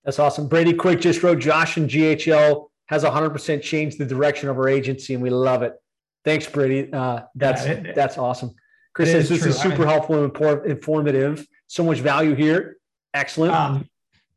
That's 0.05 0.18
awesome. 0.18 0.49
Brady 0.49 0.73
Quick 0.73 1.01
just 1.01 1.23
wrote 1.23 1.38
Josh 1.38 1.77
and 1.77 1.88
GHL 1.88 2.68
has 2.87 3.05
100% 3.05 3.62
changed 3.62 3.99
the 3.99 4.07
direction 4.07 4.49
of 4.49 4.57
our 4.57 4.68
agency, 4.68 5.14
and 5.14 5.23
we 5.23 5.31
love 5.31 5.62
it. 5.62 5.75
Thanks, 6.25 6.47
Brady. 6.47 6.90
Uh, 6.92 7.21
that's 7.35 7.66
yeah, 7.66 7.73
it, 7.73 7.94
that's 7.94 8.18
awesome. 8.18 8.55
Chris 8.94 9.12
says 9.12 9.29
this 9.29 9.40
true. 9.40 9.51
is 9.51 9.59
super 9.59 9.75
I 9.75 9.79
mean, 9.79 9.88
helpful 9.88 10.25
and 10.25 10.66
informative. 10.66 11.47
So 11.66 11.85
much 11.85 11.99
value 12.01 12.35
here. 12.35 12.79
Excellent. 13.14 13.55
Um, 13.55 13.88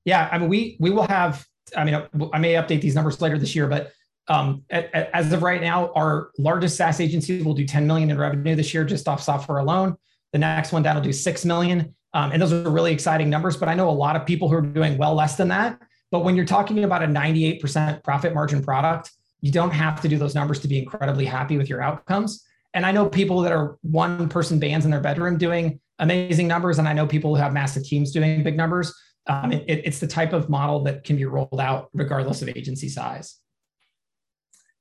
yeah, 0.05 0.29
I 0.31 0.37
mean, 0.37 0.49
we 0.49 0.77
we 0.79 0.89
will 0.89 1.07
have. 1.07 1.45
I 1.75 1.83
mean, 1.83 2.01
I 2.33 2.39
may 2.39 2.53
update 2.53 2.81
these 2.81 2.95
numbers 2.95 3.21
later 3.21 3.37
this 3.37 3.55
year, 3.55 3.67
but 3.67 3.91
um, 4.27 4.63
as 4.69 5.31
of 5.33 5.43
right 5.43 5.61
now, 5.61 5.91
our 5.93 6.31
largest 6.37 6.77
SaaS 6.77 6.99
agency 6.99 7.41
will 7.41 7.53
do 7.53 7.65
10 7.65 7.87
million 7.87 8.09
in 8.09 8.17
revenue 8.17 8.55
this 8.55 8.73
year 8.73 8.83
just 8.83 9.07
off 9.07 9.21
software 9.21 9.57
alone. 9.57 9.97
The 10.31 10.39
next 10.39 10.71
one 10.71 10.83
will 10.83 11.01
do 11.01 11.11
six 11.11 11.43
million. 11.43 11.95
Um, 12.13 12.31
and 12.31 12.41
those 12.41 12.53
are 12.53 12.69
really 12.69 12.91
exciting 12.91 13.29
numbers, 13.29 13.57
but 13.57 13.69
I 13.69 13.73
know 13.73 13.89
a 13.89 13.91
lot 13.91 14.15
of 14.15 14.25
people 14.25 14.49
who 14.49 14.55
are 14.55 14.61
doing 14.61 14.97
well 14.97 15.13
less 15.13 15.35
than 15.35 15.47
that. 15.49 15.79
But 16.11 16.19
when 16.19 16.35
you're 16.35 16.45
talking 16.45 16.83
about 16.83 17.03
a 17.03 17.07
98% 17.07 18.03
profit 18.03 18.33
margin 18.33 18.63
product, 18.63 19.11
you 19.39 19.51
don't 19.51 19.71
have 19.71 20.01
to 20.01 20.07
do 20.07 20.17
those 20.17 20.35
numbers 20.35 20.59
to 20.59 20.67
be 20.67 20.77
incredibly 20.77 21.25
happy 21.25 21.57
with 21.57 21.69
your 21.69 21.81
outcomes. 21.81 22.45
And 22.73 22.85
I 22.85 22.91
know 22.91 23.09
people 23.09 23.41
that 23.41 23.51
are 23.51 23.77
one 23.81 24.29
person 24.29 24.59
bands 24.59 24.85
in 24.85 24.91
their 24.91 25.01
bedroom 25.01 25.37
doing 25.37 25.79
amazing 25.99 26.47
numbers. 26.47 26.79
And 26.79 26.87
I 26.87 26.93
know 26.93 27.07
people 27.07 27.35
who 27.35 27.41
have 27.41 27.53
massive 27.53 27.83
teams 27.83 28.11
doing 28.11 28.43
big 28.43 28.57
numbers. 28.57 28.93
Um, 29.27 29.51
it, 29.51 29.63
it's 29.67 29.99
the 29.99 30.07
type 30.07 30.33
of 30.33 30.49
model 30.49 30.83
that 30.83 31.03
can 31.03 31.15
be 31.15 31.25
rolled 31.25 31.59
out 31.59 31.89
regardless 31.93 32.41
of 32.41 32.49
agency 32.49 32.89
size. 32.89 33.37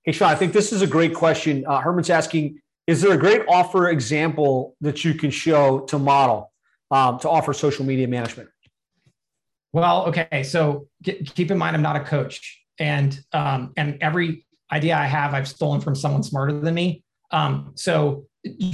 Hey, 0.04 0.12
Sean, 0.12 0.30
I 0.30 0.34
think 0.34 0.52
this 0.52 0.72
is 0.72 0.80
a 0.80 0.86
great 0.86 1.14
question. 1.14 1.64
Uh, 1.66 1.80
Herman's 1.80 2.08
asking 2.08 2.60
Is 2.86 3.02
there 3.02 3.12
a 3.12 3.18
great 3.18 3.42
offer 3.48 3.90
example 3.90 4.76
that 4.80 5.04
you 5.04 5.14
can 5.14 5.30
show 5.30 5.80
to 5.80 5.98
model? 5.98 6.50
um, 6.90 7.18
to 7.20 7.30
offer 7.30 7.52
social 7.52 7.84
media 7.84 8.08
management? 8.08 8.48
Well, 9.72 10.06
okay. 10.06 10.42
So 10.42 10.88
keep 11.04 11.50
in 11.50 11.58
mind, 11.58 11.76
I'm 11.76 11.82
not 11.82 11.96
a 11.96 12.00
coach, 12.00 12.60
and 12.78 13.18
um, 13.32 13.72
and 13.76 13.98
every 14.00 14.46
idea 14.72 14.96
I 14.96 15.06
have, 15.06 15.32
I've 15.32 15.48
stolen 15.48 15.80
from 15.80 15.94
someone 15.94 16.22
smarter 16.22 16.58
than 16.58 16.74
me. 16.74 17.04
Um, 17.30 17.72
so 17.76 18.26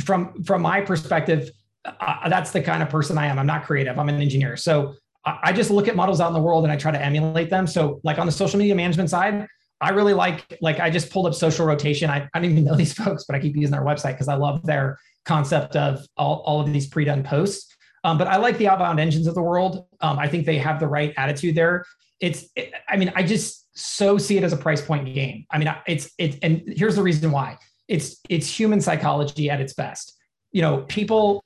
from 0.03 0.43
from 0.43 0.63
my 0.63 0.81
perspective, 0.81 1.51
uh, 1.85 2.29
that's 2.29 2.51
the 2.51 2.63
kind 2.63 2.83
of 2.83 2.89
person 2.89 3.19
I 3.19 3.27
am. 3.27 3.39
I'm 3.39 3.47
not 3.47 3.65
creative. 3.65 3.99
I'm 3.99 4.09
an 4.09 4.21
engineer. 4.21 4.57
So 4.57 4.95
I 5.27 5.53
just 5.53 5.71
look 5.71 5.89
at 5.89 5.97
models 5.97 6.21
out 6.21 6.29
in 6.29 6.35
the 6.35 6.41
world 6.41 6.65
and 6.65 6.73
I 6.73 6.77
try 6.77 6.93
to 6.93 7.03
emulate 7.03 7.51
them. 7.51 7.67
So 7.67 8.01
like 8.05 8.19
on 8.19 8.27
the 8.27 8.33
social 8.33 8.59
media 8.59 8.75
management 8.75 9.11
side, 9.11 9.47
I 9.81 9.91
really 9.91 10.15
like 10.15 10.57
like 10.63 10.79
I 10.79 10.89
just 10.89 11.11
pulled 11.11 11.27
up 11.27 11.35
social 11.35 11.67
rotation. 11.67 12.09
I, 12.09 12.29
I 12.33 12.39
don't 12.39 12.51
even 12.51 12.65
know 12.65 12.75
these 12.77 12.93
folks, 12.93 13.25
but 13.25 13.35
I 13.35 13.41
keep 13.41 13.57
using 13.57 13.73
their 13.73 13.85
website 13.85 14.13
because 14.13 14.29
I 14.29 14.35
love 14.35 14.65
their 14.65 14.99
concept 15.25 15.77
of 15.77 16.07
all, 16.17 16.43
all 16.47 16.61
of 16.61 16.73
these 16.73 16.87
pre-done 16.87 17.23
posts. 17.23 17.77
Um, 18.05 18.19
but 18.19 18.29
I 18.29 18.37
like 18.37 18.57
the 18.59 18.69
outbound 18.69 19.01
engines 19.01 19.27
of 19.27 19.35
the 19.35 19.43
world. 19.43 19.85
Um, 20.01 20.19
I 20.19 20.29
think 20.29 20.47
they 20.47 20.59
have 20.59 20.79
the 20.79 20.87
right 20.87 21.13
attitude 21.17 21.57
there. 21.57 21.85
It's, 22.21 22.47
it, 22.55 22.73
I 22.89 22.97
mean, 22.97 23.13
I 23.17 23.25
just 23.25 23.67
so 23.77 24.17
see 24.17 24.37
it 24.37 24.45
as 24.45 24.53
a 24.53 24.57
price 24.57 24.81
point 24.81 25.13
game. 25.13 25.45
I 25.51 25.59
mean, 25.59 25.75
it's, 25.89 26.11
it's, 26.17 26.37
and 26.41 26.63
here's 26.69 26.95
the 26.95 27.03
reason 27.03 27.33
why 27.33 27.59
it's, 27.89 28.21
it's 28.29 28.49
human 28.49 28.81
psychology 28.81 29.51
at 29.51 29.61
its 29.61 29.75
best. 29.75 30.17
You 30.53 30.63
know, 30.63 30.83
people, 30.83 31.43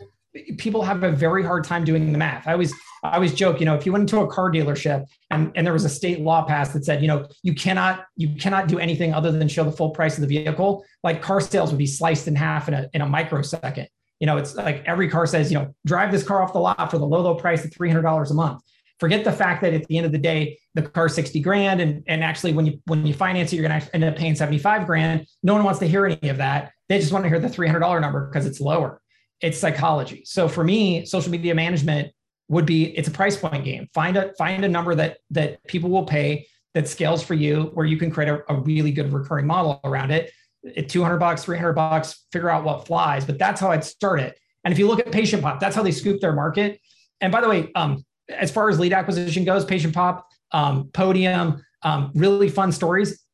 people 0.58 0.82
have 0.82 1.02
a 1.02 1.10
very 1.10 1.42
hard 1.42 1.64
time 1.64 1.84
doing 1.84 2.12
the 2.12 2.18
math. 2.18 2.46
I 2.46 2.52
always, 2.52 2.72
I 3.02 3.14
always 3.14 3.34
joke, 3.34 3.60
you 3.60 3.66
know, 3.66 3.74
if 3.74 3.84
you 3.84 3.92
went 3.92 4.02
into 4.02 4.20
a 4.20 4.26
car 4.26 4.50
dealership 4.50 5.06
and, 5.30 5.50
and 5.54 5.66
there 5.66 5.72
was 5.72 5.84
a 5.84 5.88
state 5.88 6.20
law 6.20 6.44
passed 6.44 6.72
that 6.74 6.84
said, 6.84 7.02
you 7.02 7.08
know, 7.08 7.28
you 7.42 7.54
cannot, 7.54 8.06
you 8.16 8.36
cannot 8.36 8.68
do 8.68 8.78
anything 8.78 9.12
other 9.12 9.32
than 9.32 9.48
show 9.48 9.64
the 9.64 9.72
full 9.72 9.90
price 9.90 10.16
of 10.16 10.22
the 10.22 10.28
vehicle, 10.28 10.84
like 11.02 11.22
car 11.22 11.40
sales 11.40 11.70
would 11.70 11.78
be 11.78 11.86
sliced 11.86 12.28
in 12.28 12.36
half 12.36 12.68
in 12.68 12.74
a, 12.74 12.88
in 12.92 13.00
a 13.00 13.06
microsecond. 13.06 13.88
You 14.20 14.26
know, 14.26 14.36
it's 14.36 14.54
like 14.54 14.84
every 14.86 15.08
car 15.08 15.26
says, 15.26 15.50
you 15.50 15.58
know, 15.58 15.74
drive 15.86 16.12
this 16.12 16.22
car 16.22 16.42
off 16.42 16.52
the 16.52 16.60
lot 16.60 16.90
for 16.90 16.98
the 16.98 17.06
low, 17.06 17.22
low 17.22 17.34
price 17.34 17.64
of 17.64 17.70
$300 17.70 18.30
a 18.30 18.34
month. 18.34 18.62
Forget 19.00 19.24
the 19.24 19.32
fact 19.32 19.62
that 19.62 19.72
at 19.72 19.86
the 19.86 19.96
end 19.96 20.04
of 20.04 20.12
the 20.12 20.18
day, 20.18 20.58
the 20.74 20.82
car's 20.82 21.14
60 21.14 21.40
grand. 21.40 21.80
And, 21.80 22.04
and 22.06 22.22
actually 22.22 22.52
when 22.52 22.66
you, 22.66 22.80
when 22.84 23.06
you 23.06 23.14
finance 23.14 23.50
it, 23.50 23.56
you're 23.56 23.66
going 23.66 23.80
to 23.80 23.94
end 23.94 24.04
up 24.04 24.14
paying 24.14 24.34
75 24.34 24.86
grand. 24.86 25.26
No 25.42 25.54
one 25.54 25.64
wants 25.64 25.80
to 25.80 25.88
hear 25.88 26.04
any 26.04 26.28
of 26.28 26.36
that. 26.36 26.72
They 26.90 26.98
just 26.98 27.10
want 27.10 27.24
to 27.24 27.30
hear 27.30 27.40
the 27.40 27.48
$300 27.48 28.00
number 28.02 28.26
because 28.26 28.44
it's 28.44 28.60
lower. 28.60 29.00
It's 29.40 29.58
psychology. 29.58 30.22
So 30.24 30.48
for 30.48 30.64
me, 30.64 31.04
social 31.06 31.30
media 31.30 31.54
management 31.54 32.12
would 32.48 32.66
be, 32.66 32.96
it's 32.96 33.08
a 33.08 33.12
price 33.12 33.36
point 33.36 33.64
game. 33.64 33.88
Find 33.94 34.16
a, 34.16 34.32
find 34.34 34.64
a 34.64 34.68
number 34.68 34.94
that, 34.94 35.18
that 35.30 35.64
people 35.66 35.90
will 35.90 36.04
pay 36.04 36.46
that 36.74 36.88
scales 36.88 37.22
for 37.22 37.34
you, 37.34 37.70
where 37.74 37.86
you 37.86 37.96
can 37.96 38.10
create 38.10 38.28
a, 38.28 38.42
a 38.52 38.60
really 38.60 38.92
good 38.92 39.12
recurring 39.12 39.46
model 39.46 39.80
around 39.84 40.10
it 40.10 40.32
at 40.76 40.88
200 40.88 41.18
bucks, 41.18 41.44
300 41.44 41.72
bucks, 41.72 42.26
figure 42.32 42.50
out 42.50 42.64
what 42.64 42.86
flies. 42.86 43.24
But 43.24 43.38
that's 43.38 43.60
how 43.60 43.70
I'd 43.70 43.84
start 43.84 44.20
it. 44.20 44.38
And 44.64 44.72
if 44.72 44.78
you 44.78 44.86
look 44.86 45.00
at 45.00 45.06
PatientPop, 45.06 45.58
that's 45.58 45.74
how 45.74 45.82
they 45.82 45.92
scoop 45.92 46.20
their 46.20 46.32
market. 46.32 46.80
And 47.20 47.32
by 47.32 47.40
the 47.40 47.48
way, 47.48 47.70
um, 47.74 48.04
as 48.28 48.50
far 48.50 48.68
as 48.68 48.78
lead 48.78 48.92
acquisition 48.92 49.44
goes, 49.44 49.64
PatientPop, 49.64 50.22
um, 50.52 50.90
Podium, 50.92 51.64
um, 51.82 52.12
really 52.14 52.48
fun 52.48 52.72
stories. 52.72 53.24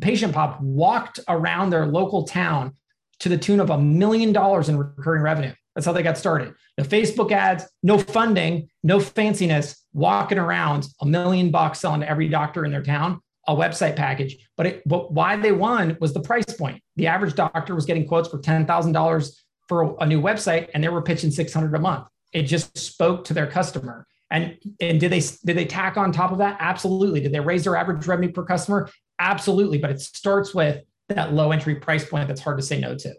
PatientPop 0.00 0.60
walked 0.60 1.20
around 1.28 1.70
their 1.70 1.86
local 1.86 2.24
town 2.24 2.74
to 3.20 3.28
the 3.28 3.38
tune 3.38 3.60
of 3.60 3.70
a 3.70 3.78
million 3.78 4.32
dollars 4.32 4.68
in 4.68 4.78
recurring 4.78 5.22
revenue. 5.22 5.52
That's 5.74 5.86
how 5.86 5.92
they 5.92 6.02
got 6.02 6.16
started. 6.16 6.54
No 6.78 6.84
Facebook 6.84 7.32
ads, 7.32 7.64
no 7.82 7.98
funding, 7.98 8.68
no 8.82 8.98
fanciness, 8.98 9.78
walking 9.92 10.38
around 10.38 10.88
a 11.00 11.06
million 11.06 11.50
bucks 11.50 11.80
selling 11.80 12.00
to 12.00 12.08
every 12.08 12.28
doctor 12.28 12.64
in 12.64 12.70
their 12.70 12.82
town 12.82 13.20
a 13.46 13.54
website 13.54 13.96
package. 13.96 14.36
But 14.56 14.66
it, 14.66 14.82
but 14.86 15.12
why 15.12 15.36
they 15.36 15.52
won 15.52 15.96
was 16.00 16.12
the 16.12 16.20
price 16.20 16.44
point. 16.44 16.82
The 16.96 17.06
average 17.06 17.34
doctor 17.34 17.74
was 17.74 17.86
getting 17.86 18.06
quotes 18.06 18.28
for 18.28 18.38
ten 18.38 18.66
thousand 18.66 18.92
dollars 18.92 19.44
for 19.68 19.96
a 20.00 20.06
new 20.06 20.20
website, 20.20 20.68
and 20.74 20.82
they 20.82 20.88
were 20.88 21.02
pitching 21.02 21.30
six 21.30 21.52
hundred 21.52 21.74
a 21.74 21.78
month. 21.78 22.06
It 22.32 22.42
just 22.42 22.76
spoke 22.76 23.24
to 23.24 23.34
their 23.34 23.46
customer. 23.46 24.06
And 24.30 24.58
and 24.80 24.98
did 24.98 25.12
they 25.12 25.20
did 25.20 25.56
they 25.56 25.64
tack 25.64 25.96
on 25.96 26.12
top 26.12 26.32
of 26.32 26.38
that? 26.38 26.56
Absolutely. 26.58 27.20
Did 27.20 27.32
they 27.32 27.40
raise 27.40 27.64
their 27.64 27.76
average 27.76 28.06
revenue 28.06 28.32
per 28.32 28.44
customer? 28.44 28.90
Absolutely. 29.18 29.78
But 29.78 29.90
it 29.90 30.00
starts 30.00 30.54
with 30.54 30.82
that 31.08 31.32
low 31.32 31.52
entry 31.52 31.76
price 31.76 32.04
point 32.04 32.28
that's 32.28 32.40
hard 32.40 32.58
to 32.58 32.62
say 32.62 32.80
no 32.80 32.96
to. 32.96 33.14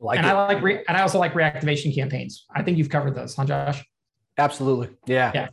Like 0.00 0.18
and 0.18 0.26
it. 0.26 0.30
I 0.30 0.46
like 0.46 0.62
re- 0.62 0.84
and 0.86 0.96
I 0.96 1.02
also 1.02 1.18
like 1.18 1.34
reactivation 1.34 1.94
campaigns. 1.94 2.44
I 2.54 2.62
think 2.62 2.78
you've 2.78 2.90
covered 2.90 3.14
those, 3.14 3.34
huh, 3.34 3.44
Josh? 3.44 3.84
Absolutely. 4.36 4.90
Yeah. 5.06 5.30
Yeah. 5.34 5.48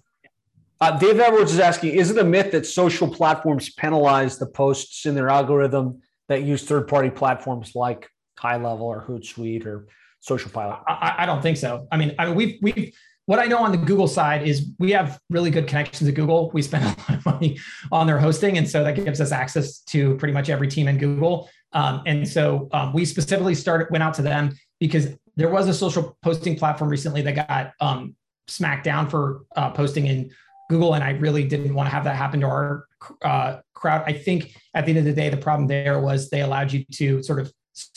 Uh, 0.82 0.97
Dave 0.97 1.19
Edwards 1.19 1.54
is 1.54 1.60
asking: 1.60 1.93
Is 1.93 2.10
it 2.10 2.17
a 2.17 2.24
myth 2.24 2.52
that 2.52 2.65
social 2.65 3.08
platforms 3.08 3.69
penalize 3.69 4.38
the 4.38 4.47
posts 4.47 5.06
in 5.06 5.13
their 5.13 5.30
algorithm 5.30 6.02
that 6.28 6.43
use 6.43 6.63
third-party 6.63 7.12
platforms 7.12 7.76
like 7.76 8.10
High 8.38 8.58
Level 8.58 8.88
or 8.88 9.06
Hootsuite 9.08 9.65
or 9.67 9.88
SocialPilot? 10.28 10.82
I, 10.88 11.15
I 11.19 11.26
don't 11.28 11.41
think 11.41 11.58
so. 11.58 11.88
I 11.91 11.97
mean, 11.97 12.15
I 12.17 12.26
mean, 12.26 12.36
we've 12.36 12.58
we've 12.63 12.93
what 13.32 13.39
I 13.39 13.46
know 13.46 13.60
on 13.60 13.72
the 13.72 13.78
Google 13.78 14.10
side 14.10 14.46
is 14.46 14.72
we 14.78 14.91
have 14.91 15.17
really 15.30 15.52
good 15.52 15.65
connections 15.65 16.10
at 16.10 16.15
Google. 16.15 16.52
We 16.54 16.62
spend 16.62 16.84
a 16.84 16.88
lot 16.88 17.10
of 17.12 17.26
money 17.26 17.58
on 17.89 18.06
their 18.06 18.20
hosting, 18.20 18.58
and 18.58 18.70
so 18.70 18.84
that 18.84 18.94
gives 18.94 19.22
us 19.22 19.32
access 19.32 19.80
to 19.84 20.17
pretty 20.17 20.34
much 20.34 20.50
every 20.50 20.67
team 20.67 20.89
in 20.89 20.98
Google. 20.98 21.50
Um, 21.72 22.04
and 22.06 22.28
so 22.28 22.67
um, 22.74 22.91
we 22.91 23.06
specifically 23.06 23.56
started 23.56 23.88
went 23.89 24.04
out 24.04 24.15
to 24.15 24.22
them 24.22 24.52
because 24.82 25.15
there 25.38 25.48
was 25.48 25.70
a 25.70 25.74
social 25.74 26.17
posting 26.22 26.58
platform 26.58 26.89
recently 26.89 27.22
that 27.22 27.48
got 27.48 27.72
um, 27.80 28.17
smacked 28.50 28.84
down 28.84 29.10
for 29.10 29.44
uh, 29.56 29.70
posting 29.70 30.08
in 30.08 30.30
Google, 30.70 30.96
and 30.96 31.02
I 31.02 31.12
really 31.12 31.48
didn't 31.48 31.74
want 31.74 31.88
to 31.88 31.91
have 31.91 32.04
that 32.04 32.17
happen 32.17 32.41
to 32.41 32.48
our 32.48 32.86
uh, 33.22 33.60
crowd. 33.74 34.04
I 34.06 34.12
think 34.12 34.58
at 34.74 34.86
the 34.86 34.89
end 34.89 35.00
of 35.00 35.06
the 35.06 35.13
day, 35.13 35.30
the 35.30 35.38
problem 35.38 35.70
there 35.70 36.02
was 36.02 36.30
they 36.30 36.41
allowed 36.41 36.74
you 36.74 36.84
to 36.96 37.24
sort 37.24 37.39
of, 37.39 37.50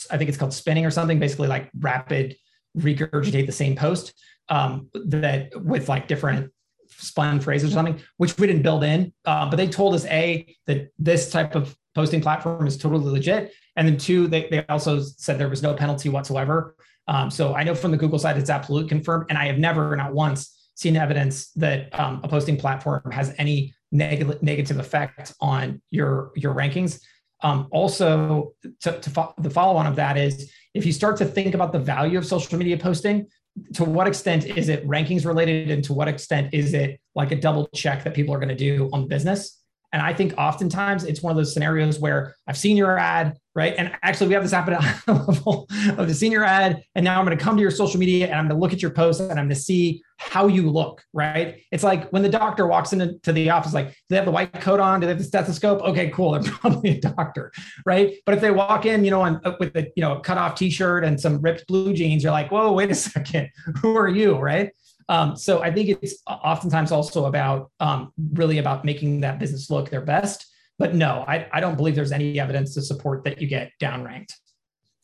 I 0.09 0.15
think 0.15 0.29
it's 0.29 0.37
called 0.37 0.53
spinning 0.53 0.85
or 0.85 0.91
something, 0.91 1.19
basically 1.19 1.49
like 1.49 1.69
rapid 1.77 2.37
regurgitate 2.77 3.47
the 3.47 3.51
same 3.51 3.75
post 3.75 4.13
um, 4.49 4.89
that 4.93 5.49
with 5.55 5.89
like 5.89 6.07
different 6.07 6.51
spun 6.87 7.39
phrases 7.39 7.71
or 7.71 7.73
something, 7.73 7.99
which 8.17 8.37
we 8.37 8.47
didn't 8.47 8.61
build 8.61 8.83
in. 8.83 9.13
Uh, 9.25 9.49
but 9.49 9.55
they 9.55 9.67
told 9.67 9.93
us 9.95 10.05
a 10.05 10.55
that 10.67 10.89
this 10.97 11.31
type 11.31 11.55
of 11.55 11.75
posting 11.93 12.21
platform 12.21 12.67
is 12.67 12.77
totally 12.77 13.11
legit, 13.11 13.53
and 13.75 13.87
then 13.87 13.97
two, 13.97 14.27
they 14.27 14.47
they 14.49 14.65
also 14.67 14.99
said 15.01 15.37
there 15.37 15.49
was 15.49 15.63
no 15.63 15.73
penalty 15.73 16.09
whatsoever. 16.09 16.75
Um, 17.07 17.29
so 17.29 17.53
I 17.53 17.63
know 17.63 17.75
from 17.75 17.91
the 17.91 17.97
Google 17.97 18.19
side 18.19 18.37
it's 18.37 18.49
absolutely 18.49 18.89
confirmed, 18.89 19.27
and 19.29 19.37
I 19.37 19.45
have 19.45 19.57
never, 19.57 19.95
not 19.95 20.13
once, 20.13 20.69
seen 20.75 20.95
evidence 20.97 21.51
that 21.51 21.97
um, 21.97 22.21
a 22.23 22.27
posting 22.27 22.57
platform 22.57 23.11
has 23.11 23.33
any 23.37 23.73
neg- 23.91 24.41
negative 24.41 24.79
effect 24.79 25.33
on 25.39 25.81
your 25.91 26.31
your 26.35 26.53
rankings. 26.53 27.01
Um, 27.41 27.67
also, 27.71 28.53
to, 28.81 28.99
to 28.99 29.09
fo- 29.09 29.33
the 29.37 29.49
follow 29.49 29.75
on 29.77 29.85
of 29.85 29.95
that 29.97 30.17
is 30.17 30.51
if 30.73 30.85
you 30.85 30.91
start 30.91 31.17
to 31.17 31.25
think 31.25 31.53
about 31.53 31.71
the 31.71 31.79
value 31.79 32.17
of 32.17 32.25
social 32.25 32.57
media 32.57 32.77
posting, 32.77 33.27
to 33.73 33.83
what 33.83 34.07
extent 34.07 34.45
is 34.45 34.69
it 34.69 34.85
rankings 34.87 35.25
related, 35.25 35.71
and 35.71 35.83
to 35.85 35.93
what 35.93 36.07
extent 36.07 36.53
is 36.53 36.73
it 36.73 36.99
like 37.15 37.31
a 37.31 37.35
double 37.35 37.67
check 37.73 38.03
that 38.03 38.13
people 38.13 38.33
are 38.33 38.39
going 38.39 38.49
to 38.49 38.55
do 38.55 38.89
on 38.93 39.07
business? 39.07 39.61
And 39.95 40.01
I 40.01 40.13
think 40.13 40.33
oftentimes 40.37 41.05
it's 41.05 41.23
one 41.23 41.31
of 41.31 41.37
those 41.37 41.53
scenarios 41.53 41.99
where 41.99 42.35
I've 42.47 42.57
seen 42.57 42.75
your 42.75 42.99
ad, 42.99 43.37
right? 43.55 43.73
And 43.77 43.93
actually, 44.03 44.27
we 44.27 44.33
have 44.33 44.43
this 44.43 44.51
happen 44.51 44.73
at 44.73 45.07
level 45.07 45.69
of 45.97 46.09
the 46.09 46.13
senior 46.13 46.43
ad. 46.43 46.83
And 46.95 47.05
now 47.05 47.17
I'm 47.17 47.25
going 47.25 47.37
to 47.37 47.41
come 47.41 47.55
to 47.55 47.61
your 47.61 47.71
social 47.71 47.97
media 47.97 48.25
and 48.25 48.35
I'm 48.35 48.49
going 48.49 48.59
to 48.59 48.61
look 48.61 48.73
at 48.73 48.81
your 48.81 48.91
posts 48.91 49.21
and 49.21 49.31
I'm 49.31 49.45
going 49.45 49.49
to 49.51 49.55
see 49.55 50.03
how 50.17 50.47
you 50.47 50.69
look, 50.69 51.01
right? 51.13 51.61
It's 51.71 51.81
like 51.81 52.09
when 52.09 52.23
the 52.23 52.29
doctor 52.29 52.67
walks 52.67 52.91
into 52.91 53.31
the 53.31 53.49
office, 53.51 53.73
like, 53.73 53.87
do 53.87 53.95
they 54.09 54.17
have 54.17 54.25
the 54.25 54.31
white 54.31 54.51
coat 54.59 54.81
on? 54.81 54.99
Do 54.99 55.07
they 55.07 55.13
have 55.13 55.17
the 55.17 55.23
stethoscope? 55.23 55.79
Okay, 55.79 56.09
cool. 56.09 56.33
They're 56.33 56.51
probably 56.51 56.97
a 56.97 56.99
doctor, 56.99 57.53
right? 57.85 58.15
But 58.25 58.35
if 58.35 58.41
they 58.41 58.51
walk 58.51 58.85
in, 58.85 59.05
you 59.05 59.11
know, 59.11 59.21
on, 59.21 59.39
uh, 59.45 59.55
with 59.61 59.77
a 59.77 59.89
you 59.95 60.01
know 60.01 60.19
cut 60.19 60.37
off 60.37 60.55
t-shirt 60.55 61.05
and 61.05 61.17
some 61.17 61.39
ripped 61.39 61.67
blue 61.67 61.93
jeans, 61.93 62.21
you're 62.21 62.33
like, 62.33 62.51
whoa, 62.51 62.73
wait 62.73 62.91
a 62.91 62.95
second, 62.95 63.49
who 63.81 63.95
are 63.95 64.09
you, 64.09 64.37
right? 64.37 64.73
Um, 65.07 65.35
so 65.35 65.61
I 65.61 65.71
think 65.71 65.97
it's 66.01 66.21
oftentimes 66.27 66.91
also 66.91 67.25
about 67.25 67.71
um, 67.79 68.11
really 68.33 68.57
about 68.57 68.85
making 68.85 69.21
that 69.21 69.39
business 69.39 69.69
look 69.69 69.89
their 69.89 70.01
best. 70.01 70.47
But 70.77 70.95
no, 70.95 71.23
I, 71.27 71.47
I 71.53 71.59
don't 71.59 71.77
believe 71.77 71.95
there's 71.95 72.11
any 72.11 72.39
evidence 72.39 72.73
to 72.73 72.81
support 72.81 73.23
that 73.23 73.41
you 73.41 73.47
get 73.47 73.71
downranked. 73.79 74.33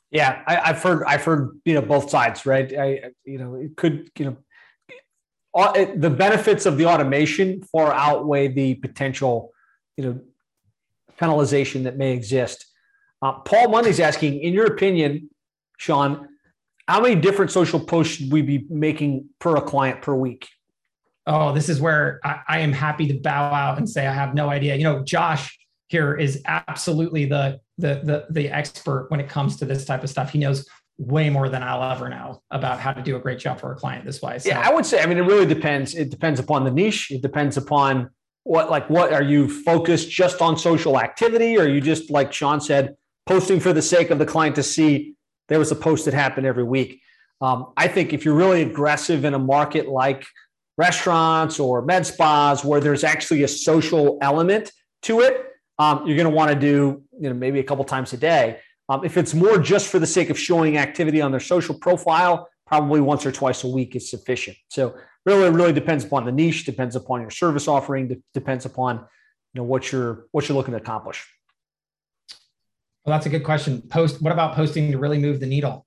Yeah, 0.10 0.42
I, 0.46 0.56
have 0.56 0.84
heard 0.84 1.04
I've 1.06 1.24
heard 1.24 1.58
you 1.64 1.76
know 1.76 1.82
both 1.82 2.10
sides, 2.10 2.46
right? 2.46 2.78
I 2.78 3.12
you 3.24 3.38
know 3.38 3.56
it 3.56 3.78
could 3.78 4.10
you 4.18 4.26
know 4.26 4.38
all 5.54 5.74
the 5.74 6.10
benefits 6.10 6.66
of 6.66 6.78
the 6.78 6.86
automation 6.86 7.62
far 7.64 7.94
outweigh 7.94 8.50
the 8.50 8.76
potential 8.76 9.52
you 9.96 10.04
know 10.04 10.20
penalization 11.18 11.84
that 11.84 11.98
may 11.98 12.12
exist. 12.12 12.66
Uh, 13.22 13.34
Paul 13.34 13.70
Money's 13.70 14.00
asking, 14.00 14.42
in 14.42 14.54
your 14.54 14.66
opinion, 14.66 15.30
Sean, 15.78 16.28
how 16.92 17.00
many 17.00 17.16
different 17.16 17.52
social 17.52 17.80
posts 17.80 18.16
should 18.16 18.32
we 18.34 18.42
be 18.42 18.66
making 18.70 19.30
per 19.40 19.56
a 19.56 19.62
client 19.62 20.02
per 20.02 20.14
week? 20.14 20.50
Oh, 21.26 21.54
this 21.54 21.70
is 21.70 21.80
where 21.80 22.20
I, 22.22 22.42
I 22.50 22.60
am 22.60 22.74
happy 22.74 23.08
to 23.08 23.14
bow 23.14 23.54
out 23.54 23.78
and 23.78 23.90
say 23.90 24.06
I 24.06 24.12
have 24.14 24.34
no 24.34 24.50
idea. 24.50 24.76
You 24.76 24.84
know, 24.84 25.02
Josh 25.02 25.58
here 25.88 26.16
is 26.16 26.42
absolutely 26.46 27.24
the 27.26 27.62
the 27.78 28.02
the 28.04 28.26
the 28.30 28.50
expert 28.50 29.06
when 29.10 29.22
it 29.22 29.30
comes 29.30 29.56
to 29.58 29.66
this 29.66 29.86
type 29.86 30.04
of 30.04 30.10
stuff. 30.10 30.32
He 30.32 30.40
knows 30.40 30.68
way 30.98 31.30
more 31.30 31.48
than 31.48 31.64
I'll 31.64 31.82
ever 31.82 32.10
know 32.10 32.42
about 32.52 32.82
how 32.82 32.92
to 32.92 33.02
do 33.02 33.16
a 33.16 33.20
great 33.20 33.40
job 33.40 33.62
for 33.62 33.72
a 33.72 33.76
client 33.76 34.04
this 34.04 34.22
way. 34.22 34.40
So. 34.40 34.50
Yeah, 34.50 34.60
I 34.60 34.74
would 34.74 34.86
say. 34.86 35.02
I 35.02 35.06
mean, 35.06 35.18
it 35.18 35.22
really 35.22 35.46
depends. 35.46 35.96
It 35.96 36.10
depends 36.10 36.42
upon 36.42 36.66
the 36.66 36.72
niche. 36.72 37.10
It 37.10 37.22
depends 37.22 37.56
upon 37.56 38.10
what, 38.44 38.70
like, 38.70 38.90
what 38.90 39.14
are 39.14 39.24
you 39.24 39.48
focused 39.64 40.10
just 40.10 40.42
on 40.42 40.58
social 40.58 41.00
activity? 41.00 41.58
Or 41.58 41.62
are 41.62 41.70
you 41.70 41.80
just 41.80 42.12
like 42.12 42.34
Sean 42.34 42.60
said, 42.60 42.98
posting 43.26 43.62
for 43.62 43.72
the 43.72 43.82
sake 43.82 44.10
of 44.10 44.20
the 44.20 44.26
client 44.26 44.56
to 44.58 44.64
see 44.64 45.16
there 45.52 45.60
was 45.60 45.70
a 45.70 45.76
post 45.76 46.06
that 46.06 46.14
happened 46.14 46.47
every 46.47 46.64
week. 46.64 47.02
Um, 47.41 47.74
I 47.76 47.89
think 47.89 48.14
if 48.14 48.24
you're 48.24 48.36
really 48.36 48.62
aggressive 48.62 49.26
in 49.26 49.34
a 49.34 49.39
market 49.39 49.89
like 49.89 50.26
restaurants 50.78 51.60
or 51.60 51.82
med 51.82 52.06
spas 52.06 52.64
where 52.64 52.80
there's 52.80 53.04
actually 53.04 53.43
a 53.43 53.49
social 53.49 54.18
element 54.22 54.72
to 55.02 55.20
it, 55.20 55.45
um, 55.78 56.08
you're 56.08 56.16
going 56.16 56.30
to 56.30 56.34
want 56.34 56.52
to 56.52 56.58
do 56.58 57.04
you 57.20 57.28
know 57.28 57.34
maybe 57.34 57.60
a 57.60 57.64
couple 57.64 57.84
times 57.84 58.14
a 58.14 58.18
day. 58.18 58.62
Um, 58.88 59.04
if 59.04 59.18
it's 59.18 59.34
more 59.34 59.58
just 59.58 59.89
for 59.89 59.99
the 59.99 60.08
sake 60.08 60.30
of 60.30 60.39
showing 60.39 60.78
activity 60.78 61.20
on 61.20 61.32
their 61.32 61.41
social 61.41 61.76
profile, 61.76 62.47
probably 62.66 63.02
once 63.02 63.26
or 63.26 63.32
twice 63.34 63.66
a 63.66 63.68
week 63.68 63.97
is 63.97 64.10
sufficient. 64.10 64.56
So 64.70 64.95
really, 65.26 65.47
it 65.47 65.52
really 65.52 65.74
depends 65.74 66.06
upon 66.06 66.24
the 66.24 66.32
niche, 66.32 66.64
depends 66.64 66.95
upon 66.95 67.20
your 67.20 67.30
service 67.30 67.68
offering, 67.68 68.24
depends 68.34 68.66
upon 68.66 68.99
you 69.54 69.60
know 69.60 69.64
what 69.64 69.91
you're 69.91 70.28
what 70.32 70.47
you're 70.47 70.58
looking 70.58 70.76
to 70.76 70.80
accomplish. 70.80 71.28
Well, 73.06 73.16
that's 73.16 73.26
a 73.26 73.30
good 73.30 73.43
question. 73.43 73.82
Post. 73.82 74.22
What 74.22 74.32
about 74.32 74.56
posting 74.56 74.91
to 74.91 74.97
really 74.97 75.18
move 75.18 75.39
the 75.39 75.47
needle? 75.47 75.86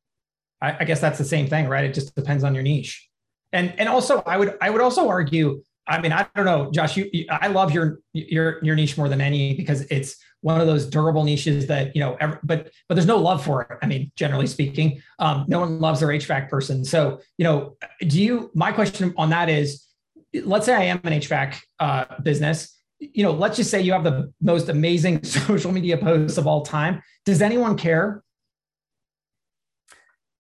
I, 0.61 0.79
I 0.81 0.85
guess 0.85 1.01
that's 1.01 1.19
the 1.19 1.25
same 1.25 1.47
thing, 1.47 1.69
right? 1.69 1.85
It 1.85 1.95
just 1.95 2.15
depends 2.15 2.43
on 2.43 2.55
your 2.55 2.65
niche. 2.65 3.09
And 3.53 3.73
and 3.79 3.89
also, 3.89 4.23
I 4.27 4.37
would 4.37 4.57
I 4.61 4.71
would 4.71 4.81
also 4.81 5.09
argue. 5.09 5.63
I 5.87 6.01
mean, 6.01 6.13
I 6.13 6.27
don't 6.35 6.47
know, 6.47 6.71
Josh. 6.73 6.97
You, 6.97 7.09
you 7.13 7.27
I 7.31 7.49
love 7.49 7.73
your 7.73 8.01
your 8.15 8.65
your 8.65 8.75
niche 8.75 8.97
more 8.97 9.09
than 9.09 9.21
any 9.21 9.55
because 9.55 9.83
it's 9.83 10.17
one 10.41 10.61
of 10.61 10.67
those 10.67 10.87
durable 10.87 11.23
niches 11.25 11.67
that 11.69 11.95
you 11.95 12.01
know. 12.01 12.17
Every, 12.21 12.39
but 12.43 12.73
but 12.89 12.97
there's 12.97 13.07
no 13.07 13.19
love 13.19 13.45
for 13.45 13.63
it. 13.63 13.79
I 13.81 13.87
mean, 13.87 14.11
generally 14.17 14.47
speaking, 14.47 15.01
um, 15.21 15.45
no 15.47 15.61
one 15.61 15.79
loves 15.79 16.01
their 16.01 16.09
HVAC 16.09 16.49
person. 16.49 16.85
So 16.85 17.21
you 17.39 17.45
know, 17.45 17.77
do 18.01 18.21
you? 18.21 18.51
My 18.55 18.73
question 18.73 19.15
on 19.17 19.31
that 19.31 19.49
is, 19.49 19.87
let's 20.43 20.67
say 20.67 20.75
I 20.75 20.85
am 20.85 21.01
an 21.05 21.13
HVAC 21.13 21.61
uh, 21.79 22.05
business. 22.23 22.75
You 22.99 23.25
know, 23.25 23.33
let's 23.33 23.57
just 23.57 23.71
say 23.71 23.81
you 23.81 23.93
have 23.93 24.05
the 24.05 24.33
most 24.41 24.69
amazing 24.69 25.25
social 25.25 25.73
media 25.73 25.99
posts 25.99 26.39
of 26.39 26.47
all 26.47 26.63
time. 26.63 27.03
Does 27.25 27.43
anyone 27.43 27.77
care? 27.77 28.23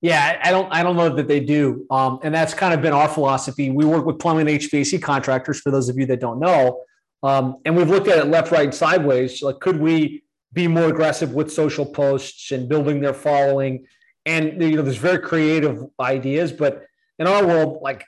Yeah, 0.00 0.38
I 0.44 0.50
don't. 0.50 0.70
I 0.70 0.82
don't 0.82 0.96
know 0.96 1.08
that 1.08 1.28
they 1.28 1.40
do, 1.40 1.86
um, 1.90 2.20
and 2.22 2.34
that's 2.34 2.52
kind 2.52 2.74
of 2.74 2.82
been 2.82 2.92
our 2.92 3.08
philosophy. 3.08 3.70
We 3.70 3.86
work 3.86 4.04
with 4.04 4.18
plumbing 4.18 4.48
and 4.48 4.60
HVAC 4.60 5.00
contractors. 5.00 5.60
For 5.60 5.70
those 5.70 5.88
of 5.88 5.96
you 5.96 6.04
that 6.04 6.20
don't 6.20 6.38
know, 6.38 6.82
um, 7.22 7.56
and 7.64 7.74
we've 7.74 7.88
looked 7.88 8.08
at 8.08 8.18
it 8.18 8.26
left, 8.26 8.52
right, 8.52 8.64
and 8.64 8.74
sideways. 8.74 9.42
Like, 9.42 9.60
could 9.60 9.80
we 9.80 10.22
be 10.52 10.68
more 10.68 10.88
aggressive 10.88 11.32
with 11.32 11.50
social 11.50 11.86
posts 11.86 12.52
and 12.52 12.68
building 12.68 13.00
their 13.00 13.14
following? 13.14 13.86
And 14.26 14.62
you 14.62 14.76
know, 14.76 14.82
there's 14.82 14.98
very 14.98 15.20
creative 15.20 15.82
ideas, 15.98 16.52
but 16.52 16.84
in 17.18 17.26
our 17.26 17.46
world, 17.46 17.78
like, 17.80 18.04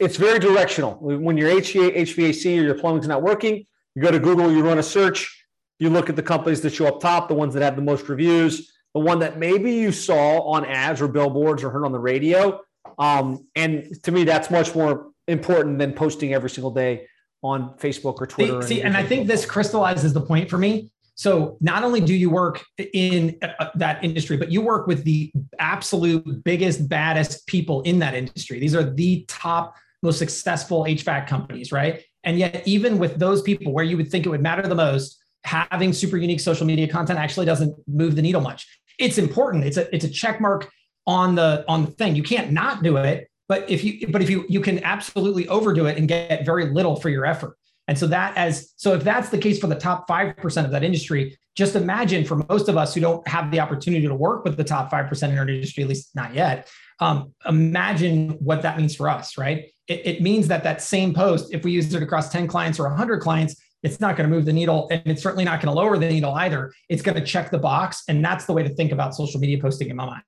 it's 0.00 0.16
very 0.16 0.38
directional. 0.38 0.94
When 1.00 1.36
your 1.36 1.50
HVAC 1.50 2.58
or 2.58 2.62
your 2.62 2.74
plumbing's 2.74 3.08
not 3.08 3.22
working, 3.22 3.66
you 3.94 4.02
go 4.02 4.10
to 4.10 4.18
Google, 4.18 4.50
you 4.50 4.64
run 4.64 4.78
a 4.78 4.82
search, 4.82 5.44
you 5.78 5.90
look 5.90 6.08
at 6.08 6.16
the 6.16 6.22
companies 6.22 6.60
that 6.62 6.72
show 6.72 6.86
up 6.86 7.00
top, 7.00 7.28
the 7.28 7.34
ones 7.34 7.54
that 7.54 7.62
have 7.62 7.76
the 7.76 7.82
most 7.82 8.08
reviews 8.08 8.70
the 8.94 9.00
one 9.00 9.18
that 9.18 9.38
maybe 9.38 9.72
you 9.72 9.92
saw 9.92 10.40
on 10.42 10.64
ads 10.64 11.02
or 11.02 11.08
billboards 11.08 11.62
or 11.64 11.70
heard 11.70 11.84
on 11.84 11.92
the 11.92 11.98
radio. 11.98 12.60
Um, 12.98 13.46
and 13.56 14.02
to 14.04 14.12
me, 14.12 14.24
that's 14.24 14.50
much 14.50 14.74
more 14.74 15.10
important 15.26 15.78
than 15.78 15.92
posting 15.92 16.32
every 16.32 16.48
single 16.48 16.70
day 16.70 17.06
on 17.42 17.76
Facebook 17.76 18.20
or 18.20 18.26
Twitter. 18.26 18.62
See, 18.62 18.80
and, 18.80 18.88
and 18.88 18.96
I 18.96 19.06
think 19.06 19.26
this 19.26 19.44
crystallizes 19.44 20.12
the 20.12 20.20
point 20.20 20.48
for 20.48 20.58
me. 20.58 20.90
So 21.16 21.58
not 21.60 21.84
only 21.84 22.00
do 22.00 22.14
you 22.14 22.30
work 22.30 22.64
in 22.92 23.36
uh, 23.42 23.68
that 23.76 24.02
industry, 24.02 24.36
but 24.36 24.50
you 24.50 24.60
work 24.60 24.86
with 24.86 25.04
the 25.04 25.32
absolute 25.58 26.44
biggest, 26.44 26.88
baddest 26.88 27.46
people 27.46 27.82
in 27.82 27.98
that 28.00 28.14
industry. 28.14 28.58
These 28.58 28.74
are 28.74 28.82
the 28.82 29.24
top, 29.28 29.74
most 30.04 30.18
successful 30.18 30.84
HVAC 30.84 31.26
companies, 31.26 31.72
right? 31.72 32.02
And 32.22 32.38
yet, 32.38 32.62
even 32.66 32.98
with 32.98 33.18
those 33.18 33.42
people 33.42 33.72
where 33.72 33.84
you 33.84 33.96
would 33.96 34.10
think 34.10 34.24
it 34.26 34.28
would 34.28 34.42
matter 34.42 34.62
the 34.62 34.74
most, 34.74 35.18
having 35.42 35.92
super 35.92 36.16
unique 36.16 36.40
social 36.40 36.66
media 36.66 36.88
content 36.88 37.18
actually 37.18 37.44
doesn't 37.44 37.76
move 37.86 38.16
the 38.16 38.22
needle 38.22 38.40
much 38.40 38.66
it's 38.98 39.18
important. 39.18 39.64
It's 39.64 39.76
a 39.76 39.94
it's 39.94 40.04
a 40.04 40.10
check 40.10 40.40
mark 40.40 40.70
on 41.06 41.34
the 41.34 41.64
on 41.68 41.84
the 41.84 41.90
thing. 41.92 42.16
You 42.16 42.22
can't 42.22 42.52
not 42.52 42.82
do 42.82 42.96
it, 42.96 43.28
but 43.48 43.68
if 43.70 43.84
you 43.84 44.06
but 44.08 44.22
if 44.22 44.30
you 44.30 44.44
you 44.48 44.60
can 44.60 44.82
absolutely 44.84 45.48
overdo 45.48 45.86
it 45.86 45.98
and 45.98 46.08
get 46.08 46.44
very 46.44 46.66
little 46.66 46.96
for 46.96 47.08
your 47.08 47.26
effort. 47.26 47.56
And 47.86 47.98
so 47.98 48.06
that 48.06 48.36
as 48.36 48.72
so 48.76 48.94
if 48.94 49.04
that's 49.04 49.28
the 49.28 49.38
case 49.38 49.58
for 49.58 49.66
the 49.66 49.74
top 49.74 50.08
5% 50.08 50.64
of 50.64 50.70
that 50.70 50.82
industry, 50.82 51.36
just 51.54 51.76
imagine 51.76 52.24
for 52.24 52.36
most 52.48 52.68
of 52.68 52.76
us 52.76 52.94
who 52.94 53.00
don't 53.00 53.26
have 53.28 53.50
the 53.50 53.60
opportunity 53.60 54.06
to 54.06 54.14
work 54.14 54.44
with 54.44 54.56
the 54.56 54.64
top 54.64 54.90
5% 54.90 55.28
in 55.28 55.38
our 55.38 55.48
industry, 55.48 55.82
at 55.82 55.88
least 55.88 56.14
not 56.14 56.34
yet, 56.34 56.68
um, 57.00 57.34
imagine 57.46 58.30
what 58.30 58.62
that 58.62 58.78
means 58.78 58.96
for 58.96 59.08
us, 59.08 59.36
right? 59.36 59.66
It, 59.88 60.06
it 60.06 60.22
means 60.22 60.48
that 60.48 60.64
that 60.64 60.80
same 60.80 61.12
post, 61.14 61.52
if 61.52 61.64
we 61.64 61.72
use 61.72 61.92
it 61.92 62.02
across 62.02 62.30
10 62.30 62.46
clients 62.46 62.78
or 62.78 62.84
100 62.84 63.20
clients, 63.20 63.56
it's 63.82 64.00
not 64.00 64.16
going 64.16 64.28
to 64.28 64.34
move 64.34 64.46
the 64.46 64.52
needle 64.52 64.88
and 64.90 65.02
it's 65.04 65.22
certainly 65.22 65.44
not 65.44 65.60
going 65.60 65.72
to 65.72 65.78
lower 65.78 65.98
the 65.98 66.08
needle 66.08 66.32
either. 66.34 66.72
It's 66.88 67.02
going 67.02 67.18
to 67.18 67.24
check 67.24 67.50
the 67.50 67.58
box. 67.58 68.02
And 68.08 68.24
that's 68.24 68.46
the 68.46 68.54
way 68.54 68.62
to 68.62 68.70
think 68.70 68.92
about 68.92 69.14
social 69.14 69.38
media 69.38 69.58
posting 69.60 69.90
in 69.90 69.96
my 69.96 70.06
mind. 70.06 70.22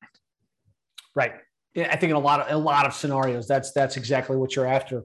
Right. 1.15 1.33
I 1.75 1.97
think 1.97 2.11
in 2.11 2.17
a 2.17 2.21
lot 2.21 2.41
of 2.41 2.53
a 2.53 2.57
lot 2.57 2.87
of 2.87 2.95
scenarios, 2.95 3.47
that's 3.47 3.73
that's 3.73 3.97
exactly 3.97 4.37
what 4.37 4.57
you're 4.57 4.67
after. 4.67 5.05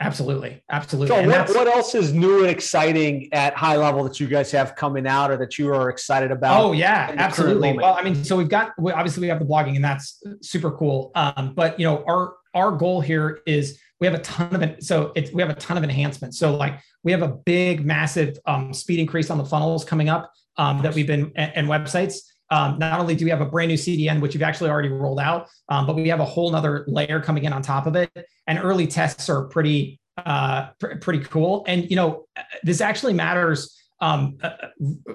Absolutely. 0.00 0.62
Absolutely. 0.70 1.08
So 1.08 1.26
what, 1.26 1.48
what 1.48 1.66
else 1.66 1.94
is 1.94 2.12
new 2.12 2.40
and 2.40 2.48
exciting 2.48 3.28
at 3.32 3.54
high 3.54 3.76
level 3.76 4.04
that 4.04 4.20
you 4.20 4.28
guys 4.28 4.50
have 4.52 4.76
coming 4.76 5.08
out 5.08 5.30
or 5.32 5.36
that 5.38 5.58
you 5.58 5.74
are 5.74 5.88
excited 5.88 6.30
about? 6.30 6.62
Oh 6.62 6.72
yeah, 6.72 7.12
absolutely. 7.16 7.72
Well, 7.72 7.94
I 7.94 8.02
mean, 8.02 8.22
so 8.22 8.36
we've 8.36 8.48
got, 8.48 8.74
obviously 8.78 9.22
we 9.22 9.28
have 9.28 9.40
the 9.40 9.44
blogging 9.44 9.74
and 9.74 9.84
that's 9.84 10.22
super 10.40 10.70
cool. 10.70 11.10
Um, 11.16 11.52
but 11.54 11.80
you 11.80 11.84
know, 11.84 12.04
our, 12.06 12.34
our 12.54 12.72
goal 12.72 13.00
here 13.00 13.40
is 13.46 13.78
we 14.00 14.06
have 14.06 14.14
a 14.14 14.22
ton 14.22 14.62
of. 14.62 14.82
So 14.82 15.12
it's, 15.14 15.32
we 15.32 15.42
have 15.42 15.50
a 15.50 15.54
ton 15.54 15.76
of 15.76 15.84
enhancements. 15.84 16.38
So 16.38 16.54
like 16.54 16.80
we 17.02 17.12
have 17.12 17.22
a 17.22 17.28
big, 17.28 17.84
massive 17.84 18.38
um, 18.46 18.72
speed 18.72 19.00
increase 19.00 19.30
on 19.30 19.38
the 19.38 19.44
funnels 19.44 19.84
coming 19.84 20.08
up 20.08 20.32
um, 20.56 20.82
that 20.82 20.94
we've 20.94 21.06
been 21.06 21.32
and, 21.36 21.52
and 21.56 21.66
websites. 21.68 22.18
Um, 22.50 22.78
not 22.78 22.98
only 22.98 23.14
do 23.14 23.24
we 23.26 23.30
have 23.30 23.42
a 23.42 23.46
brand 23.46 23.68
new 23.68 23.76
CDN, 23.76 24.20
which 24.20 24.32
you've 24.32 24.42
actually 24.42 24.70
already 24.70 24.88
rolled 24.88 25.20
out, 25.20 25.48
um, 25.68 25.86
but 25.86 25.96
we 25.96 26.08
have 26.08 26.20
a 26.20 26.24
whole 26.24 26.50
nother 26.50 26.84
layer 26.88 27.20
coming 27.20 27.44
in 27.44 27.52
on 27.52 27.60
top 27.60 27.86
of 27.86 27.94
it. 27.94 28.10
And 28.46 28.58
early 28.58 28.86
tests 28.86 29.28
are 29.28 29.44
pretty, 29.44 30.00
uh, 30.16 30.68
pr- 30.80 30.96
pretty 30.96 31.24
cool. 31.24 31.64
And 31.68 31.90
you 31.90 31.96
know, 31.96 32.26
this 32.62 32.80
actually 32.80 33.12
matters 33.12 33.78
um, 34.00 34.38
uh, 34.42 34.50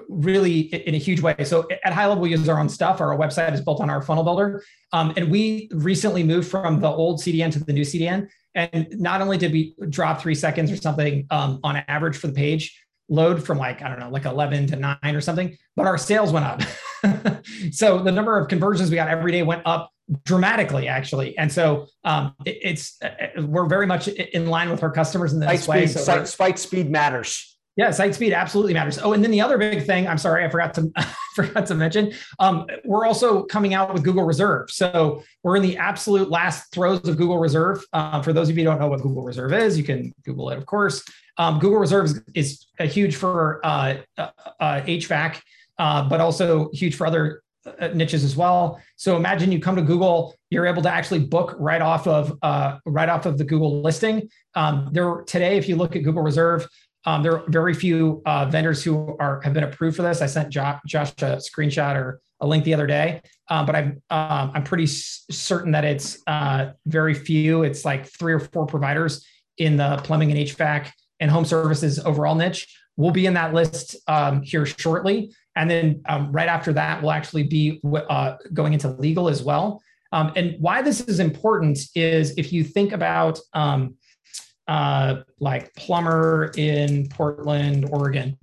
really 0.08 0.60
in 0.60 0.94
a 0.94 0.98
huge 0.98 1.20
way. 1.20 1.34
So 1.44 1.66
at 1.84 1.92
high 1.92 2.06
level, 2.06 2.22
we 2.22 2.30
use 2.30 2.48
our 2.48 2.58
own 2.58 2.68
stuff. 2.68 3.00
Our 3.00 3.16
website 3.16 3.52
is 3.54 3.60
built 3.60 3.80
on 3.80 3.90
our 3.90 4.02
funnel 4.02 4.24
builder. 4.24 4.62
Um, 4.92 5.12
and 5.16 5.30
we 5.30 5.68
recently 5.72 6.22
moved 6.22 6.48
from 6.48 6.80
the 6.80 6.88
old 6.88 7.20
CDN 7.20 7.52
to 7.52 7.64
the 7.64 7.72
new 7.72 7.82
CDN. 7.82 8.28
And 8.54 8.86
not 8.92 9.20
only 9.20 9.38
did 9.38 9.52
we 9.52 9.74
drop 9.88 10.20
three 10.20 10.34
seconds 10.34 10.70
or 10.70 10.76
something 10.76 11.26
um, 11.30 11.60
on 11.64 11.76
average 11.88 12.16
for 12.16 12.28
the 12.28 12.34
page 12.34 12.78
load 13.08 13.44
from 13.44 13.58
like, 13.58 13.82
I 13.82 13.88
don't 13.88 13.98
know, 13.98 14.08
like 14.08 14.24
11 14.24 14.68
to 14.68 14.76
nine 14.76 14.98
or 15.14 15.20
something, 15.20 15.56
but 15.76 15.86
our 15.86 15.98
sales 15.98 16.32
went 16.32 16.46
up. 16.46 16.62
so 17.72 17.98
the 17.98 18.12
number 18.12 18.38
of 18.38 18.48
conversions 18.48 18.90
we 18.90 18.96
got 18.96 19.08
every 19.08 19.32
day 19.32 19.42
went 19.42 19.62
up 19.66 19.90
dramatically 20.24 20.86
actually 20.86 21.36
and 21.38 21.50
so 21.50 21.86
um, 22.04 22.34
it, 22.44 22.58
it's 22.62 23.02
uh, 23.02 23.08
we're 23.46 23.66
very 23.66 23.86
much 23.86 24.06
in 24.06 24.46
line 24.46 24.68
with 24.68 24.82
our 24.82 24.90
customers 24.90 25.32
in 25.32 25.40
this 25.40 25.64
spike 25.64 25.68
way 25.68 25.86
speed, 25.86 26.02
so 26.02 26.24
spike 26.24 26.58
speed 26.58 26.90
matters 26.90 27.53
yeah, 27.76 27.90
site 27.90 28.14
speed 28.14 28.32
absolutely 28.32 28.72
matters. 28.72 28.98
Oh, 28.98 29.12
and 29.14 29.24
then 29.24 29.32
the 29.32 29.40
other 29.40 29.58
big 29.58 29.84
thing, 29.84 30.06
I'm 30.06 30.18
sorry, 30.18 30.44
I 30.44 30.48
forgot 30.48 30.74
to 30.74 30.92
forgot 31.34 31.66
to 31.66 31.74
mention, 31.74 32.12
um, 32.38 32.66
we're 32.84 33.04
also 33.04 33.42
coming 33.44 33.74
out 33.74 33.92
with 33.92 34.04
Google 34.04 34.24
Reserve. 34.24 34.70
So 34.70 35.22
we're 35.42 35.56
in 35.56 35.62
the 35.62 35.76
absolute 35.76 36.30
last 36.30 36.72
throes 36.72 37.06
of 37.08 37.16
Google 37.16 37.38
Reserve. 37.38 37.84
Uh, 37.92 38.22
for 38.22 38.32
those 38.32 38.48
of 38.48 38.56
you 38.56 38.64
who 38.64 38.70
don't 38.70 38.80
know 38.80 38.86
what 38.86 39.02
Google 39.02 39.22
Reserve 39.22 39.52
is, 39.52 39.76
you 39.76 39.84
can 39.84 40.14
Google 40.24 40.50
it, 40.50 40.58
of 40.58 40.66
course. 40.66 41.02
Um, 41.36 41.58
Google 41.58 41.78
Reserve 41.78 42.06
is, 42.06 42.22
is 42.34 42.66
a 42.78 42.86
huge 42.86 43.16
for 43.16 43.60
uh, 43.64 43.96
uh, 44.16 44.28
uh 44.60 44.80
HVAC, 44.82 45.40
uh, 45.78 46.08
but 46.08 46.20
also 46.20 46.70
huge 46.72 46.94
for 46.94 47.08
other 47.08 47.42
uh, 47.80 47.88
niches 47.88 48.22
as 48.22 48.36
well. 48.36 48.80
So 48.94 49.16
imagine 49.16 49.50
you 49.50 49.58
come 49.58 49.74
to 49.74 49.82
Google, 49.82 50.36
you're 50.50 50.66
able 50.66 50.82
to 50.82 50.90
actually 50.90 51.20
book 51.20 51.56
right 51.58 51.82
off 51.82 52.06
of 52.06 52.38
right 52.86 53.08
off 53.08 53.26
of 53.26 53.38
the 53.38 53.44
Google 53.44 53.82
listing. 53.82 54.28
Um, 54.54 54.90
there 54.92 55.22
today, 55.22 55.56
if 55.56 55.68
you 55.68 55.74
look 55.74 55.96
at 55.96 56.04
Google 56.04 56.22
Reserve, 56.22 56.68
um, 57.06 57.22
there 57.22 57.38
are 57.38 57.44
very 57.48 57.74
few 57.74 58.22
uh, 58.24 58.46
vendors 58.46 58.82
who 58.82 59.16
are 59.20 59.40
have 59.42 59.52
been 59.52 59.64
approved 59.64 59.96
for 59.96 60.02
this. 60.02 60.22
I 60.22 60.26
sent 60.26 60.50
Josh, 60.50 60.80
Josh 60.86 61.10
a 61.18 61.36
screenshot 61.36 61.96
or 61.96 62.20
a 62.40 62.46
link 62.46 62.64
the 62.64 62.74
other 62.74 62.86
day, 62.86 63.20
um, 63.48 63.66
but 63.66 63.76
I'm 63.76 64.02
um, 64.10 64.52
I'm 64.54 64.64
pretty 64.64 64.86
certain 64.86 65.72
that 65.72 65.84
it's 65.84 66.18
uh, 66.26 66.72
very 66.86 67.14
few. 67.14 67.62
It's 67.62 67.84
like 67.84 68.06
three 68.06 68.32
or 68.32 68.40
four 68.40 68.66
providers 68.66 69.24
in 69.58 69.76
the 69.76 70.00
plumbing 70.02 70.30
and 70.30 70.40
HVAC 70.40 70.90
and 71.20 71.30
home 71.30 71.44
services 71.44 71.98
overall 71.98 72.34
niche. 72.34 72.74
We'll 72.96 73.12
be 73.12 73.26
in 73.26 73.34
that 73.34 73.52
list 73.52 73.96
um, 74.08 74.42
here 74.42 74.64
shortly, 74.64 75.34
and 75.56 75.70
then 75.70 76.02
um, 76.08 76.32
right 76.32 76.48
after 76.48 76.72
that, 76.72 77.02
we'll 77.02 77.12
actually 77.12 77.44
be 77.44 77.80
uh, 78.08 78.36
going 78.52 78.72
into 78.72 78.88
legal 78.88 79.28
as 79.28 79.42
well. 79.42 79.82
Um, 80.12 80.32
and 80.36 80.54
why 80.60 80.80
this 80.80 81.00
is 81.00 81.18
important 81.18 81.78
is 81.96 82.34
if 82.38 82.52
you 82.52 82.62
think 82.62 82.92
about 82.92 83.40
uh, 84.68 85.16
like 85.40 85.74
plumber 85.74 86.52
in 86.56 87.08
Portland, 87.08 87.86
Oregon. 87.90 88.38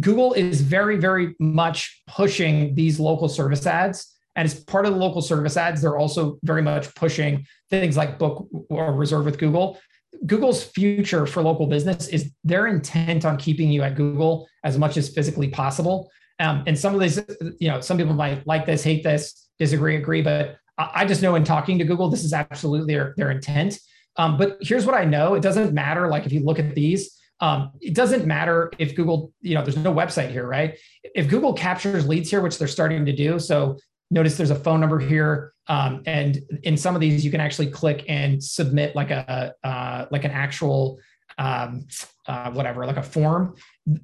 Google 0.00 0.32
is 0.32 0.60
very, 0.60 0.96
very 0.96 1.34
much 1.38 2.02
pushing 2.06 2.74
these 2.74 2.98
local 2.98 3.28
service 3.28 3.66
ads. 3.66 4.14
And 4.34 4.44
as 4.44 4.60
part 4.60 4.84
of 4.84 4.92
the 4.92 4.98
local 4.98 5.22
service 5.22 5.56
ads, 5.56 5.80
they're 5.80 5.96
also 5.96 6.38
very 6.42 6.62
much 6.62 6.94
pushing 6.94 7.46
things 7.70 7.96
like 7.96 8.18
book 8.18 8.48
or 8.68 8.92
reserve 8.92 9.24
with 9.24 9.38
Google. 9.38 9.78
Google's 10.26 10.62
future 10.62 11.26
for 11.26 11.42
local 11.42 11.66
business 11.66 12.08
is 12.08 12.32
they're 12.44 12.66
intent 12.66 13.24
on 13.24 13.36
keeping 13.36 13.70
you 13.70 13.82
at 13.82 13.96
Google 13.96 14.48
as 14.64 14.78
much 14.78 14.96
as 14.96 15.08
physically 15.08 15.48
possible. 15.48 16.10
Um, 16.38 16.64
and 16.66 16.78
some 16.78 16.94
of 16.94 17.00
these, 17.00 17.20
you 17.58 17.68
know, 17.68 17.80
some 17.80 17.96
people 17.96 18.14
might 18.14 18.46
like 18.46 18.66
this, 18.66 18.82
hate 18.82 19.02
this, 19.02 19.48
disagree, 19.58 19.96
agree, 19.96 20.22
but 20.22 20.56
I 20.78 21.06
just 21.06 21.22
know 21.22 21.34
in 21.34 21.44
talking 21.44 21.78
to 21.78 21.84
Google, 21.84 22.10
this 22.10 22.24
is 22.24 22.34
absolutely 22.34 22.94
their, 22.94 23.14
their 23.16 23.30
intent. 23.30 23.78
Um, 24.18 24.36
but 24.36 24.58
here's 24.60 24.86
what 24.86 24.94
I 24.94 25.04
know: 25.04 25.34
it 25.34 25.42
doesn't 25.42 25.72
matter. 25.72 26.08
Like 26.08 26.26
if 26.26 26.32
you 26.32 26.40
look 26.40 26.58
at 26.58 26.74
these, 26.74 27.16
um, 27.40 27.72
it 27.80 27.94
doesn't 27.94 28.26
matter 28.26 28.72
if 28.78 28.94
Google, 28.94 29.32
you 29.40 29.54
know, 29.54 29.62
there's 29.62 29.76
no 29.76 29.92
website 29.92 30.30
here, 30.30 30.46
right? 30.46 30.78
If 31.14 31.28
Google 31.28 31.52
captures 31.52 32.08
leads 32.08 32.30
here, 32.30 32.40
which 32.40 32.58
they're 32.58 32.68
starting 32.68 33.04
to 33.04 33.12
do, 33.14 33.38
so 33.38 33.76
notice 34.10 34.36
there's 34.36 34.50
a 34.50 34.54
phone 34.54 34.80
number 34.80 34.98
here, 34.98 35.52
um, 35.66 36.02
and 36.06 36.38
in 36.62 36.76
some 36.76 36.94
of 36.94 37.00
these, 37.00 37.24
you 37.24 37.30
can 37.30 37.40
actually 37.40 37.70
click 37.70 38.04
and 38.08 38.42
submit 38.42 38.96
like 38.96 39.10
a 39.10 39.52
uh, 39.64 40.06
like 40.10 40.24
an 40.24 40.30
actual 40.30 40.98
um, 41.38 41.86
uh, 42.26 42.50
whatever, 42.52 42.86
like 42.86 42.96
a 42.96 43.02
form. 43.02 43.54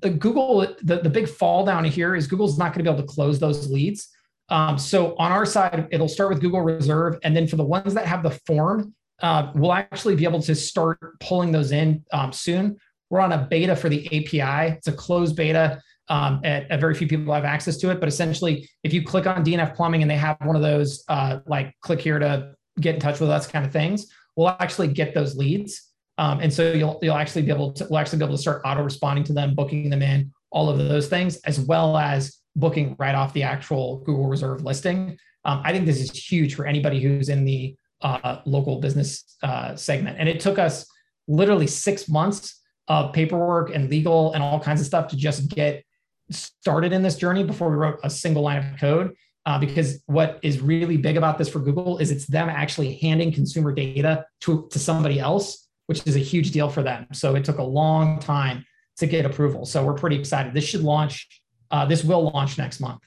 Google, 0.01 0.61
the, 0.83 1.01
the 1.01 1.09
big 1.09 1.27
fall 1.27 1.65
down 1.65 1.85
here 1.85 2.15
is 2.15 2.27
Google's 2.27 2.59
not 2.59 2.75
going 2.75 2.85
to 2.85 2.91
be 2.91 2.95
able 2.95 3.03
to 3.03 3.09
close 3.15 3.39
those 3.39 3.71
leads 3.71 4.11
Um, 4.49 4.77
so 4.77 5.17
on 5.17 5.33
our 5.33 5.47
side, 5.47 5.89
it'll 5.91 6.09
start 6.09 6.29
with 6.29 6.41
Google 6.41 6.61
Reserve, 6.61 7.19
and 7.25 7.35
then 7.35 7.47
for 7.47 7.57
the 7.57 7.65
ones 7.65 7.95
that 7.95 8.07
have 8.07 8.23
the 8.23 8.33
form, 8.47 8.95
uh, 9.23 9.53
we'll 9.55 9.73
actually 9.73 10.17
be 10.17 10.25
able 10.25 10.43
to 10.43 10.55
start 10.55 10.99
pulling 11.21 11.53
those 11.53 11.73
in 11.73 12.05
um, 12.13 12.33
soon. 12.33 12.77
We're 13.09 13.21
on 13.21 13.33
a 13.33 13.47
beta 13.49 13.77
for 13.77 13.89
the 13.89 14.07
API. 14.07 14.75
It's 14.77 14.89
a 14.89 14.93
closed 14.93 15.37
beta. 15.37 15.81
Um, 16.09 16.41
and, 16.45 16.67
and 16.69 16.81
very 16.81 16.95
few 16.95 17.07
people 17.07 17.33
have 17.33 17.45
access 17.45 17.77
to 17.79 17.91
it. 17.91 18.01
But 18.01 18.09
essentially, 18.09 18.69
if 18.83 18.93
you 18.93 19.05
click 19.05 19.27
on 19.27 19.45
DNF 19.45 19.75
Plumbing 19.77 20.03
and 20.03 20.11
they 20.11 20.17
have 20.17 20.37
one 20.43 20.57
of 20.57 20.63
those 20.63 21.05
uh, 21.09 21.39
like 21.47 21.75
click 21.81 22.01
here 22.01 22.19
to 22.19 22.55
get 22.81 22.97
in 22.97 23.01
touch 23.01 23.21
with 23.21 23.31
us 23.31 23.47
kind 23.47 23.65
of 23.65 23.73
things, 23.73 24.09
we'll 24.37 24.49
actually 24.49 24.89
get 24.89 25.15
those 25.15 25.37
leads. 25.37 25.91
Um, 26.19 26.41
and 26.41 26.53
so 26.53 26.73
you'll 26.73 26.99
you'll 27.03 27.17
actually 27.17 27.43
be 27.43 27.51
able 27.51 27.73
to 27.75 27.87
we'll 27.89 27.99
actually 27.99 28.19
be 28.19 28.25
able 28.25 28.37
to 28.37 28.43
start 28.43 28.63
auto 28.65 28.83
responding 28.83 29.25
to 29.25 29.33
them, 29.33 29.55
booking 29.55 29.89
them 29.89 30.03
in, 30.03 30.33
all 30.51 30.69
of 30.69 30.79
those 30.79 31.09
things, 31.09 31.37
as 31.45 31.61
well 31.61 31.97
as 31.97 32.39
booking 32.57 32.97
right 32.99 33.15
off 33.15 33.33
the 33.33 33.43
actual 33.43 33.99
Google 33.99 34.27
Reserve 34.27 34.63
listing. 34.65 35.17
Um, 35.45 35.63
I 35.65 35.73
think 35.73 35.87
this 35.87 36.01
is 36.01 36.11
huge 36.11 36.55
for 36.55 36.67
anybody 36.67 37.01
who's 37.01 37.29
in 37.29 37.45
the 37.45 37.75
uh, 38.03 38.41
local 38.45 38.81
business 38.81 39.37
uh, 39.43 39.75
segment. 39.77 40.17
And 40.19 40.29
it 40.29 40.41
took 40.41 40.59
us 40.59 40.87
literally 41.29 41.67
six 41.67 42.09
months 42.09 42.61
of 42.89 43.13
paperwork 43.13 43.75
and 43.75 43.89
legal 43.89 44.33
and 44.33 44.43
all 44.43 44.61
kinds 44.61 44.81
of 44.81 44.87
stuff 44.87 45.09
to 45.09 45.17
just 45.17 45.49
get 45.49 45.85
started 46.31 46.93
in 46.93 47.03
this 47.03 47.17
journey 47.17 47.45
before 47.45 47.71
we 47.71 47.77
wrote 47.77 47.99
a 48.03 48.11
single 48.11 48.43
line 48.43 48.59
of 48.59 48.79
code. 48.79 49.15
Uh, 49.45 49.59
because 49.59 50.03
what 50.07 50.39
is 50.43 50.61
really 50.61 50.97
big 50.97 51.17
about 51.17 51.37
this 51.37 51.49
for 51.49 51.59
Google 51.59 51.99
is 51.99 52.13
it's 52.13 52.27
them 52.27 52.49
actually 52.49 52.95
handing 52.99 53.33
consumer 53.33 53.73
data 53.73 54.25
to, 54.41 54.69
to 54.71 54.79
somebody 54.79 55.19
else, 55.19 55.69
which 55.87 56.07
is 56.07 56.15
a 56.15 56.21
huge 56.21 56.53
deal 56.53 56.69
for 56.69 56.83
them. 56.83 57.07
So 57.13 57.35
it 57.35 57.45
took 57.45 57.59
a 57.59 57.63
long 57.63 58.21
time 58.21 58.65
to 58.99 59.07
get 59.07 59.27
approval. 59.27 59.67
So 59.67 59.85
we're 59.85 59.95
pretty 59.95 60.17
excited. 60.17 60.55
This 60.55 60.65
should 60.65 60.83
launch. 60.83 61.29
Uh, 61.73 61.87
this 61.87 62.05
will 62.05 62.31
launch 62.31 62.57
next 62.57 62.79
month. 62.79 63.01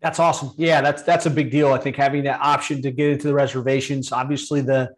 That's 0.00 0.18
awesome. 0.18 0.52
Yeah, 0.56 0.80
that's 0.80 1.02
that's 1.02 1.26
a 1.26 1.30
big 1.30 1.50
deal. 1.50 1.72
I 1.72 1.78
think 1.78 1.96
having 1.96 2.24
that 2.24 2.40
option 2.40 2.80
to 2.82 2.90
get 2.90 3.10
into 3.10 3.28
the 3.28 3.34
reservations, 3.34 4.12
obviously 4.12 4.60
the 4.62 4.90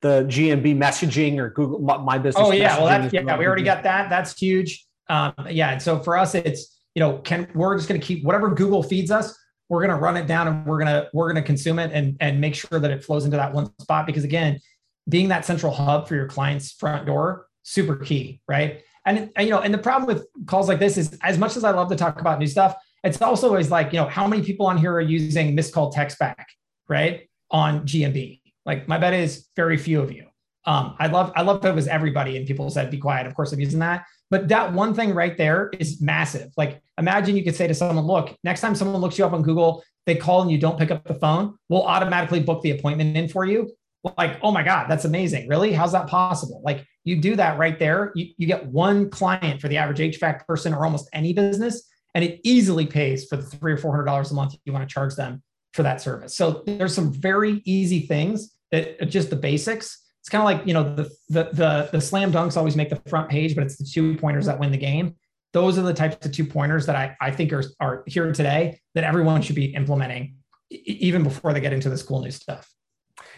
the 0.00 0.24
GMB 0.24 0.76
messaging 0.76 1.38
or 1.38 1.50
Google 1.50 1.80
My 1.80 2.18
Business. 2.18 2.44
Oh 2.44 2.52
yeah, 2.52 2.76
well 2.76 2.86
that's 2.86 3.12
yeah, 3.12 3.38
we 3.38 3.46
already 3.46 3.62
got 3.62 3.82
that. 3.84 4.10
That's 4.10 4.36
huge. 4.38 4.86
Um, 5.08 5.32
yeah, 5.50 5.70
and 5.70 5.82
so 5.82 6.00
for 6.00 6.16
us, 6.16 6.34
it's 6.34 6.78
you 6.94 7.00
know, 7.00 7.18
can 7.18 7.48
we're 7.54 7.76
just 7.76 7.88
going 7.88 8.00
to 8.00 8.06
keep 8.06 8.24
whatever 8.24 8.48
Google 8.48 8.82
feeds 8.82 9.10
us, 9.10 9.38
we're 9.68 9.80
going 9.80 9.96
to 9.96 10.02
run 10.02 10.16
it 10.16 10.26
down 10.26 10.48
and 10.48 10.66
we're 10.66 10.78
going 10.78 10.88
to 10.88 11.08
we're 11.12 11.32
going 11.32 11.42
to 11.42 11.46
consume 11.46 11.78
it 11.78 11.92
and 11.92 12.16
and 12.20 12.40
make 12.40 12.54
sure 12.54 12.80
that 12.80 12.90
it 12.90 13.04
flows 13.04 13.24
into 13.24 13.36
that 13.36 13.52
one 13.52 13.70
spot 13.80 14.06
because 14.06 14.24
again, 14.24 14.60
being 15.08 15.28
that 15.28 15.44
central 15.44 15.72
hub 15.72 16.08
for 16.08 16.14
your 16.14 16.26
client's 16.26 16.72
front 16.72 17.06
door, 17.06 17.46
super 17.62 17.96
key, 17.96 18.40
right? 18.48 18.82
And, 19.06 19.30
and 19.36 19.46
you 19.46 19.54
know, 19.54 19.60
and 19.60 19.72
the 19.72 19.78
problem 19.78 20.06
with 20.06 20.26
calls 20.46 20.68
like 20.68 20.78
this 20.78 20.98
is 20.98 21.16
as 21.22 21.38
much 21.38 21.56
as 21.56 21.64
I 21.64 21.70
love 21.70 21.88
to 21.88 21.96
talk 21.96 22.20
about 22.20 22.38
new 22.38 22.46
stuff, 22.46 22.74
it's 23.04 23.22
also 23.22 23.48
always 23.48 23.70
like, 23.70 23.92
you 23.92 23.98
know, 23.98 24.08
how 24.08 24.26
many 24.26 24.42
people 24.42 24.66
on 24.66 24.76
here 24.76 24.92
are 24.92 25.00
using 25.00 25.54
missed 25.54 25.72
call 25.72 25.90
text 25.90 26.18
back, 26.18 26.48
right? 26.88 27.28
On 27.50 27.86
GMB. 27.86 28.40
Like 28.66 28.88
my 28.88 28.98
bet 28.98 29.14
is 29.14 29.48
very 29.56 29.76
few 29.76 30.00
of 30.00 30.12
you. 30.12 30.26
Um, 30.64 30.96
I 30.98 31.06
love, 31.06 31.32
I 31.34 31.42
love 31.42 31.62
that 31.62 31.70
it 31.70 31.74
was 31.74 31.88
everybody 31.88 32.36
and 32.36 32.46
people 32.46 32.68
said, 32.68 32.90
be 32.90 32.98
quiet. 32.98 33.26
Of 33.26 33.34
course 33.34 33.52
I'm 33.52 33.60
using 33.60 33.78
that. 33.78 34.04
But 34.30 34.48
that 34.48 34.72
one 34.72 34.92
thing 34.92 35.14
right 35.14 35.36
there 35.36 35.70
is 35.78 36.02
massive. 36.02 36.50
Like 36.56 36.82
imagine 36.98 37.36
you 37.36 37.44
could 37.44 37.56
say 37.56 37.66
to 37.66 37.74
someone, 37.74 38.04
look, 38.04 38.36
next 38.44 38.60
time 38.60 38.74
someone 38.74 39.00
looks 39.00 39.18
you 39.18 39.24
up 39.24 39.32
on 39.32 39.42
Google, 39.42 39.82
they 40.04 40.16
call 40.16 40.42
and 40.42 40.50
you 40.50 40.58
don't 40.58 40.78
pick 40.78 40.90
up 40.90 41.04
the 41.04 41.14
phone, 41.14 41.56
we'll 41.68 41.84
automatically 41.84 42.40
book 42.40 42.62
the 42.62 42.72
appointment 42.72 43.16
in 43.16 43.28
for 43.28 43.44
you. 43.44 43.70
Like, 44.16 44.38
oh 44.42 44.50
my 44.50 44.62
God, 44.62 44.88
that's 44.88 45.04
amazing. 45.04 45.48
Really? 45.48 45.72
How's 45.72 45.92
that 45.92 46.08
possible? 46.08 46.60
Like 46.64 46.84
you 47.04 47.16
do 47.16 47.36
that 47.36 47.58
right 47.58 47.78
there. 47.78 48.12
You, 48.14 48.32
you 48.36 48.46
get 48.46 48.66
one 48.66 49.10
client 49.10 49.60
for 49.60 49.68
the 49.68 49.76
average 49.76 49.98
HVAC 49.98 50.46
person 50.46 50.74
or 50.74 50.84
almost 50.84 51.08
any 51.12 51.32
business 51.32 51.88
and 52.14 52.24
it 52.24 52.40
easily 52.44 52.86
pays 52.86 53.26
for 53.26 53.36
the 53.36 53.42
three 53.42 53.72
or 53.72 53.76
four 53.76 53.90
hundred 53.92 54.04
dollars 54.06 54.30
a 54.30 54.34
month 54.34 54.54
you 54.64 54.72
want 54.72 54.88
to 54.88 54.92
charge 54.92 55.14
them 55.14 55.42
for 55.72 55.82
that 55.82 56.00
service. 56.00 56.36
So 56.36 56.62
there's 56.66 56.94
some 56.94 57.12
very 57.12 57.62
easy 57.64 58.00
things 58.00 58.54
that 58.72 58.96
uh, 59.00 59.04
just 59.04 59.30
the 59.30 59.36
basics. 59.36 60.04
It's 60.20 60.28
kind 60.28 60.42
of 60.42 60.44
like 60.44 60.66
you 60.66 60.74
know 60.74 60.94
the, 60.94 61.10
the 61.28 61.50
the 61.52 61.88
the 61.92 62.00
slam 62.00 62.32
dunks 62.32 62.56
always 62.56 62.76
make 62.76 62.90
the 62.90 63.00
front 63.08 63.28
page, 63.28 63.54
but 63.54 63.64
it's 63.64 63.76
the 63.76 63.84
two 63.84 64.16
pointers 64.16 64.46
that 64.46 64.58
win 64.58 64.70
the 64.72 64.78
game. 64.78 65.16
Those 65.52 65.78
are 65.78 65.82
the 65.82 65.94
types 65.94 66.24
of 66.26 66.32
two 66.32 66.44
pointers 66.44 66.84
that 66.86 66.96
I, 66.96 67.16
I 67.20 67.30
think 67.30 67.52
are, 67.54 67.64
are 67.80 68.04
here 68.06 68.30
today 68.32 68.80
that 68.94 69.04
everyone 69.04 69.40
should 69.40 69.56
be 69.56 69.74
implementing 69.74 70.36
even 70.70 71.22
before 71.22 71.54
they 71.54 71.60
get 71.60 71.72
into 71.72 71.88
this 71.88 72.02
cool 72.02 72.20
new 72.20 72.30
stuff. 72.30 72.70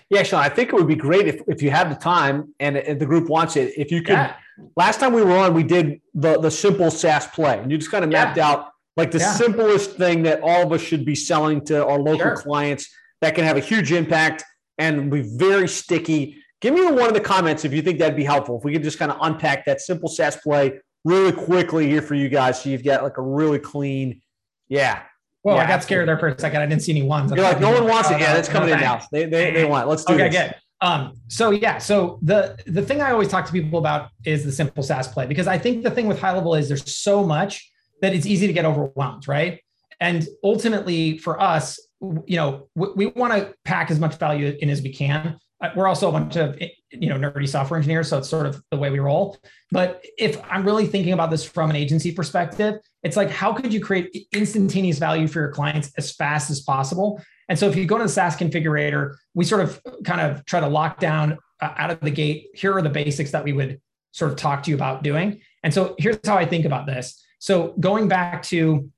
Yeah, 0.08 0.24
Sean, 0.24 0.40
I 0.40 0.48
think 0.48 0.70
it 0.70 0.74
would 0.74 0.88
be 0.88 0.96
great 0.96 1.28
if, 1.28 1.40
if 1.46 1.62
you 1.62 1.70
have 1.70 1.88
the 1.88 1.94
time 1.94 2.52
and, 2.58 2.76
and 2.76 3.00
the 3.00 3.06
group 3.06 3.28
wants 3.28 3.54
it, 3.54 3.72
if 3.76 3.92
you 3.92 4.02
could 4.02 4.14
yeah 4.14 4.34
last 4.76 5.00
time 5.00 5.12
we 5.12 5.22
were 5.22 5.36
on, 5.36 5.54
we 5.54 5.62
did 5.62 6.00
the 6.14 6.40
the 6.40 6.50
simple 6.50 6.90
SaaS 6.90 7.26
play, 7.26 7.58
and 7.58 7.70
you 7.70 7.78
just 7.78 7.90
kind 7.90 8.04
of 8.04 8.10
mapped 8.10 8.36
yeah. 8.36 8.48
out 8.48 8.70
like 8.96 9.10
the 9.10 9.18
yeah. 9.18 9.32
simplest 9.34 9.92
thing 9.92 10.22
that 10.24 10.40
all 10.42 10.62
of 10.62 10.72
us 10.72 10.80
should 10.80 11.04
be 11.04 11.14
selling 11.14 11.64
to 11.66 11.84
our 11.84 11.98
local 11.98 12.18
sure. 12.18 12.36
clients 12.36 12.88
that 13.20 13.34
can 13.34 13.44
have 13.44 13.56
a 13.56 13.60
huge 13.60 13.92
impact 13.92 14.44
and 14.78 15.10
be 15.10 15.22
very 15.22 15.68
sticky. 15.68 16.36
Give 16.60 16.74
me 16.74 16.84
one 16.84 17.08
of 17.08 17.14
the 17.14 17.20
comments 17.20 17.64
if 17.64 17.72
you 17.72 17.82
think 17.82 17.98
that'd 17.98 18.16
be 18.16 18.24
helpful. 18.24 18.58
If 18.58 18.64
we 18.64 18.72
could 18.72 18.82
just 18.82 18.98
kind 18.98 19.10
of 19.10 19.18
unpack 19.22 19.64
that 19.66 19.80
simple 19.80 20.08
SaaS 20.08 20.36
play 20.36 20.80
really 21.04 21.32
quickly 21.32 21.86
here 21.86 22.02
for 22.02 22.14
you 22.14 22.28
guys, 22.28 22.62
so 22.62 22.68
you've 22.68 22.84
got 22.84 23.02
like 23.02 23.16
a 23.16 23.22
really 23.22 23.58
clean, 23.58 24.20
yeah. 24.68 25.02
Well, 25.42 25.56
yeah, 25.56 25.64
I 25.64 25.66
got 25.66 25.82
scared 25.82 26.06
there 26.06 26.18
for 26.18 26.28
a 26.28 26.38
second. 26.38 26.60
I 26.60 26.66
didn't 26.66 26.82
see 26.82 26.92
any 26.92 27.02
ones. 27.02 27.32
You're 27.32 27.42
like, 27.42 27.60
no 27.60 27.72
one 27.72 27.88
wants 27.88 28.10
it. 28.10 28.20
Yeah, 28.20 28.34
that's 28.34 28.48
coming 28.48 28.68
in 28.68 28.80
now. 28.80 29.00
They, 29.10 29.24
they, 29.24 29.52
they 29.52 29.64
want. 29.64 29.86
It. 29.86 29.88
Let's 29.88 30.04
do 30.04 30.12
it. 30.12 30.16
okay, 30.16 30.28
this. 30.28 30.36
Good. 30.36 30.54
Um, 30.82 31.14
so 31.28 31.50
yeah, 31.50 31.78
so 31.78 32.18
the 32.22 32.58
the 32.66 32.82
thing 32.82 33.02
I 33.02 33.10
always 33.10 33.28
talk 33.28 33.44
to 33.46 33.52
people 33.52 33.78
about 33.78 34.10
is 34.24 34.44
the 34.44 34.52
simple 34.52 34.82
SaaS 34.82 35.08
play 35.08 35.26
because 35.26 35.46
I 35.46 35.58
think 35.58 35.82
the 35.82 35.90
thing 35.90 36.06
with 36.06 36.18
high 36.18 36.32
level 36.32 36.54
is 36.54 36.68
there's 36.68 36.96
so 36.96 37.24
much 37.24 37.70
that 38.00 38.14
it's 38.14 38.26
easy 38.26 38.46
to 38.46 38.52
get 38.52 38.64
overwhelmed, 38.64 39.28
right? 39.28 39.60
And 40.00 40.26
ultimately, 40.42 41.18
for 41.18 41.40
us, 41.40 41.78
you 42.00 42.36
know, 42.36 42.68
we, 42.74 42.88
we 42.96 43.06
want 43.08 43.34
to 43.34 43.54
pack 43.64 43.90
as 43.90 44.00
much 44.00 44.16
value 44.16 44.56
in 44.60 44.70
as 44.70 44.80
we 44.80 44.90
can. 44.92 45.38
Uh, 45.60 45.68
we're 45.76 45.86
also 45.86 46.08
a 46.08 46.12
bunch 46.12 46.36
of 46.36 46.58
you 46.90 47.10
know 47.10 47.16
nerdy 47.16 47.46
software 47.46 47.76
engineers, 47.76 48.08
so 48.08 48.16
it's 48.16 48.28
sort 48.28 48.46
of 48.46 48.62
the 48.70 48.78
way 48.78 48.90
we 48.90 48.98
roll. 48.98 49.36
But 49.70 50.02
if 50.16 50.40
I'm 50.50 50.64
really 50.64 50.86
thinking 50.86 51.12
about 51.12 51.30
this 51.30 51.44
from 51.44 51.68
an 51.68 51.76
agency 51.76 52.12
perspective, 52.12 52.76
it's 53.02 53.16
like 53.16 53.30
how 53.30 53.52
could 53.52 53.72
you 53.72 53.80
create 53.80 54.26
instantaneous 54.32 54.98
value 54.98 55.28
for 55.28 55.40
your 55.40 55.52
clients 55.52 55.92
as 55.98 56.12
fast 56.12 56.50
as 56.50 56.60
possible? 56.60 57.22
And 57.50 57.58
so 57.58 57.68
if 57.68 57.74
you 57.74 57.84
go 57.84 57.98
to 57.98 58.04
the 58.04 58.08
SaaS 58.08 58.36
configurator, 58.36 59.16
we 59.34 59.44
sort 59.44 59.60
of 59.60 59.82
kind 60.04 60.20
of 60.20 60.44
try 60.46 60.60
to 60.60 60.68
lock 60.68 61.00
down 61.00 61.36
uh, 61.60 61.74
out 61.76 61.90
of 61.90 62.00
the 62.00 62.10
gate. 62.10 62.46
Here 62.54 62.72
are 62.72 62.80
the 62.80 62.88
basics 62.88 63.32
that 63.32 63.42
we 63.42 63.52
would 63.52 63.80
sort 64.12 64.30
of 64.30 64.36
talk 64.36 64.62
to 64.62 64.70
you 64.70 64.76
about 64.76 65.02
doing. 65.02 65.40
And 65.64 65.74
so 65.74 65.96
here's 65.98 66.18
how 66.24 66.36
I 66.36 66.46
think 66.46 66.64
about 66.64 66.86
this. 66.86 67.20
So 67.40 67.74
going 67.80 68.06
back 68.06 68.44
to 68.44 68.88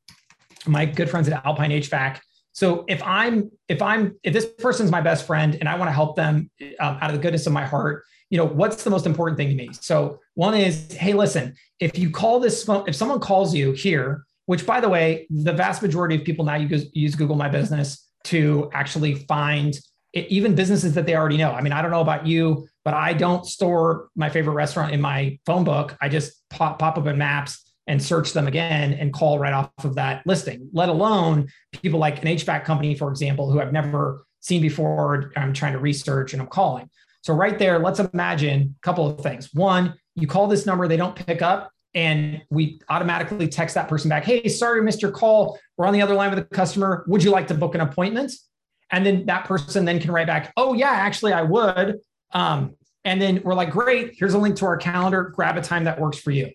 my 0.66 0.84
good 0.84 1.08
friends 1.08 1.28
at 1.28 1.44
Alpine 1.46 1.70
HVAC. 1.70 2.20
So 2.52 2.84
if 2.88 3.02
I'm 3.02 3.50
if 3.68 3.80
I'm 3.80 4.16
if 4.22 4.34
this 4.34 4.44
person's 4.44 4.90
my 4.90 5.00
best 5.00 5.26
friend 5.26 5.56
and 5.58 5.66
I 5.66 5.76
want 5.76 5.88
to 5.88 5.92
help 5.92 6.14
them 6.16 6.50
um, 6.78 6.98
out 7.00 7.08
of 7.08 7.16
the 7.16 7.22
goodness 7.22 7.46
of 7.46 7.54
my 7.54 7.64
heart, 7.64 8.04
you 8.28 8.36
know 8.36 8.44
what's 8.44 8.84
the 8.84 8.90
most 8.90 9.06
important 9.06 9.38
thing 9.38 9.48
to 9.48 9.54
me? 9.54 9.70
So 9.72 10.20
one 10.34 10.54
is, 10.54 10.92
hey, 10.92 11.14
listen, 11.14 11.54
if 11.80 11.98
you 11.98 12.10
call 12.10 12.38
this 12.38 12.64
phone, 12.64 12.84
if 12.86 12.94
someone 12.94 13.18
calls 13.18 13.54
you 13.54 13.72
here, 13.72 14.24
which 14.44 14.66
by 14.66 14.78
the 14.78 14.90
way, 14.90 15.26
the 15.30 15.54
vast 15.54 15.80
majority 15.80 16.16
of 16.16 16.24
people 16.24 16.44
now 16.44 16.56
use, 16.56 16.90
use 16.92 17.14
Google 17.14 17.36
My 17.36 17.48
Business 17.48 18.06
to 18.24 18.70
actually 18.72 19.14
find 19.14 19.74
it, 20.12 20.28
even 20.28 20.54
businesses 20.54 20.94
that 20.94 21.06
they 21.06 21.16
already 21.16 21.36
know. 21.36 21.52
I 21.52 21.60
mean, 21.62 21.72
I 21.72 21.82
don't 21.82 21.90
know 21.90 22.00
about 22.00 22.26
you, 22.26 22.68
but 22.84 22.94
I 22.94 23.12
don't 23.12 23.46
store 23.46 24.08
my 24.16 24.28
favorite 24.28 24.54
restaurant 24.54 24.92
in 24.92 25.00
my 25.00 25.38
phone 25.46 25.64
book. 25.64 25.96
I 26.00 26.08
just 26.08 26.42
pop, 26.50 26.78
pop 26.78 26.98
up 26.98 27.06
in 27.06 27.18
maps 27.18 27.72
and 27.86 28.02
search 28.02 28.32
them 28.32 28.46
again 28.46 28.92
and 28.92 29.12
call 29.12 29.38
right 29.38 29.52
off 29.52 29.70
of 29.84 29.96
that 29.96 30.24
listing, 30.26 30.68
let 30.72 30.88
alone 30.88 31.48
people 31.72 31.98
like 31.98 32.22
an 32.22 32.28
HVAC 32.28 32.64
company, 32.64 32.94
for 32.94 33.10
example, 33.10 33.50
who 33.50 33.60
I've 33.60 33.72
never 33.72 34.24
seen 34.40 34.62
before. 34.62 35.32
I'm 35.36 35.52
trying 35.52 35.72
to 35.72 35.78
research 35.78 36.32
and 36.32 36.42
I'm 36.42 36.48
calling. 36.48 36.88
So, 37.22 37.34
right 37.34 37.58
there, 37.58 37.78
let's 37.78 38.00
imagine 38.00 38.76
a 38.76 38.80
couple 38.82 39.08
of 39.08 39.20
things. 39.20 39.52
One, 39.52 39.94
you 40.14 40.26
call 40.26 40.46
this 40.46 40.66
number, 40.66 40.86
they 40.88 40.96
don't 40.96 41.14
pick 41.14 41.42
up 41.42 41.71
and 41.94 42.42
we 42.50 42.80
automatically 42.88 43.48
text 43.48 43.74
that 43.74 43.88
person 43.88 44.08
back, 44.08 44.24
hey, 44.24 44.48
sorry, 44.48 44.82
missed 44.82 45.02
your 45.02 45.10
call. 45.10 45.58
We're 45.76 45.86
on 45.86 45.92
the 45.92 46.02
other 46.02 46.14
line 46.14 46.30
with 46.30 46.38
a 46.38 46.44
customer. 46.44 47.04
Would 47.06 47.22
you 47.22 47.30
like 47.30 47.48
to 47.48 47.54
book 47.54 47.74
an 47.74 47.80
appointment? 47.80 48.32
And 48.90 49.04
then 49.04 49.26
that 49.26 49.44
person 49.44 49.84
then 49.84 50.00
can 50.00 50.10
write 50.10 50.26
back, 50.26 50.52
oh, 50.56 50.74
yeah, 50.74 50.90
actually, 50.90 51.32
I 51.32 51.42
would. 51.42 52.00
Um, 52.32 52.74
and 53.04 53.20
then 53.20 53.42
we're 53.44 53.54
like, 53.54 53.70
great, 53.70 54.14
here's 54.16 54.34
a 54.34 54.38
link 54.38 54.56
to 54.56 54.66
our 54.66 54.76
calendar. 54.76 55.32
Grab 55.34 55.56
a 55.56 55.62
time 55.62 55.84
that 55.84 56.00
works 56.00 56.18
for 56.18 56.30
you. 56.30 56.50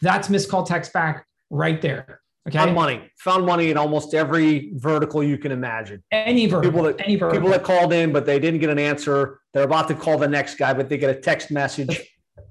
That's 0.00 0.28
missed 0.28 0.48
call 0.48 0.64
text 0.64 0.92
back 0.92 1.26
right 1.50 1.80
there. 1.80 2.20
Okay. 2.48 2.58
Found 2.58 2.74
money. 2.74 3.10
Found 3.18 3.44
money 3.44 3.70
in 3.70 3.76
almost 3.76 4.14
every 4.14 4.70
vertical 4.74 5.22
you 5.22 5.36
can 5.36 5.52
imagine. 5.52 6.02
Any 6.10 6.46
vertical. 6.46 6.70
People 6.70 6.82
that, 6.84 7.04
any 7.04 7.16
vertical. 7.16 7.38
People 7.38 7.50
that 7.50 7.64
called 7.64 7.92
in, 7.92 8.12
but 8.12 8.24
they 8.24 8.38
didn't 8.38 8.60
get 8.60 8.70
an 8.70 8.78
answer. 8.78 9.40
They're 9.52 9.64
about 9.64 9.88
to 9.88 9.94
call 9.94 10.16
the 10.16 10.28
next 10.28 10.54
guy, 10.54 10.72
but 10.72 10.88
they 10.88 10.96
get 10.96 11.14
a 11.14 11.20
text 11.20 11.50
message. 11.50 12.00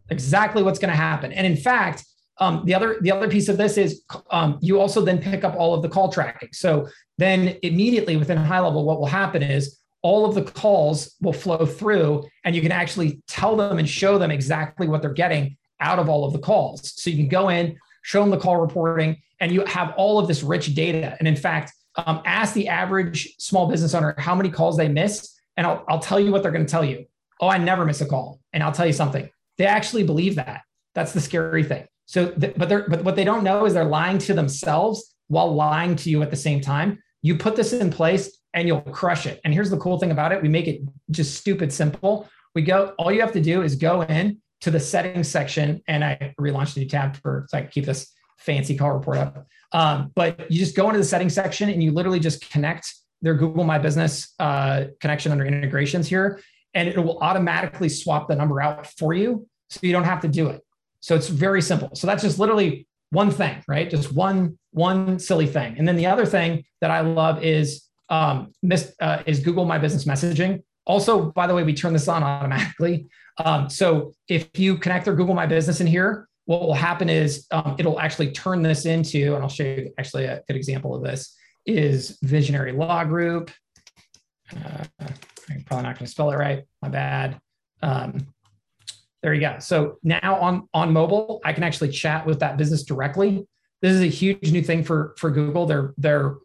exactly 0.09 0.63
what's 0.63 0.79
going 0.79 0.91
to 0.91 0.97
happen. 0.97 1.31
And 1.31 1.45
in 1.45 1.55
fact, 1.55 2.05
um, 2.39 2.63
the 2.65 2.73
other 2.73 2.97
the 3.01 3.11
other 3.11 3.27
piece 3.27 3.49
of 3.49 3.57
this 3.57 3.77
is 3.77 4.03
um, 4.31 4.57
you 4.61 4.79
also 4.79 5.01
then 5.01 5.19
pick 5.19 5.43
up 5.43 5.55
all 5.55 5.73
of 5.73 5.81
the 5.81 5.89
call 5.89 6.11
tracking. 6.11 6.49
So 6.53 6.87
then 7.17 7.57
immediately 7.63 8.17
within 8.17 8.37
high 8.37 8.59
level, 8.59 8.85
what 8.85 8.99
will 8.99 9.07
happen 9.07 9.43
is 9.43 9.79
all 10.01 10.25
of 10.25 10.35
the 10.35 10.43
calls 10.43 11.15
will 11.21 11.33
flow 11.33 11.65
through, 11.65 12.25
and 12.45 12.55
you 12.55 12.61
can 12.61 12.71
actually 12.71 13.21
tell 13.27 13.55
them 13.55 13.77
and 13.77 13.89
show 13.89 14.17
them 14.17 14.31
exactly 14.31 14.87
what 14.87 15.01
they're 15.01 15.11
getting 15.11 15.57
out 15.81 15.99
of 15.99 16.07
all 16.09 16.25
of 16.25 16.33
the 16.33 16.39
calls. 16.39 16.93
So 17.01 17.09
you 17.09 17.17
can 17.17 17.27
go 17.27 17.49
in, 17.49 17.77
show 18.03 18.21
them 18.21 18.29
the 18.29 18.37
call 18.37 18.57
reporting, 18.57 19.17
and 19.41 19.51
you 19.51 19.65
have 19.65 19.93
all 19.97 20.17
of 20.17 20.27
this 20.27 20.41
rich 20.41 20.73
data. 20.75 21.15
And 21.19 21.27
in 21.27 21.35
fact, 21.35 21.73
um, 21.95 22.21
ask 22.25 22.53
the 22.53 22.69
average 22.69 23.35
small 23.37 23.67
business 23.67 23.93
owner 23.93 24.15
how 24.17 24.35
many 24.35 24.49
calls 24.49 24.77
they 24.77 24.87
miss, 24.87 25.35
and 25.57 25.67
I'll, 25.67 25.83
I'll 25.89 25.99
tell 25.99 26.19
you 26.19 26.31
what 26.31 26.43
they're 26.43 26.51
going 26.51 26.65
to 26.65 26.71
tell 26.71 26.85
you. 26.85 27.05
Oh, 27.41 27.49
I 27.49 27.57
never 27.57 27.85
miss 27.85 28.01
a 28.01 28.05
call. 28.05 28.39
And 28.53 28.63
I'll 28.63 28.71
tell 28.71 28.87
you 28.87 28.93
something. 28.93 29.29
They 29.57 29.65
actually 29.65 30.03
believe 30.03 30.35
that. 30.35 30.61
That's 30.95 31.13
the 31.13 31.21
scary 31.21 31.63
thing. 31.63 31.85
So, 32.09 32.31
th- 32.31 32.55
but 32.57 32.67
they're 32.69 32.89
but 32.89 33.03
what 33.03 33.15
they 33.15 33.23
don't 33.23 33.43
know 33.43 33.65
is 33.65 33.75
they're 33.75 33.85
lying 33.85 34.17
to 34.17 34.33
themselves 34.33 35.13
while 35.27 35.53
lying 35.53 35.95
to 35.97 36.09
you 36.09 36.23
at 36.23 36.31
the 36.31 36.35
same 36.35 36.59
time. 36.59 36.97
You 37.21 37.37
put 37.37 37.55
this 37.55 37.71
in 37.71 37.91
place 37.91 38.35
and 38.55 38.67
you'll 38.67 38.81
crush 38.81 39.27
it. 39.27 39.39
And 39.43 39.53
here's 39.53 39.69
the 39.69 39.77
cool 39.77 39.99
thing 39.99 40.09
about 40.09 40.31
it: 40.31 40.41
we 40.41 40.49
make 40.49 40.67
it 40.67 40.81
just 41.11 41.35
stupid 41.35 41.71
simple. 41.71 42.27
We 42.55 42.63
go. 42.63 42.95
All 42.97 43.11
you 43.11 43.21
have 43.21 43.33
to 43.33 43.41
do 43.41 43.61
is 43.61 43.75
go 43.75 44.01
in 44.01 44.39
to 44.61 44.71
the 44.71 44.79
settings 44.79 45.27
section, 45.27 45.83
and 45.87 46.03
I 46.03 46.33
relaunched 46.41 46.77
a 46.77 46.79
new 46.79 46.87
tab 46.87 47.15
for 47.17 47.45
so 47.47 47.59
I 47.59 47.61
can 47.61 47.69
keep 47.69 47.85
this 47.85 48.11
fancy 48.39 48.75
call 48.75 48.89
report 48.89 49.17
up. 49.17 49.45
Um, 49.71 50.11
but 50.15 50.49
you 50.49 50.57
just 50.57 50.75
go 50.75 50.87
into 50.87 50.97
the 50.97 51.05
settings 51.05 51.35
section 51.35 51.69
and 51.69 51.83
you 51.83 51.91
literally 51.91 52.19
just 52.19 52.49
connect 52.49 52.91
their 53.21 53.35
Google 53.35 53.65
My 53.65 53.77
Business 53.77 54.33
uh, 54.39 54.85
connection 54.99 55.31
under 55.31 55.45
integrations 55.45 56.07
here, 56.07 56.41
and 56.73 56.89
it 56.89 56.97
will 56.97 57.19
automatically 57.19 57.89
swap 57.89 58.27
the 58.27 58.35
number 58.35 58.59
out 58.59 58.87
for 58.87 59.13
you, 59.13 59.47
so 59.69 59.81
you 59.83 59.91
don't 59.91 60.05
have 60.05 60.21
to 60.21 60.27
do 60.27 60.47
it. 60.47 60.63
So 61.01 61.15
it's 61.15 61.27
very 61.29 61.61
simple. 61.61 61.91
So 61.95 62.07
that's 62.07 62.23
just 62.23 62.39
literally 62.39 62.87
one 63.11 63.31
thing, 63.31 63.63
right? 63.67 63.89
Just 63.89 64.13
one 64.13 64.57
one 64.71 65.19
silly 65.19 65.47
thing. 65.47 65.77
And 65.77 65.87
then 65.87 65.95
the 65.95 66.05
other 66.05 66.25
thing 66.25 66.63
that 66.81 66.91
I 66.91 67.01
love 67.01 67.43
is 67.43 67.85
um, 68.09 68.53
uh, 69.01 69.23
is 69.25 69.39
Google 69.39 69.65
My 69.65 69.77
Business 69.77 70.05
messaging. 70.05 70.63
Also, 70.85 71.31
by 71.31 71.47
the 71.47 71.53
way, 71.55 71.63
we 71.63 71.73
turn 71.73 71.93
this 71.93 72.07
on 72.07 72.23
automatically. 72.23 73.07
Um, 73.43 73.69
so 73.69 74.13
if 74.27 74.49
you 74.57 74.77
connect 74.77 75.05
their 75.05 75.15
Google 75.15 75.35
My 75.35 75.45
Business 75.45 75.81
in 75.81 75.87
here, 75.87 76.27
what 76.45 76.61
will 76.61 76.73
happen 76.73 77.09
is 77.09 77.45
um, 77.51 77.75
it'll 77.77 77.99
actually 77.99 78.31
turn 78.31 78.63
this 78.63 78.85
into, 78.85 79.35
and 79.35 79.43
I'll 79.43 79.49
show 79.49 79.63
you 79.63 79.93
actually 79.99 80.25
a 80.25 80.41
good 80.47 80.55
example 80.55 80.95
of 80.95 81.03
this 81.03 81.35
is 81.65 82.17
Visionary 82.23 82.71
Law 82.71 83.03
Group. 83.03 83.51
Uh, 84.51 84.83
I'm 84.99 85.63
probably 85.65 85.83
not 85.83 85.95
going 85.97 86.05
to 86.05 86.11
spell 86.11 86.31
it 86.31 86.37
right. 86.37 86.63
My 86.81 86.89
bad. 86.89 87.39
Um, 87.83 88.27
there 89.21 89.33
you 89.33 89.41
go. 89.41 89.57
So 89.59 89.97
now 90.03 90.39
on 90.39 90.67
on 90.73 90.93
mobile, 90.93 91.41
I 91.43 91.53
can 91.53 91.63
actually 91.63 91.89
chat 91.89 92.25
with 92.25 92.39
that 92.39 92.57
business 92.57 92.83
directly. 92.83 93.47
This 93.81 93.93
is 93.93 94.01
a 94.01 94.07
huge 94.07 94.51
new 94.51 94.61
thing 94.61 94.83
for 94.83 95.15
for 95.17 95.29
Google. 95.29 95.65
They're 95.65 95.93
they're 95.97 96.37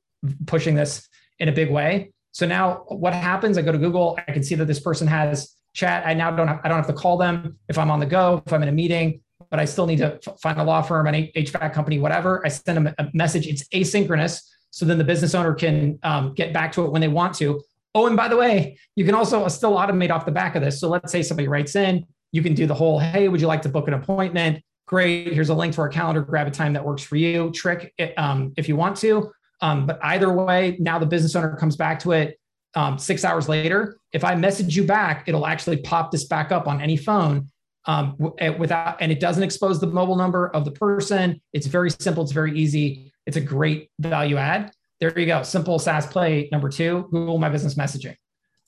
pushing 0.47 0.75
this 0.75 1.09
in 1.39 1.49
a 1.49 1.53
big 1.53 1.71
way. 1.71 2.13
So 2.33 2.47
now 2.47 2.85
what 2.89 3.15
happens? 3.15 3.59
I 3.59 3.63
go 3.63 3.73
to 3.73 3.79
Google. 3.79 4.19
I 4.27 4.33
can 4.33 4.43
see 4.43 4.55
that 4.57 4.67
this 4.67 4.81
person 4.81 5.07
has 5.07 5.55
chat. 5.73 6.07
I 6.07 6.15
now 6.15 6.31
don't 6.31 6.49
have, 6.49 6.61
I 6.65 6.69
don't 6.69 6.79
have 6.79 6.87
to 6.87 6.93
call 6.93 7.17
them 7.17 7.59
if 7.69 7.79
I'm 7.79 7.91
on 7.91 8.01
the 8.01 8.07
go, 8.07 8.43
if 8.47 8.53
I'm 8.53 8.63
in 8.63 8.69
a 8.69 8.73
meeting, 8.73 9.21
but 9.51 9.61
I 9.61 9.65
still 9.65 9.87
need 9.87 9.99
to 9.99 10.19
find 10.43 10.61
a 10.61 10.65
law 10.65 10.83
firm, 10.83 11.07
an 11.07 11.15
HVAC 11.15 11.73
company, 11.73 11.99
whatever. 11.99 12.45
I 12.45 12.49
send 12.49 12.77
them 12.77 12.95
a 12.99 13.09
message. 13.13 13.47
It's 13.47 13.69
asynchronous. 13.69 14.41
So 14.71 14.85
then 14.85 14.99
the 14.99 15.05
business 15.05 15.35
owner 15.35 15.55
can 15.55 15.99
um, 16.03 16.35
get 16.35 16.53
back 16.53 16.73
to 16.73 16.85
it 16.85 16.91
when 16.91 17.01
they 17.01 17.09
want 17.09 17.35
to. 17.37 17.63
Oh, 17.95 18.07
and 18.07 18.17
by 18.17 18.27
the 18.27 18.37
way, 18.37 18.79
you 18.97 19.05
can 19.05 19.15
also 19.15 19.47
still 19.47 19.77
automate 19.77 20.11
off 20.11 20.27
the 20.27 20.33
back 20.33 20.57
of 20.57 20.63
this. 20.63 20.81
So 20.81 20.89
let's 20.89 21.13
say 21.13 21.23
somebody 21.23 21.47
writes 21.47 21.77
in, 21.77 22.05
you 22.35 22.43
can 22.43 22.53
do 22.53 22.67
the 22.67 22.75
whole, 22.75 22.99
hey, 22.99 23.29
would 23.29 23.41
you 23.41 23.47
like 23.47 23.63
to 23.63 23.69
book 23.69 23.87
an 23.87 23.95
appointment? 23.95 24.61
Great. 24.89 25.33
Here's 25.33 25.51
a 25.51 25.55
link 25.55 25.73
to 25.75 25.81
our 25.83 25.89
calendar. 25.89 26.21
Grab 26.21 26.49
a 26.49 26.51
time 26.51 26.73
that 26.73 26.85
works 26.85 27.05
for 27.05 27.15
you. 27.15 27.53
Trick 27.53 27.95
um, 28.17 28.53
if 28.57 28.69
you 28.69 28.75
want 28.75 28.97
to. 28.97 29.31
Um, 29.61 29.87
but 29.87 30.01
either 30.03 30.33
way, 30.33 30.77
now 30.81 30.99
the 30.99 31.07
business 31.07 31.37
owner 31.37 31.55
comes 31.55 31.77
back 31.77 32.01
to 32.01 32.11
it 32.11 32.41
um, 32.75 32.99
six 32.99 33.25
hours 33.25 33.49
later. 33.49 33.99
If 34.13 34.25
I 34.25 34.35
message 34.35 34.77
you 34.77 34.85
back, 34.85 35.29
it'll 35.29 35.47
actually 35.47 35.77
pop 35.77 36.11
this 36.11 36.25
back 36.25 36.51
up 36.51 36.67
on 36.67 36.81
any 36.81 36.97
phone 36.97 37.53
um, 37.85 38.17
eh, 38.41 38.49
without, 38.49 39.01
and 39.01 39.13
it 39.13 39.21
doesn't 39.21 39.45
expose 39.45 39.81
the 39.81 39.87
mobile 39.87 40.17
number 40.17 40.49
of 40.49 40.65
the 40.65 40.73
person. 40.73 41.41
It's 41.53 41.69
very 41.69 41.91
simple. 41.91 42.25
It's 42.25 42.33
very 42.33 42.59
easy. 42.59 43.13
It's 43.27 43.37
a 43.37 43.41
great 43.41 43.91
value 44.01 44.39
add. 44.39 44.73
There 44.99 45.17
you 45.17 45.27
go. 45.27 45.45
Simple 45.45 45.79
SaaS 45.79 46.09
play 46.09 46.49
number 46.51 46.69
two. 46.69 47.07
Google 47.13 47.39
My 47.39 47.49
Business 47.49 47.77
Messaging. 47.77 48.17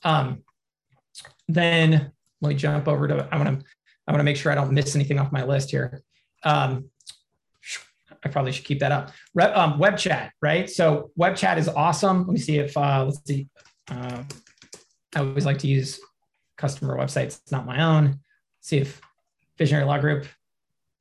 Um, 0.05 0.45
then 1.49 2.13
let 2.41 2.51
me 2.51 2.55
jump 2.55 2.89
over 2.89 3.09
to, 3.09 3.29
I 3.31 3.37
want 3.37 3.61
to, 3.61 3.67
I 4.07 4.13
want 4.13 4.21
to 4.21 4.25
make 4.25 4.37
sure 4.37 4.53
I 4.53 4.55
don't 4.55 4.73
miss 4.73 4.95
anything 4.95 5.19
off 5.19 5.33
my 5.33 5.45
list 5.45 5.71
here. 5.71 6.03
Um, 6.43 6.91
I 8.25 8.29
probably 8.29 8.53
should 8.53 8.65
keep 8.65 8.81
that 8.81 8.93
up. 8.93 9.13
Re, 9.35 9.45
um, 9.45 9.79
web 9.79 9.99
chat, 9.99 10.33
right? 10.41 10.69
So 10.69 11.11
web 11.17 11.37
chat 11.37 11.59
is 11.59 11.69
awesome. 11.69 12.27
Let 12.27 12.33
me 12.33 12.39
see 12.39 12.59
if, 12.59 12.77
uh, 12.77 13.05
let's 13.05 13.25
see. 13.25 13.49
Uh, 13.89 14.23
I 15.15 15.21
always 15.21 15.47
like 15.47 15.59
to 15.59 15.67
use 15.67 16.01
customer 16.57 16.97
websites, 16.97 17.41
not 17.51 17.67
my 17.67 17.83
own. 17.83 18.05
Let's 18.05 18.21
see 18.63 18.79
if 18.79 19.01
Visionary 19.59 19.87
Law 19.87 19.99
Group 19.99 20.27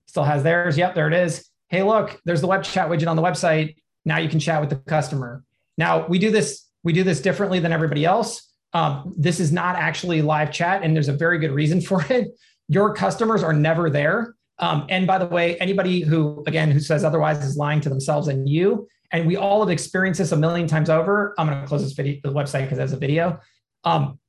still 0.07 0.23
has 0.23 0.43
theirs. 0.43 0.77
Yep, 0.77 0.95
there 0.95 1.07
it 1.07 1.13
is. 1.13 1.49
Hey, 1.69 1.83
look, 1.83 2.19
there's 2.25 2.41
the 2.41 2.47
web 2.47 2.63
chat 2.63 2.89
widget 2.89 3.07
on 3.07 3.15
the 3.15 3.21
website. 3.21 3.75
Now 4.05 4.17
you 4.17 4.29
can 4.29 4.39
chat 4.39 4.61
with 4.61 4.69
the 4.69 4.77
customer. 4.77 5.43
Now 5.77 6.07
we 6.07 6.19
do 6.19 6.31
this, 6.31 6.65
we 6.83 6.93
do 6.93 7.03
this 7.03 7.21
differently 7.21 7.59
than 7.59 7.71
everybody 7.71 8.05
else. 8.05 8.44
Um, 8.75 9.13
this 9.17 9.39
is 9.39 9.53
not 9.53 9.77
actually 9.77 10.21
live 10.21 10.51
chat, 10.51 10.83
and 10.83 10.93
there's 10.93 11.07
a 11.07 11.13
very 11.13 11.39
good 11.39 11.51
reason 11.51 11.79
for 11.81 12.05
it. 12.09 12.27
Your 12.67 12.93
customers 12.93 13.41
are 13.41 13.53
never 13.53 13.89
there. 13.89 14.35
Um, 14.59 14.85
and 14.89 15.07
by 15.07 15.17
the 15.17 15.25
way, 15.25 15.57
anybody 15.59 16.01
who, 16.01 16.43
again, 16.45 16.71
who 16.71 16.81
says 16.81 17.05
otherwise 17.05 17.43
is 17.43 17.55
lying 17.55 17.79
to 17.81 17.89
themselves 17.89 18.27
and 18.27 18.49
you. 18.49 18.85
And 19.11 19.25
we 19.27 19.37
all 19.37 19.61
have 19.61 19.69
experienced 19.69 20.17
this 20.17 20.33
a 20.33 20.37
million 20.37 20.67
times 20.67 20.89
over. 20.89 21.33
I'm 21.37 21.47
going 21.47 21.61
to 21.61 21.67
close 21.67 21.83
this 21.83 21.93
video, 21.93 22.19
the 22.21 22.33
website 22.33 22.63
because 22.63 22.77
there's 22.77 22.91
a 22.91 22.97
video. 22.97 23.39
Um, 23.85 24.19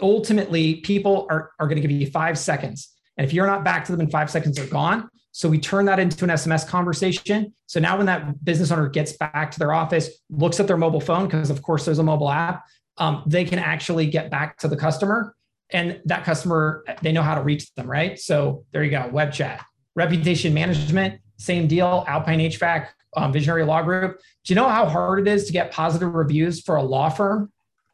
ultimately, 0.00 0.76
people 0.76 1.26
are, 1.28 1.50
are 1.58 1.66
going 1.66 1.80
to 1.80 1.82
give 1.82 1.90
you 1.90 2.06
five 2.10 2.38
seconds. 2.38 2.92
And 3.16 3.26
if 3.26 3.32
you're 3.32 3.46
not 3.46 3.64
back 3.64 3.84
to 3.86 3.92
them 3.92 4.00
in 4.00 4.10
five 4.10 4.30
seconds, 4.30 4.56
they're 4.56 4.66
gone. 4.66 5.08
So 5.32 5.48
we 5.48 5.58
turn 5.58 5.84
that 5.86 5.98
into 5.98 6.24
an 6.24 6.30
SMS 6.30 6.66
conversation. 6.66 7.54
So 7.66 7.80
now 7.80 7.96
when 7.96 8.06
that 8.06 8.44
business 8.44 8.70
owner 8.70 8.88
gets 8.88 9.12
back 9.12 9.50
to 9.52 9.58
their 9.58 9.72
office, 9.72 10.10
looks 10.28 10.58
at 10.58 10.66
their 10.66 10.76
mobile 10.76 11.00
phone, 11.00 11.26
because 11.26 11.50
of 11.50 11.62
course 11.62 11.84
there's 11.84 12.00
a 12.00 12.04
mobile 12.04 12.30
app, 12.30 12.64
um, 13.00 13.24
they 13.26 13.44
can 13.44 13.58
actually 13.58 14.06
get 14.06 14.30
back 14.30 14.58
to 14.58 14.68
the 14.68 14.76
customer 14.76 15.34
and 15.72 16.00
that 16.04 16.24
customer 16.24 16.84
they 17.02 17.12
know 17.12 17.22
how 17.22 17.34
to 17.34 17.42
reach 17.42 17.72
them 17.74 17.90
right? 17.90 18.18
So 18.18 18.64
there 18.72 18.84
you 18.84 18.90
go 18.90 19.08
web 19.08 19.32
chat 19.32 19.64
reputation 19.96 20.54
management 20.54 21.20
same 21.36 21.66
deal 21.66 22.04
alpine 22.06 22.38
hvac 22.38 22.88
um, 23.16 23.32
visionary 23.32 23.64
law 23.64 23.82
group. 23.82 24.20
Do 24.44 24.52
you 24.52 24.54
know 24.54 24.68
how 24.68 24.86
hard 24.86 25.20
it 25.20 25.28
is 25.28 25.46
to 25.46 25.52
get 25.52 25.72
positive 25.72 26.14
reviews 26.14 26.60
for 26.60 26.76
a 26.76 26.82
law 26.82 27.08
firm? 27.08 27.50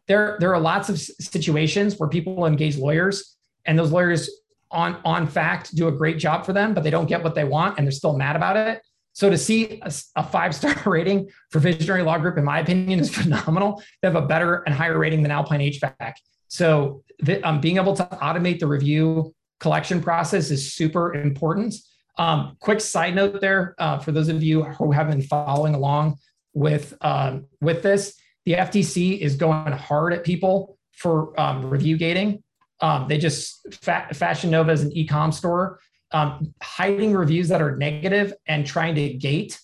There 0.08 0.36
there 0.40 0.54
are 0.54 0.60
lots 0.60 0.88
of 0.88 0.98
situations 1.00 1.98
where 1.98 2.08
people 2.08 2.44
engage 2.44 2.76
lawyers 2.76 3.36
and 3.64 3.78
those 3.78 3.92
lawyers 3.92 4.28
on 4.70 4.98
on 5.04 5.26
fact 5.26 5.74
do 5.74 5.88
a 5.88 5.92
great 5.92 6.18
job 6.18 6.44
for 6.44 6.52
them 6.52 6.74
but 6.74 6.82
they 6.82 6.90
don't 6.90 7.06
get 7.06 7.22
what 7.22 7.34
they 7.34 7.44
want 7.44 7.78
and 7.78 7.86
they're 7.86 7.92
still 7.92 8.16
mad 8.16 8.34
about 8.34 8.56
it 8.56 8.82
so 9.16 9.30
to 9.30 9.38
see 9.38 9.80
a, 9.80 9.90
a 10.16 10.22
five 10.22 10.54
star 10.54 10.76
rating 10.84 11.30
for 11.50 11.58
Visionary 11.58 12.02
Law 12.02 12.18
Group, 12.18 12.36
in 12.36 12.44
my 12.44 12.60
opinion, 12.60 13.00
is 13.00 13.08
phenomenal. 13.14 13.82
They 14.02 14.08
have 14.08 14.14
a 14.14 14.26
better 14.26 14.56
and 14.66 14.74
higher 14.74 14.98
rating 14.98 15.22
than 15.22 15.32
Alpine 15.32 15.60
HVAC. 15.60 16.12
So 16.48 17.02
the, 17.20 17.42
um, 17.42 17.62
being 17.62 17.78
able 17.78 17.96
to 17.96 18.04
automate 18.04 18.58
the 18.58 18.66
review 18.66 19.34
collection 19.58 20.02
process 20.02 20.50
is 20.50 20.74
super 20.74 21.14
important. 21.14 21.74
Um, 22.18 22.58
quick 22.60 22.78
side 22.78 23.14
note 23.14 23.40
there 23.40 23.74
uh, 23.78 24.00
for 24.00 24.12
those 24.12 24.28
of 24.28 24.42
you 24.42 24.64
who 24.64 24.92
have 24.92 25.08
been 25.08 25.22
following 25.22 25.74
along 25.74 26.18
with 26.52 26.92
um, 27.00 27.46
with 27.62 27.82
this, 27.82 28.20
the 28.44 28.52
FTC 28.52 29.18
is 29.18 29.36
going 29.36 29.72
hard 29.72 30.12
at 30.12 30.24
people 30.24 30.76
for 30.92 31.38
um, 31.40 31.70
review 31.70 31.96
gating. 31.96 32.42
Um, 32.82 33.08
they 33.08 33.16
just 33.16 33.72
fa- 33.82 34.08
Fashion 34.12 34.50
Nova 34.50 34.72
is 34.72 34.82
an 34.82 34.92
e-com 34.92 35.32
store 35.32 35.80
um, 36.12 36.54
hiding 36.62 37.14
reviews 37.14 37.48
that 37.48 37.60
are 37.60 37.76
negative 37.76 38.32
and 38.46 38.66
trying 38.66 38.94
to 38.94 39.08
gate 39.14 39.60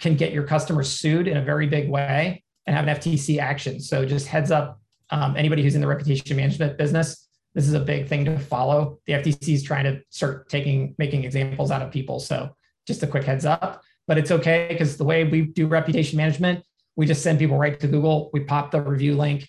can 0.00 0.16
get 0.16 0.32
your 0.32 0.44
customers 0.44 0.90
sued 0.90 1.28
in 1.28 1.36
a 1.36 1.42
very 1.42 1.66
big 1.66 1.88
way 1.88 2.42
and 2.66 2.76
have 2.76 2.86
an 2.86 2.96
FTC 2.96 3.38
action. 3.38 3.80
So 3.80 4.04
just 4.04 4.26
heads 4.26 4.50
up, 4.50 4.80
um, 5.10 5.36
anybody 5.36 5.62
who's 5.62 5.74
in 5.74 5.80
the 5.80 5.86
reputation 5.86 6.36
management 6.36 6.78
business, 6.78 7.28
this 7.54 7.68
is 7.68 7.74
a 7.74 7.80
big 7.80 8.08
thing 8.08 8.24
to 8.24 8.38
follow. 8.38 8.98
The 9.06 9.14
FTC 9.14 9.54
is 9.54 9.62
trying 9.62 9.84
to 9.84 10.00
start 10.10 10.48
taking 10.48 10.94
making 10.98 11.24
examples 11.24 11.70
out 11.70 11.82
of 11.82 11.90
people. 11.90 12.18
So 12.18 12.56
just 12.86 13.02
a 13.02 13.06
quick 13.06 13.24
heads 13.24 13.44
up, 13.44 13.82
but 14.06 14.18
it's 14.18 14.30
okay 14.30 14.68
because 14.70 14.96
the 14.96 15.04
way 15.04 15.24
we 15.24 15.42
do 15.42 15.66
reputation 15.66 16.16
management, 16.16 16.64
we 16.96 17.06
just 17.06 17.22
send 17.22 17.38
people 17.38 17.58
right 17.58 17.78
to 17.78 17.86
Google. 17.86 18.30
We 18.32 18.40
pop 18.40 18.70
the 18.70 18.80
review 18.80 19.16
link, 19.16 19.48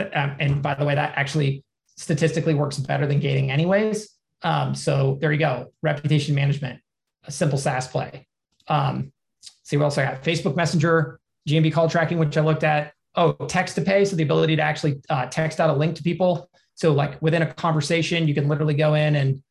um, 0.00 0.36
and 0.40 0.62
by 0.62 0.74
the 0.74 0.84
way, 0.84 0.94
that 0.94 1.12
actually 1.16 1.64
statistically 1.96 2.54
works 2.54 2.78
better 2.78 3.06
than 3.06 3.20
gating 3.20 3.50
anyways. 3.50 4.15
Um, 4.42 4.74
so 4.74 5.18
there 5.20 5.32
you 5.32 5.38
go. 5.38 5.72
Reputation 5.82 6.34
management, 6.34 6.80
a 7.24 7.32
simple 7.32 7.58
SaaS 7.58 7.88
play. 7.88 8.26
Um, 8.68 9.12
see 9.62 9.76
what 9.76 9.84
else 9.84 9.98
I 9.98 10.04
got. 10.04 10.22
Facebook 10.22 10.56
Messenger, 10.56 11.20
GMB 11.48 11.72
call 11.72 11.88
tracking, 11.88 12.18
which 12.18 12.36
I 12.36 12.40
looked 12.40 12.64
at. 12.64 12.92
Oh, 13.14 13.32
text 13.32 13.76
to 13.76 13.82
pay. 13.82 14.04
So 14.04 14.16
the 14.16 14.22
ability 14.22 14.56
to 14.56 14.62
actually 14.62 15.00
uh, 15.08 15.26
text 15.26 15.60
out 15.60 15.70
a 15.70 15.72
link 15.72 15.96
to 15.96 16.02
people. 16.02 16.50
So 16.74 16.92
like 16.92 17.20
within 17.22 17.42
a 17.42 17.52
conversation, 17.54 18.28
you 18.28 18.34
can 18.34 18.48
literally 18.48 18.74
go 18.74 18.94
in 18.94 19.16
and 19.16 19.42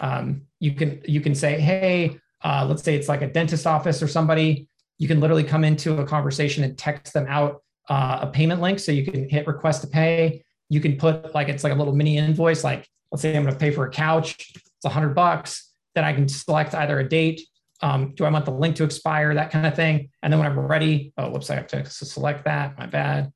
um, 0.00 0.42
you 0.58 0.72
can 0.72 1.02
you 1.06 1.20
can 1.20 1.34
say, 1.34 1.60
hey, 1.60 2.18
uh, 2.42 2.64
let's 2.68 2.82
say 2.82 2.94
it's 2.94 3.08
like 3.08 3.22
a 3.22 3.28
dentist 3.28 3.66
office 3.66 4.02
or 4.02 4.08
somebody. 4.08 4.68
You 4.98 5.08
can 5.08 5.20
literally 5.20 5.44
come 5.44 5.64
into 5.64 5.98
a 5.98 6.06
conversation 6.06 6.64
and 6.64 6.76
text 6.78 7.12
them 7.12 7.26
out 7.28 7.62
uh, 7.88 8.20
a 8.22 8.26
payment 8.26 8.60
link. 8.60 8.78
So 8.78 8.92
you 8.92 9.04
can 9.04 9.28
hit 9.28 9.46
request 9.46 9.82
to 9.82 9.88
pay. 9.88 10.44
You 10.68 10.80
can 10.80 10.96
put 10.96 11.34
like 11.34 11.48
it's 11.48 11.64
like 11.64 11.72
a 11.72 11.76
little 11.76 11.94
mini 11.94 12.16
invoice, 12.16 12.64
like 12.64 12.88
let's 13.10 13.22
say 13.22 13.36
I'm 13.36 13.42
going 13.42 13.54
to 13.54 13.58
pay 13.58 13.70
for 13.70 13.86
a 13.86 13.90
couch, 13.90 14.52
it's 14.54 14.84
a 14.84 14.88
hundred 14.88 15.14
bucks, 15.14 15.72
then 15.94 16.04
I 16.04 16.12
can 16.12 16.28
select 16.28 16.74
either 16.74 16.98
a 17.00 17.08
date 17.08 17.42
Um, 17.82 18.12
do 18.14 18.24
I 18.24 18.30
want 18.30 18.44
the 18.44 18.52
link 18.52 18.76
to 18.76 18.84
expire? 18.84 19.34
That 19.34 19.50
kind 19.50 19.66
of 19.66 19.74
thing. 19.74 20.10
And 20.22 20.32
then 20.32 20.38
when 20.38 20.50
I'm 20.50 20.58
ready, 20.58 21.12
oh, 21.16 21.30
whoops, 21.30 21.50
I 21.50 21.56
have 21.56 21.66
to 21.68 21.84
select 21.86 22.44
that. 22.44 22.78
My 22.78 22.86
bad. 22.86 23.32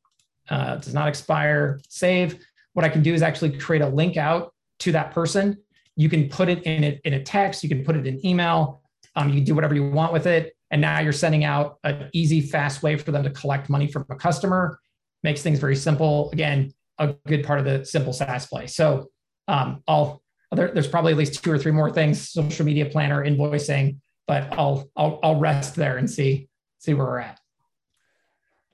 Uh, 0.51 0.77
does 0.77 0.93
not 0.93 1.09
expire. 1.09 1.81
Save. 1.89 2.45
What 2.75 2.85
I 2.85 2.91
can 2.91 3.03
do 3.03 3.14
is 3.14 3.22
actually 3.22 3.59
create 3.59 3.81
a 3.83 3.89
link 3.89 4.16
out 4.16 4.53
to 4.81 4.93
that 4.93 5.12
person. 5.12 5.57
You 5.97 6.11
can 6.11 6.29
put 6.29 6.49
it 6.49 6.62
in 6.64 6.85
a, 6.85 7.01
in 7.05 7.14
a 7.14 7.22
text. 7.22 7.62
You 7.62 7.68
can 7.68 7.85
put 7.85 7.97
it 7.97 8.07
in 8.07 8.25
email. 8.27 8.83
Um, 9.16 9.29
you 9.29 9.37
can 9.37 9.45
do 9.45 9.55
whatever 9.55 9.75
you 9.75 9.89
want 9.89 10.12
with 10.12 10.27
it. 10.27 10.55
And 10.70 10.81
now 10.81 11.01
you're 11.01 11.12
sending 11.12 11.45
out 11.45 11.79
an 11.85 12.11
easy, 12.12 12.41
fast 12.43 12.83
way 12.83 12.97
for 12.97 13.12
them 13.12 13.22
to 13.22 13.31
collect 13.31 13.70
money 13.70 13.91
from 13.91 14.05
a 14.11 14.16
customer. 14.16 14.79
Makes 15.22 15.41
things 15.41 15.59
very 15.59 15.77
simple. 15.77 16.31
Again, 16.33 16.72
a 16.99 17.14
good 17.27 17.45
part 17.45 17.59
of 17.61 17.64
the 17.64 17.85
simple 17.85 18.12
SaaS 18.12 18.47
play. 18.47 18.66
So 18.66 19.09
um, 19.49 19.82
I'll 19.86 20.22
there, 20.53 20.70
there's 20.72 20.86
probably 20.86 21.12
at 21.12 21.18
least 21.18 21.42
two 21.42 21.51
or 21.51 21.59
three 21.59 21.72
more 21.72 21.90
things: 21.90 22.30
social 22.30 22.64
media 22.64 22.86
planner, 22.86 23.24
invoicing. 23.24 23.97
But 24.26 24.53
I'll 24.59 24.88
I'll 24.97 25.18
I'll 25.22 25.38
rest 25.38 25.74
there 25.74 25.99
and 25.99 26.11
see 26.11 26.49
see 26.78 26.95
where 26.95 27.07
we're 27.07 27.18
at. 27.20 27.40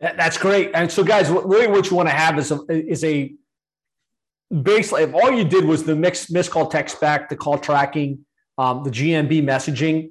That's 0.01 0.39
great. 0.39 0.71
And 0.75 0.91
so, 0.91 1.05
guys, 1.05 1.29
really, 1.29 1.67
what 1.67 1.91
you 1.91 1.97
want 1.97 2.09
to 2.09 2.15
have 2.15 2.39
is 2.39 2.51
a 2.51 2.61
is 2.69 3.05
a 3.05 3.35
basically 4.63 5.03
if 5.05 5.15
all 5.15 5.31
you 5.31 5.45
did 5.45 5.65
was 5.65 5.85
the 5.85 5.95
mix 5.95 6.31
missed 6.31 6.51
call 6.51 6.67
text 6.67 7.01
back, 7.01 7.29
the 7.29 7.37
call 7.37 7.59
tracking, 7.59 8.25
um, 8.57 8.83
the 8.83 8.91
GMB 8.91 9.43
messaging, 9.43 10.11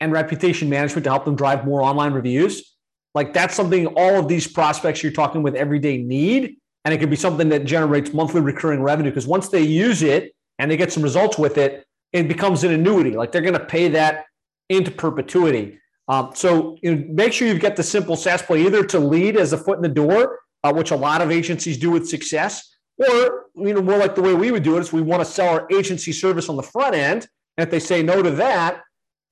and 0.00 0.12
reputation 0.12 0.68
management 0.68 1.04
to 1.04 1.10
help 1.10 1.24
them 1.24 1.36
drive 1.36 1.64
more 1.64 1.82
online 1.82 2.12
reviews. 2.12 2.76
Like 3.14 3.32
that's 3.32 3.54
something 3.54 3.86
all 3.88 4.18
of 4.18 4.28
these 4.28 4.46
prospects 4.46 5.02
you're 5.02 5.12
talking 5.12 5.42
with 5.42 5.54
every 5.54 5.78
day 5.78 5.98
need. 5.98 6.56
And 6.86 6.94
it 6.94 6.98
could 6.98 7.10
be 7.10 7.16
something 7.16 7.48
that 7.48 7.64
generates 7.64 8.14
monthly 8.14 8.40
recurring 8.40 8.80
revenue 8.80 9.10
because 9.10 9.26
once 9.26 9.48
they 9.48 9.60
use 9.60 10.04
it 10.04 10.32
and 10.60 10.70
they 10.70 10.76
get 10.76 10.92
some 10.92 11.02
results 11.02 11.36
with 11.36 11.58
it, 11.58 11.84
it 12.12 12.28
becomes 12.28 12.62
an 12.62 12.70
annuity. 12.70 13.10
Like 13.10 13.32
they're 13.32 13.42
going 13.42 13.54
to 13.54 13.64
pay 13.64 13.88
that 13.88 14.26
into 14.68 14.92
perpetuity. 14.92 15.80
Um, 16.06 16.30
so 16.36 16.78
you 16.82 16.94
know, 16.94 17.04
make 17.08 17.32
sure 17.32 17.48
you've 17.48 17.58
got 17.58 17.74
the 17.74 17.82
simple 17.82 18.14
SaaS 18.14 18.40
play 18.40 18.64
either 18.64 18.84
to 18.84 19.00
lead 19.00 19.36
as 19.36 19.52
a 19.52 19.58
foot 19.58 19.78
in 19.78 19.82
the 19.82 19.88
door, 19.88 20.38
uh, 20.62 20.72
which 20.72 20.92
a 20.92 20.96
lot 20.96 21.22
of 21.22 21.32
agencies 21.32 21.76
do 21.76 21.90
with 21.90 22.08
success, 22.08 22.76
or 22.98 23.46
you 23.56 23.74
know 23.74 23.82
more 23.82 23.98
like 23.98 24.14
the 24.14 24.22
way 24.22 24.34
we 24.34 24.52
would 24.52 24.62
do 24.62 24.76
it 24.76 24.80
is 24.80 24.92
we 24.92 25.02
want 25.02 25.20
to 25.20 25.28
sell 25.28 25.48
our 25.48 25.66
agency 25.72 26.12
service 26.12 26.48
on 26.48 26.54
the 26.54 26.62
front 26.62 26.94
end. 26.94 27.26
And 27.56 27.66
if 27.66 27.70
they 27.72 27.80
say 27.80 28.00
no 28.00 28.22
to 28.22 28.30
that, 28.30 28.82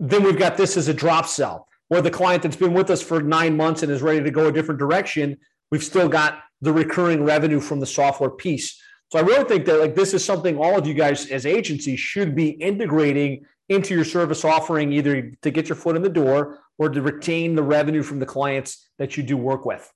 then 0.01 0.25
we've 0.25 0.39
got 0.39 0.57
this 0.57 0.77
as 0.77 0.89
a 0.89 0.95
drop 0.95 1.27
sell. 1.27 1.69
Or 1.89 2.03
the 2.03 2.11
client 2.11 2.43
that's 2.43 2.57
been 2.57 2.75
with 2.75 2.91
us 2.91 3.01
for 3.01 3.23
nine 3.23 3.57
months 3.57 3.85
and 3.85 3.93
is 3.93 4.03
ready 4.03 4.25
to 4.25 4.31
go 4.33 4.49
a 4.49 4.53
different 4.53 4.81
direction, 4.81 5.39
we've 5.71 5.85
still 5.85 6.09
got 6.09 6.43
the 6.65 6.73
recurring 6.73 7.23
revenue 7.25 7.61
from 7.61 7.79
the 7.79 7.87
software 7.87 8.31
piece. 8.31 8.81
So 9.13 9.19
I 9.19 9.23
really 9.23 9.45
think 9.45 9.67
that 9.67 9.79
like 9.81 9.95
this 9.95 10.15
is 10.15 10.25
something 10.25 10.59
all 10.59 10.79
of 10.79 10.87
you 10.87 10.95
guys 10.95 11.31
as 11.31 11.47
agencies 11.47 12.01
should 12.01 12.35
be 12.35 12.49
integrating 12.49 13.45
into 13.69 13.95
your 13.95 14.05
service 14.05 14.45
offering, 14.45 14.93
either 14.93 15.31
to 15.43 15.51
get 15.51 15.69
your 15.69 15.77
foot 15.77 15.95
in 15.95 16.03
the 16.03 16.09
door 16.09 16.59
or 16.79 16.89
to 16.89 17.01
retain 17.01 17.55
the 17.55 17.63
revenue 17.63 18.03
from 18.03 18.19
the 18.19 18.27
clients 18.27 18.89
that 18.99 19.17
you 19.17 19.23
do 19.23 19.37
work 19.37 19.65
with. 19.65 19.91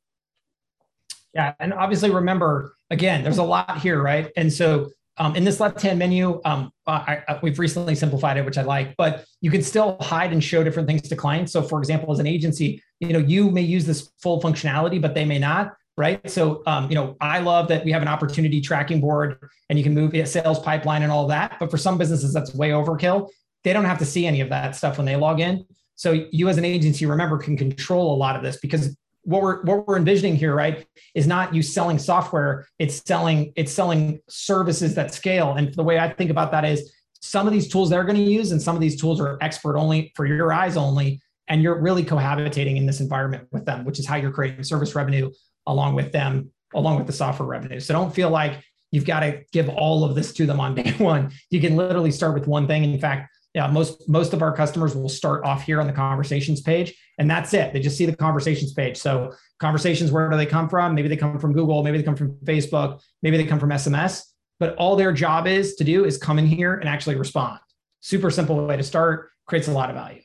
Yeah, 1.35 1.55
and 1.59 1.73
obviously 1.73 2.11
remember 2.11 2.75
again, 2.91 3.23
there's 3.23 3.39
a 3.39 3.43
lot 3.43 3.79
here, 3.79 4.01
right? 4.03 4.31
And 4.37 4.53
so 4.53 4.91
um, 5.19 5.35
in 5.37 5.45
this 5.45 5.59
left-hand 5.59 5.99
menu, 5.99 6.41
um, 6.45 6.71
I, 6.87 7.23
I, 7.29 7.39
we've 7.43 7.59
recently 7.59 7.95
simplified 7.95 8.37
it, 8.37 8.45
which 8.45 8.57
I 8.57 8.63
like, 8.63 8.97
but 8.97 9.25
you 9.41 9.51
can 9.51 9.63
still 9.63 9.97
hide 10.01 10.33
and 10.33 10.43
show 10.43 10.63
different 10.63 10.87
things 10.89 11.03
to 11.03 11.17
clients. 11.17 11.53
So, 11.53 11.61
for 11.63 11.81
example, 11.81 12.13
as 12.13 12.21
an 12.21 12.27
agency, 12.27 12.83
you 13.01 13.13
know, 13.13 13.19
you 13.19 13.51
may 13.51 13.63
use 13.63 13.85
this 13.85 14.13
full 14.23 14.41
functionality, 14.41 15.03
but 15.03 15.15
they 15.15 15.25
may 15.25 15.39
not, 15.39 15.75
right? 15.99 16.31
So, 16.31 16.63
um, 16.67 16.89
you 16.89 16.95
know, 16.95 17.17
I 17.21 17.41
love 17.41 17.69
that 17.69 17.85
we 17.85 17.91
have 17.91 18.03
an 18.03 18.09
opportunity 18.09 18.61
tracking 18.61 19.01
board, 19.01 19.37
and 19.69 19.79
you 19.79 19.83
can 19.83 19.93
move 19.93 20.15
a 20.15 20.25
sales 20.25 20.61
pipeline 20.61 21.03
and 21.03 21.11
all 21.11 21.27
that. 21.27 21.57
But 21.59 21.71
for 21.71 21.77
some 21.77 21.99
businesses, 21.99 22.33
that's 22.33 22.55
way 22.55 22.71
overkill. 22.71 23.29
They 23.65 23.73
don't 23.73 23.85
have 23.85 23.99
to 23.99 24.05
see 24.07 24.25
any 24.25 24.41
of 24.41 24.49
that 24.51 24.77
stuff 24.77 24.97
when 24.97 25.07
they 25.07 25.17
log 25.17 25.41
in. 25.41 25.67
So, 25.97 26.13
you 26.31 26.49
as 26.49 26.57
an 26.57 26.65
agency, 26.65 27.05
remember, 27.05 27.37
can 27.37 27.57
control 27.57 28.15
a 28.15 28.17
lot 28.17 28.37
of 28.37 28.43
this 28.43 28.59
because 28.59 28.97
what 29.25 29.43
we're 29.43 29.63
what 29.65 29.87
we're 29.87 29.97
envisioning 29.97 30.37
here, 30.37 30.55
right, 30.55 30.87
is 31.15 31.27
not 31.27 31.53
you 31.53 31.63
selling 31.63 31.99
software. 31.99 32.67
It's 32.79 33.03
selling 33.05 33.53
it's 33.57 33.73
selling 33.73 34.21
services 34.29 34.95
that 34.95 35.13
scale. 35.13 35.55
And 35.55 35.75
the 35.75 35.83
way 35.83 35.99
I 35.99 36.11
think 36.11 36.31
about 36.31 36.53
that 36.53 36.65
is 36.65 36.95
some 37.21 37.49
of 37.49 37.53
these 37.53 37.67
tools 37.67 37.91
they're 37.91 38.05
going 38.05 38.17
to 38.17 38.23
use, 38.23 38.53
and 38.53 38.63
some 38.63 38.77
of 38.77 38.81
these 38.81 39.01
tools 39.01 39.21
are 39.21 39.37
expert 39.41 39.77
only 39.77 40.13
for 40.15 40.25
your 40.25 40.53
eyes 40.53 40.77
only, 40.77 41.21
and 41.49 41.61
you're 41.61 41.81
really 41.81 42.05
cohabitating 42.05 42.77
in 42.77 42.87
this 42.87 43.01
environment 43.01 43.49
with 43.51 43.65
them, 43.65 43.85
which 43.85 43.99
is 43.99 44.07
how 44.07 44.15
you're 44.15 44.31
creating 44.31 44.63
service 44.63 44.95
revenue 44.95 45.29
along 45.69 45.95
with 45.95 46.11
them, 46.11 46.51
along 46.75 46.97
with 46.97 47.07
the 47.07 47.13
software 47.13 47.47
revenue. 47.47 47.79
So 47.79 47.95
don't 47.95 48.13
feel 48.13 48.31
like 48.31 48.65
you've 48.91 49.05
got 49.05 49.21
to 49.21 49.43
give 49.53 49.69
all 49.69 50.05
of 50.05 50.17
this 50.17 50.33
to 50.33 50.47
them 50.47 50.59
on 50.59 50.75
day 50.81 50.93
one. 50.99 51.31
You 51.51 51.61
can 51.61 51.77
literally 51.77 52.11
start 52.11 52.35
with 52.35 52.49
one 52.49 52.67
thing. 52.67 52.83
In 52.83 52.99
fact, 52.99 53.31
yeah, 53.55 53.67
most 53.67 54.09
most 54.09 54.35
of 54.35 54.43
our 54.43 54.55
customers 54.55 54.95
will 54.95 55.09
start 55.09 55.45
off 55.45 55.63
here 55.63 55.81
on 55.81 55.87
the 55.87 55.93
conversations 55.93 56.61
page, 56.61 56.95
and 57.19 57.31
that's 57.31 57.55
it. 57.55 57.73
They 57.73 57.81
just 57.81 57.97
see 57.97 58.07
the 58.07 58.17
conversations 58.17 58.73
page. 58.73 58.97
So 58.97 59.33
conversations, 59.59 60.13
where 60.13 60.29
do 60.29 60.37
they 60.37 60.47
come 60.47 60.69
from? 60.69 60.95
Maybe 60.95 61.09
they 61.09 61.17
come 61.17 61.39
from 61.39 61.53
Google, 61.53 61.83
maybe 61.83 61.99
they 61.99 62.05
come 62.05 62.17
from 62.17 62.35
Facebook, 62.45 63.01
maybe 63.23 63.37
they 63.37 63.47
come 63.47 63.59
from 63.59 63.71
SMS. 63.71 64.25
But 64.61 64.75
all 64.77 64.97
their 64.97 65.13
job 65.13 65.47
is 65.47 65.77
to 65.77 65.85
do 65.85 66.05
is 66.05 66.19
come 66.19 66.39
in 66.39 66.47
here 66.47 66.75
and 66.75 66.89
actually 66.89 67.17
respond. 67.17 67.61
Super 68.01 68.31
simple 68.31 68.65
way 68.67 68.77
to 68.77 68.83
start, 68.83 69.31
creates 69.47 69.69
a 69.69 69.73
lot 69.73 69.89
of 69.89 69.97
value. 69.97 70.21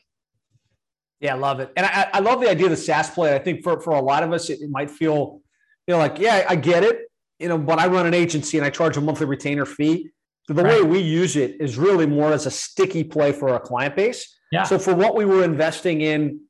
Yeah, 1.24 1.36
I 1.36 1.38
love 1.38 1.62
it. 1.62 1.72
And 1.78 1.86
I, 1.86 2.10
I 2.14 2.20
love 2.20 2.42
the 2.42 2.50
idea 2.50 2.66
of 2.66 2.72
the 2.72 2.78
SaaS 2.78 3.10
play. 3.10 3.34
I 3.34 3.40
think 3.40 3.64
for, 3.64 3.80
for 3.80 3.92
a 3.92 4.02
lot 4.02 4.24
of 4.24 4.34
us, 4.34 4.50
it, 4.50 4.60
it 4.60 4.70
might 4.70 4.92
feel, 4.92 5.40
you 5.88 5.94
know, 5.94 5.98
like, 5.98 6.20
yeah, 6.20 6.46
I 6.50 6.58
get 6.58 6.84
it, 6.84 7.10
you 7.40 7.48
know, 7.48 7.58
but 7.58 7.80
I 7.80 7.88
run 7.88 8.06
an 8.06 8.14
agency 8.14 8.58
and 8.58 8.66
I 8.66 8.70
charge 8.70 8.98
a 8.98 9.02
monthly 9.02 9.26
retainer 9.26 9.66
fee. 9.66 10.10
So 10.48 10.54
the 10.54 10.64
right. 10.64 10.82
way 10.82 10.88
we 10.88 11.00
use 11.00 11.38
it 11.38 11.62
is 11.62 11.78
really 11.78 12.06
more 12.06 12.34
as 12.34 12.46
a 12.46 12.52
sticky 12.52 13.06
play 13.06 13.32
for 13.32 13.50
our 13.50 13.60
client 13.62 13.96
base. 13.96 14.38
Yeah. 14.52 14.64
So 14.64 14.78
for 14.78 14.94
what 14.94 15.16
we 15.16 15.24
were 15.24 15.46
investing 15.46 16.02
in 16.02 16.42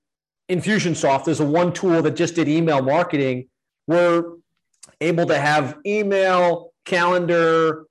Infusionsoft 0.49 1.25
there's 1.25 1.39
a 1.39 1.45
one 1.45 1.71
tool 1.71 2.01
that 2.01 2.15
just 2.15 2.35
did 2.35 2.49
email 2.49 2.81
marketing, 2.81 3.49
we're 3.85 4.23
able 4.99 5.27
to 5.27 5.37
have 5.37 5.77
email, 5.85 6.73
calendar, 6.83 7.85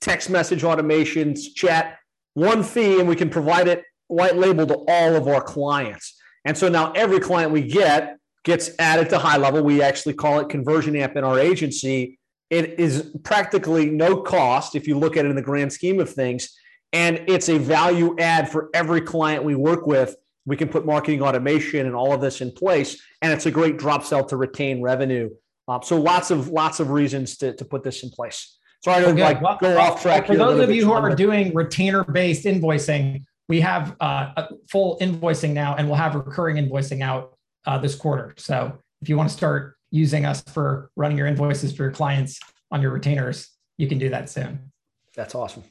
text 0.00 0.30
message 0.30 0.62
automations, 0.62 1.54
chat, 1.54 1.98
one 2.32 2.62
fee, 2.62 2.98
and 2.98 3.08
we 3.08 3.16
can 3.16 3.28
provide 3.28 3.68
it 3.68 3.84
white 4.08 4.36
label 4.36 4.66
to 4.66 4.84
all 4.88 5.16
of 5.16 5.28
our 5.28 5.42
clients. 5.42 6.16
And 6.44 6.56
so 6.56 6.68
now 6.68 6.92
every 6.92 7.20
client 7.20 7.52
we 7.52 7.62
get 7.62 8.18
gets 8.44 8.70
added 8.78 9.10
to 9.10 9.18
high 9.18 9.36
level. 9.36 9.62
We 9.62 9.82
actually 9.82 10.14
call 10.14 10.38
it 10.40 10.48
conversion 10.48 10.94
amp 10.96 11.16
in 11.16 11.24
our 11.24 11.38
agency 11.38 12.18
it 12.50 12.78
is 12.78 13.10
practically 13.24 13.90
no 13.90 14.22
cost 14.22 14.76
if 14.76 14.86
you 14.86 14.98
look 14.98 15.16
at 15.16 15.24
it 15.24 15.28
in 15.28 15.36
the 15.36 15.42
grand 15.42 15.72
scheme 15.72 15.98
of 16.00 16.10
things. 16.10 16.56
And 16.92 17.24
it's 17.26 17.48
a 17.48 17.58
value 17.58 18.16
add 18.18 18.48
for 18.48 18.70
every 18.72 19.00
client 19.00 19.42
we 19.42 19.54
work 19.54 19.86
with. 19.86 20.14
We 20.44 20.56
can 20.56 20.68
put 20.68 20.86
marketing 20.86 21.22
automation 21.22 21.86
and 21.86 21.96
all 21.96 22.12
of 22.12 22.20
this 22.20 22.40
in 22.40 22.52
place. 22.52 23.02
And 23.20 23.32
it's 23.32 23.46
a 23.46 23.50
great 23.50 23.78
drop 23.78 24.04
sell 24.04 24.24
to 24.26 24.36
retain 24.36 24.80
revenue. 24.80 25.30
Um, 25.66 25.80
so 25.82 26.00
lots 26.00 26.30
of 26.30 26.48
lots 26.48 26.78
of 26.78 26.90
reasons 26.90 27.36
to, 27.38 27.52
to 27.54 27.64
put 27.64 27.82
this 27.82 28.04
in 28.04 28.10
place. 28.10 28.56
Sorry 28.84 29.02
to 29.02 29.10
okay. 29.10 29.22
like 29.22 29.42
well, 29.42 29.58
go 29.60 29.76
off 29.78 30.00
track. 30.00 30.28
For 30.28 30.36
those 30.36 30.60
of 30.60 30.70
you 30.70 30.84
who 30.84 30.92
are 30.92 31.12
doing 31.16 31.52
retainer 31.52 32.04
based 32.04 32.44
invoicing, 32.44 33.24
we 33.48 33.60
have 33.60 33.96
uh, 34.00 34.46
full 34.70 34.98
invoicing 35.00 35.52
now, 35.52 35.76
and 35.76 35.88
we'll 35.88 35.96
have 35.96 36.14
recurring 36.14 36.56
invoicing 36.56 37.02
out 37.02 37.36
uh, 37.66 37.78
this 37.78 37.94
quarter. 37.94 38.34
So 38.36 38.78
if 39.00 39.08
you 39.08 39.16
want 39.16 39.28
to 39.28 39.34
start 39.34 39.76
using 39.90 40.26
us 40.26 40.42
for 40.42 40.90
running 40.96 41.16
your 41.16 41.26
invoices 41.26 41.74
for 41.74 41.84
your 41.84 41.92
clients 41.92 42.38
on 42.70 42.82
your 42.82 42.90
retainers, 42.90 43.48
you 43.76 43.88
can 43.88 43.98
do 43.98 44.08
that 44.10 44.28
soon. 44.28 44.72
That's 45.14 45.34
awesome. 45.34 45.64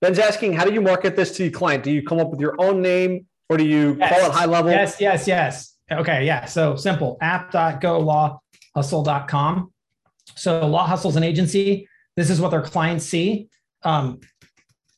Ben's 0.00 0.18
asking, 0.18 0.54
how 0.54 0.64
do 0.64 0.72
you 0.72 0.80
market 0.80 1.14
this 1.16 1.36
to 1.36 1.42
your 1.44 1.52
client? 1.52 1.84
Do 1.84 1.90
you 1.90 2.02
come 2.02 2.20
up 2.20 2.30
with 2.30 2.40
your 2.40 2.60
own 2.60 2.80
name 2.82 3.26
or 3.48 3.56
do 3.56 3.64
you 3.64 3.96
yes. 3.98 4.12
call 4.12 4.26
it 4.30 4.34
high 4.34 4.44
level? 4.44 4.70
Yes, 4.70 5.00
yes, 5.00 5.26
yes. 5.26 5.78
Okay, 5.90 6.26
yeah. 6.26 6.44
So 6.44 6.76
simple 6.76 7.16
app.golawhustle.com. 7.20 9.72
So 10.36 10.66
Law 10.66 10.86
Hustle's 10.86 11.16
an 11.16 11.22
agency. 11.22 11.88
This 12.16 12.30
is 12.30 12.40
what 12.40 12.50
their 12.50 12.62
clients 12.62 13.04
see. 13.04 13.48
Um, 13.82 14.20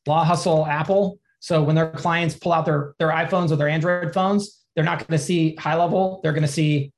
Law 0.06 0.24
Hustle 0.24 0.64
Apple. 0.66 1.18
So 1.46 1.62
when 1.62 1.76
their 1.76 1.90
clients 1.90 2.34
pull 2.34 2.52
out 2.52 2.64
their, 2.64 2.96
their 2.98 3.10
iPhones 3.10 3.52
or 3.52 3.56
their 3.56 3.68
Android 3.68 4.12
phones, 4.12 4.64
they're 4.74 4.82
not 4.82 4.98
going 4.98 5.16
to 5.16 5.24
see 5.24 5.54
high 5.54 5.76
level. 5.76 6.18
They're 6.24 6.32
going 6.32 6.42
to 6.42 6.48
see 6.48 6.92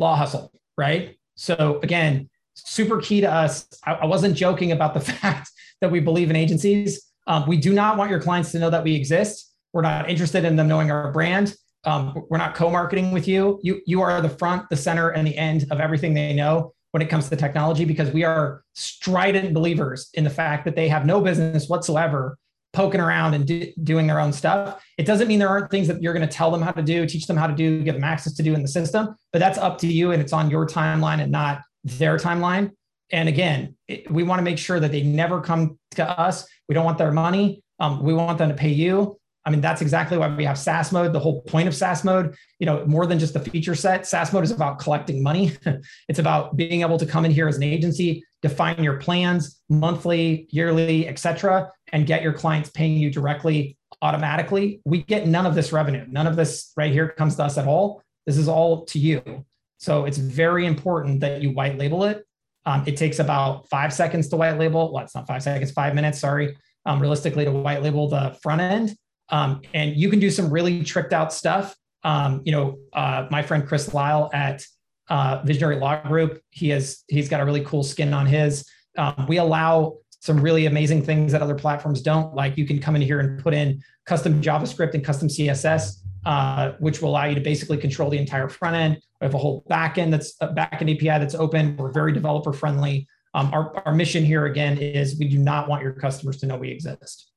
law 0.00 0.16
hustle, 0.16 0.50
right? 0.76 1.16
So 1.36 1.78
again, 1.84 2.28
super 2.54 3.00
key 3.00 3.20
to 3.20 3.32
us. 3.32 3.68
I, 3.86 3.92
I 3.92 4.06
wasn't 4.06 4.36
joking 4.36 4.72
about 4.72 4.94
the 4.94 5.00
fact 5.12 5.52
that 5.80 5.92
we 5.92 6.00
believe 6.00 6.28
in 6.28 6.34
agencies. 6.34 7.06
Um, 7.28 7.46
we 7.46 7.56
do 7.56 7.72
not 7.72 7.96
want 7.96 8.10
your 8.10 8.20
clients 8.20 8.50
to 8.50 8.58
know 8.58 8.68
that 8.68 8.82
we 8.82 8.96
exist. 8.96 9.54
We're 9.72 9.82
not 9.82 10.10
interested 10.10 10.44
in 10.44 10.56
them 10.56 10.66
knowing 10.66 10.90
our 10.90 11.12
brand. 11.12 11.54
Um, 11.84 12.24
we're 12.28 12.38
not 12.38 12.56
co-marketing 12.56 13.12
with 13.12 13.28
you. 13.28 13.60
You 13.62 13.80
you 13.86 14.00
are 14.00 14.20
the 14.20 14.28
front, 14.28 14.68
the 14.70 14.76
center, 14.76 15.10
and 15.10 15.24
the 15.24 15.36
end 15.38 15.66
of 15.70 15.78
everything 15.78 16.14
they 16.14 16.34
know 16.34 16.74
when 16.90 17.00
it 17.00 17.08
comes 17.08 17.28
to 17.28 17.36
technology 17.36 17.84
because 17.84 18.10
we 18.10 18.24
are 18.24 18.64
strident 18.74 19.54
believers 19.54 20.10
in 20.14 20.24
the 20.24 20.30
fact 20.30 20.64
that 20.64 20.74
they 20.74 20.88
have 20.88 21.06
no 21.06 21.20
business 21.20 21.68
whatsoever 21.68 22.36
poking 22.72 23.00
around 23.00 23.34
and 23.34 23.46
do, 23.46 23.72
doing 23.82 24.06
their 24.06 24.20
own 24.20 24.32
stuff. 24.32 24.82
It 24.98 25.06
doesn't 25.06 25.28
mean 25.28 25.38
there 25.38 25.48
aren't 25.48 25.70
things 25.70 25.88
that 25.88 26.02
you're 26.02 26.12
going 26.12 26.26
to 26.26 26.32
tell 26.32 26.50
them 26.50 26.62
how 26.62 26.72
to 26.72 26.82
do, 26.82 27.06
teach 27.06 27.26
them 27.26 27.36
how 27.36 27.46
to 27.46 27.54
do, 27.54 27.82
give 27.82 27.94
them 27.94 28.04
access 28.04 28.34
to 28.34 28.42
do 28.42 28.54
in 28.54 28.62
the 28.62 28.68
system, 28.68 29.14
but 29.32 29.38
that's 29.38 29.58
up 29.58 29.78
to 29.78 29.86
you 29.86 30.12
and 30.12 30.20
it's 30.20 30.32
on 30.32 30.50
your 30.50 30.66
timeline 30.66 31.20
and 31.20 31.32
not 31.32 31.62
their 31.84 32.16
timeline. 32.18 32.70
And 33.10 33.28
again, 33.28 33.76
it, 33.86 34.10
we 34.10 34.22
want 34.22 34.38
to 34.38 34.42
make 34.42 34.58
sure 34.58 34.78
that 34.80 34.92
they 34.92 35.02
never 35.02 35.40
come 35.40 35.78
to 35.92 36.08
us. 36.08 36.46
We 36.68 36.74
don't 36.74 36.84
want 36.84 36.98
their 36.98 37.12
money. 37.12 37.62
Um, 37.80 38.02
we 38.02 38.12
want 38.12 38.38
them 38.38 38.50
to 38.50 38.54
pay 38.54 38.70
you. 38.70 39.18
I 39.44 39.50
mean, 39.50 39.62
that's 39.62 39.80
exactly 39.80 40.18
why 40.18 40.28
we 40.28 40.44
have 40.44 40.58
SaaS 40.58 40.92
mode. 40.92 41.14
The 41.14 41.20
whole 41.20 41.40
point 41.40 41.68
of 41.68 41.74
SaaS 41.74 42.04
mode, 42.04 42.36
you 42.58 42.66
know, 42.66 42.84
more 42.84 43.06
than 43.06 43.18
just 43.18 43.32
the 43.32 43.40
feature 43.40 43.74
set, 43.74 44.06
SaaS 44.06 44.30
mode 44.30 44.44
is 44.44 44.50
about 44.50 44.78
collecting 44.78 45.22
money. 45.22 45.52
it's 46.08 46.18
about 46.18 46.56
being 46.56 46.82
able 46.82 46.98
to 46.98 47.06
come 47.06 47.24
in 47.24 47.30
here 47.30 47.48
as 47.48 47.56
an 47.56 47.62
agency, 47.62 48.22
define 48.42 48.84
your 48.84 48.98
plans 48.98 49.58
monthly, 49.70 50.48
yearly, 50.50 51.08
etc., 51.08 51.70
and 51.92 52.06
get 52.06 52.22
your 52.22 52.32
clients 52.32 52.70
paying 52.70 52.96
you 52.96 53.10
directly 53.10 53.76
automatically. 54.02 54.80
We 54.84 55.02
get 55.02 55.26
none 55.26 55.46
of 55.46 55.54
this 55.54 55.72
revenue. 55.72 56.06
None 56.08 56.26
of 56.26 56.36
this 56.36 56.72
right 56.76 56.92
here 56.92 57.08
comes 57.08 57.36
to 57.36 57.44
us 57.44 57.58
at 57.58 57.66
all. 57.66 58.02
This 58.26 58.36
is 58.36 58.48
all 58.48 58.84
to 58.86 58.98
you. 58.98 59.44
So 59.78 60.04
it's 60.04 60.18
very 60.18 60.66
important 60.66 61.20
that 61.20 61.40
you 61.42 61.52
white 61.52 61.78
label 61.78 62.04
it. 62.04 62.24
Um, 62.66 62.84
it 62.86 62.96
takes 62.96 63.18
about 63.18 63.68
five 63.68 63.92
seconds 63.92 64.28
to 64.28 64.36
white 64.36 64.58
label. 64.58 64.92
Well, 64.92 65.04
it's 65.04 65.14
not 65.14 65.26
five 65.26 65.42
seconds, 65.42 65.70
five 65.70 65.94
minutes, 65.94 66.18
sorry, 66.18 66.56
um, 66.84 67.00
realistically 67.00 67.44
to 67.44 67.50
white 67.50 67.82
label 67.82 68.08
the 68.08 68.36
front 68.42 68.60
end. 68.60 68.96
Um, 69.30 69.62
and 69.74 69.96
you 69.96 70.10
can 70.10 70.18
do 70.18 70.30
some 70.30 70.50
really 70.50 70.82
tricked 70.82 71.12
out 71.12 71.32
stuff. 71.32 71.74
Um, 72.04 72.42
you 72.44 72.52
know, 72.52 72.78
uh, 72.92 73.26
my 73.30 73.42
friend 73.42 73.66
Chris 73.66 73.94
Lyle 73.94 74.30
at 74.32 74.64
uh, 75.08 75.42
Visionary 75.44 75.76
Law 75.76 76.02
Group, 76.02 76.40
he 76.50 76.68
has 76.70 77.04
he's 77.08 77.28
got 77.28 77.40
a 77.40 77.44
really 77.44 77.64
cool 77.64 77.82
skin 77.82 78.12
on 78.12 78.26
his. 78.26 78.68
Um, 78.96 79.26
we 79.28 79.38
allow 79.38 79.98
some 80.20 80.40
really 80.40 80.66
amazing 80.66 81.02
things 81.02 81.32
that 81.32 81.42
other 81.42 81.54
platforms 81.54 82.02
don't. 82.02 82.34
Like 82.34 82.56
you 82.56 82.66
can 82.66 82.80
come 82.80 82.96
in 82.96 83.02
here 83.02 83.20
and 83.20 83.42
put 83.42 83.54
in 83.54 83.82
custom 84.04 84.42
JavaScript 84.42 84.94
and 84.94 85.04
custom 85.04 85.28
CSS, 85.28 86.02
uh, 86.26 86.72
which 86.78 87.00
will 87.00 87.10
allow 87.10 87.24
you 87.24 87.34
to 87.34 87.40
basically 87.40 87.78
control 87.78 88.10
the 88.10 88.18
entire 88.18 88.48
front 88.48 88.76
end. 88.76 89.02
We 89.20 89.24
have 89.24 89.34
a 89.34 89.38
whole 89.38 89.64
backend 89.70 90.10
that's 90.10 90.34
a 90.40 90.48
backend 90.48 90.94
API 90.94 91.20
that's 91.20 91.34
open. 91.34 91.76
We're 91.76 91.92
very 91.92 92.12
developer 92.12 92.52
friendly. 92.52 93.06
Um, 93.34 93.50
our, 93.52 93.76
our 93.86 93.94
mission 93.94 94.24
here 94.24 94.46
again 94.46 94.78
is 94.78 95.18
we 95.18 95.28
do 95.28 95.38
not 95.38 95.68
want 95.68 95.82
your 95.82 95.92
customers 95.92 96.38
to 96.38 96.46
know 96.46 96.56
we 96.56 96.70
exist. 96.70 97.30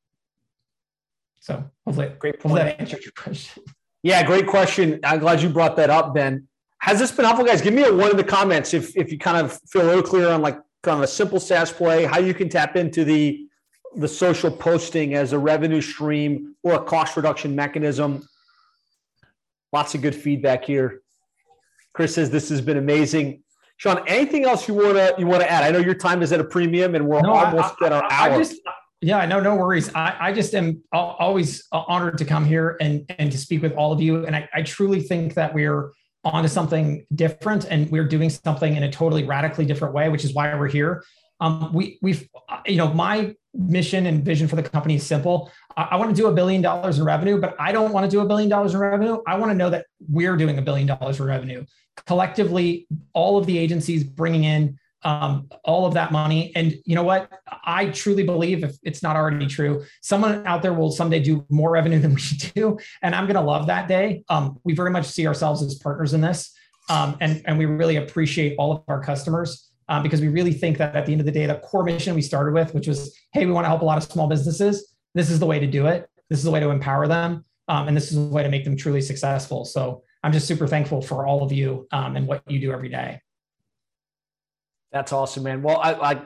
So 1.40 1.64
hopefully, 1.86 2.12
great 2.20 2.40
point. 2.40 2.54
Hopefully 2.54 2.64
that 2.64 2.80
answered 2.80 3.04
your 3.04 3.14
question. 3.14 3.64
Yeah, 4.04 4.24
great 4.24 4.48
question. 4.48 5.00
I'm 5.04 5.20
glad 5.20 5.42
you 5.42 5.50
brought 5.50 5.76
that 5.76 5.90
up, 5.90 6.14
Ben. 6.16 6.48
Has 6.80 6.98
this 6.98 7.12
been 7.12 7.26
helpful, 7.26 7.46
guys? 7.46 7.62
Give 7.62 7.74
me 7.74 7.84
a 7.84 7.94
one 7.94 8.10
in 8.10 8.18
the 8.18 8.24
comments 8.24 8.74
if 8.74 8.96
if 8.98 9.12
you 9.12 9.20
kind 9.20 9.38
of 9.38 9.60
feel 9.70 9.84
a 9.84 9.88
little 9.88 10.04
clear 10.04 10.30
on 10.30 10.42
like 10.42 10.60
kind 10.84 10.98
of 10.98 11.04
a 11.04 11.08
simple 11.08 11.40
SaaS 11.40 11.72
play, 11.72 12.06
how 12.06 12.20
you 12.20 12.34
can 12.34 12.50
tap 12.50 12.76
into 12.76 13.04
the 13.04 13.48
the 13.98 14.08
social 14.08 14.50
posting 14.50 15.16
as 15.16 15.34
a 15.34 15.40
revenue 15.40 15.82
stream 15.82 16.56
or 16.64 16.76
a 16.76 16.84
cost 16.84 17.18
reduction 17.18 17.54
mechanism. 17.54 18.26
Lots 19.74 19.96
of 19.96 20.02
good 20.02 20.16
feedback 20.16 20.64
here. 20.64 21.02
Chris 21.94 22.16
says 22.16 22.30
this 22.30 22.48
has 22.50 22.62
been 22.62 22.78
amazing. 22.78 23.44
Sean, 23.78 24.02
anything 24.08 24.46
else 24.46 24.68
you 24.68 24.74
wanna 24.74 25.12
you 25.18 25.28
wanna 25.28 25.46
add? 25.46 25.64
I 25.64 25.72
know 25.72 25.80
your 25.80 25.96
time 25.96 26.22
is 26.22 26.32
at 26.32 26.40
a 26.40 26.44
premium, 26.44 26.96
and 26.96 27.06
we're 27.08 27.22
no, 27.22 27.34
almost 27.34 27.76
I, 27.82 27.88
at 27.88 27.94
our 27.94 28.04
hour. 28.12 28.34
I 28.34 28.38
just, 28.38 28.62
yeah, 29.02 29.26
no, 29.26 29.40
no 29.40 29.56
worries. 29.56 29.94
I, 29.96 30.16
I 30.20 30.34
just 30.34 30.54
am 30.54 30.82
always 30.94 31.68
uh, 31.72 31.84
honored 31.88 32.18
to 32.20 32.26
come 32.26 32.46
here 32.46 32.78
and 32.80 33.12
and 33.18 33.32
to 33.32 33.38
speak 33.38 33.62
with 33.62 33.74
all 33.74 33.92
of 33.92 34.00
you. 34.00 34.26
And 34.26 34.36
I, 34.36 34.48
I 34.54 34.62
truly 34.62 35.02
think 35.02 35.34
that 35.34 35.54
we're 35.54 35.92
onto 36.24 36.48
something 36.48 37.06
different 37.16 37.66
and 37.66 37.90
we're 37.90 38.08
doing 38.08 38.30
something 38.30 38.76
in 38.76 38.84
a 38.84 38.92
totally 38.92 39.24
radically 39.24 39.66
different 39.66 39.94
way, 39.94 40.10
which 40.10 40.24
is 40.24 40.34
why 40.34 40.54
we're 40.56 40.68
here. 40.68 41.04
Um, 41.40 41.72
we 41.74 41.98
we've 42.02 42.30
you 42.68 42.78
know 42.78 42.94
my 42.94 43.36
mission 43.54 44.06
and 44.06 44.24
vision 44.24 44.48
for 44.48 44.56
the 44.56 44.64
company 44.64 44.96
is 44.96 45.06
simple. 45.06 45.52
I, 45.76 45.90
I 45.92 45.96
want 45.96 46.16
to 46.16 46.22
do 46.22 46.28
a 46.28 46.34
billion 46.34 46.62
dollars 46.62 47.00
in 47.00 47.06
revenue, 47.06 47.42
but 47.42 47.56
I 47.60 47.72
don't 47.72 47.92
want 47.92 48.06
to 48.06 48.12
do 48.12 48.20
a 48.22 48.26
billion 48.26 48.50
dollars 48.50 48.76
in 48.76 48.80
revenue. 48.80 49.22
I 49.26 49.38
want 49.38 49.52
to 49.52 49.56
know 49.56 49.70
that 49.72 49.88
we're 50.08 50.38
doing 50.38 50.60
a 50.60 50.62
billion 50.62 50.88
dollars 50.88 51.20
in 51.20 51.26
revenue 51.26 51.66
collectively. 52.06 52.88
All 53.14 53.38
of 53.38 53.46
the 53.48 53.58
agencies 53.58 54.04
bringing 54.04 54.44
in 54.44 54.78
um, 55.04 55.49
all 55.64 55.86
of 55.86 55.93
that 55.93 56.12
money. 56.12 56.52
And 56.56 56.76
you 56.86 56.95
know 56.95 57.04
what? 57.04 57.32
I 57.64 57.88
truly 57.88 58.24
believe, 58.24 58.64
if 58.64 58.78
it's 58.84 59.02
not 59.02 59.16
already 59.16 59.47
true, 59.47 59.84
someone 60.02 60.45
out 60.45 60.62
there 60.62 60.74
will 60.74 60.91
someday 60.91 61.20
do 61.20 61.45
more 61.49 61.72
revenue 61.72 61.99
than 61.99 62.14
we 62.16 62.22
do. 62.56 62.78
And 63.02 63.16
I'm 63.16 63.26
going 63.26 63.36
to 63.36 63.41
love 63.41 63.68
that 63.68 63.88
day. 63.88 64.24
Um, 64.30 64.60
we 64.64 64.74
very 64.74 64.91
much 64.91 65.06
see 65.06 65.28
ourselves 65.28 65.62
as 65.62 65.76
partners 65.76 66.14
in 66.14 66.22
this. 66.22 66.54
Um, 66.89 67.16
and, 67.22 67.41
and 67.45 67.58
we 67.58 67.66
really 67.66 67.95
appreciate 67.97 68.56
all 68.58 68.72
of 68.72 68.84
our 68.88 69.02
customers 69.02 69.70
um, 69.88 70.04
because 70.04 70.22
we 70.22 70.28
really 70.28 70.54
think 70.54 70.78
that 70.78 70.95
at 70.95 71.06
the 71.06 71.12
end 71.12 71.22
of 71.22 71.26
the 71.26 71.32
day, 71.32 71.45
the 71.45 71.56
core 71.56 71.84
mission 71.84 72.16
we 72.16 72.22
started 72.22 72.54
with, 72.54 72.74
which 72.74 72.88
was, 72.88 73.18
hey, 73.34 73.45
we 73.45 73.52
want 73.52 73.66
to 73.66 73.70
help 73.70 73.82
a 73.82 73.86
lot 73.86 73.97
of 73.97 74.04
small 74.04 74.28
businesses. 74.28 74.93
This 75.14 75.30
is 75.30 75.39
the 75.39 75.45
way 75.45 75.60
to 75.60 75.68
do 75.68 75.88
it. 75.88 76.10
This 76.30 76.39
is 76.39 76.45
the 76.45 76.52
way 76.52 76.60
to 76.60 76.70
empower 76.70 77.08
them. 77.08 77.45
Um, 77.68 77.88
and 77.88 77.95
this 77.95 78.12
is 78.12 78.18
the 78.18 78.34
way 78.34 78.43
to 78.43 78.49
make 78.49 78.64
them 78.64 78.76
truly 78.76 79.02
successful. 79.02 79.66
So 79.66 80.04
I'm 80.24 80.32
just 80.32 80.47
super 80.47 80.68
thankful 80.68 81.02
for 81.02 81.26
all 81.26 81.43
of 81.43 81.52
you 81.52 81.88
um, 81.91 82.16
and 82.16 82.28
what 82.28 82.43
you 82.49 82.60
do 82.60 82.72
every 82.72 82.89
day. 82.89 83.22
That's 84.92 85.14
awesome, 85.14 85.44
man. 85.44 85.62
Well, 85.62 85.78
I, 85.78 85.94
I 85.94 86.22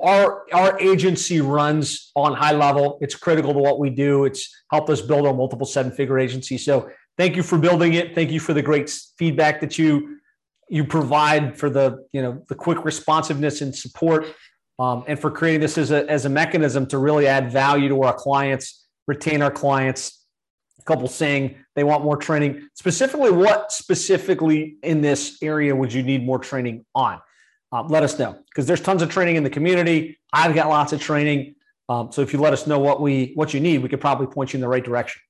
our 0.00 0.46
our 0.52 0.78
agency 0.80 1.40
runs 1.40 2.10
on 2.14 2.34
high 2.34 2.52
level. 2.52 2.98
It's 3.00 3.14
critical 3.14 3.52
to 3.52 3.58
what 3.58 3.78
we 3.78 3.90
do. 3.90 4.24
It's 4.24 4.54
helped 4.70 4.90
us 4.90 5.00
build 5.00 5.26
our 5.26 5.34
multiple 5.34 5.66
seven 5.66 5.92
figure 5.92 6.18
agency. 6.18 6.58
So 6.58 6.88
thank 7.16 7.36
you 7.36 7.42
for 7.42 7.58
building 7.58 7.94
it. 7.94 8.14
Thank 8.14 8.30
you 8.30 8.40
for 8.40 8.54
the 8.54 8.62
great 8.62 8.90
feedback 9.18 9.60
that 9.60 9.78
you 9.78 10.18
you 10.68 10.84
provide 10.84 11.58
for 11.58 11.70
the 11.70 12.06
you 12.12 12.22
know 12.22 12.42
the 12.48 12.54
quick 12.54 12.84
responsiveness 12.84 13.60
and 13.60 13.74
support, 13.74 14.26
um, 14.78 15.04
and 15.06 15.18
for 15.18 15.30
creating 15.30 15.60
this 15.60 15.78
as 15.78 15.90
a 15.90 16.08
as 16.10 16.24
a 16.24 16.30
mechanism 16.30 16.86
to 16.86 16.98
really 16.98 17.26
add 17.26 17.50
value 17.50 17.88
to 17.88 18.02
our 18.02 18.14
clients, 18.14 18.86
retain 19.06 19.42
our 19.42 19.50
clients. 19.50 20.14
A 20.80 20.84
couple 20.84 21.08
saying 21.08 21.56
they 21.74 21.84
want 21.84 22.04
more 22.04 22.16
training. 22.16 22.68
Specifically, 22.74 23.30
what 23.30 23.72
specifically 23.72 24.76
in 24.82 25.02
this 25.02 25.36
area 25.42 25.74
would 25.74 25.92
you 25.92 26.02
need 26.02 26.24
more 26.24 26.38
training 26.38 26.86
on? 26.94 27.20
Uh, 27.72 27.82
let 27.82 28.02
us 28.02 28.18
know 28.18 28.38
because 28.48 28.66
there's 28.66 28.80
tons 28.80 29.02
of 29.02 29.10
training 29.10 29.36
in 29.36 29.44
the 29.44 29.50
community. 29.50 30.18
I've 30.32 30.54
got 30.54 30.68
lots 30.68 30.92
of 30.92 31.00
training. 31.00 31.54
Um, 31.88 32.12
so 32.12 32.22
if 32.22 32.32
you 32.32 32.40
let 32.40 32.52
us 32.52 32.66
know 32.66 32.78
what 32.78 33.00
we 33.00 33.32
what 33.34 33.54
you 33.54 33.60
need, 33.60 33.78
we 33.78 33.88
could 33.88 34.00
probably 34.00 34.26
point 34.26 34.52
you 34.52 34.58
in 34.58 34.60
the 34.60 34.68
right 34.68 34.84
direction. 34.84 35.22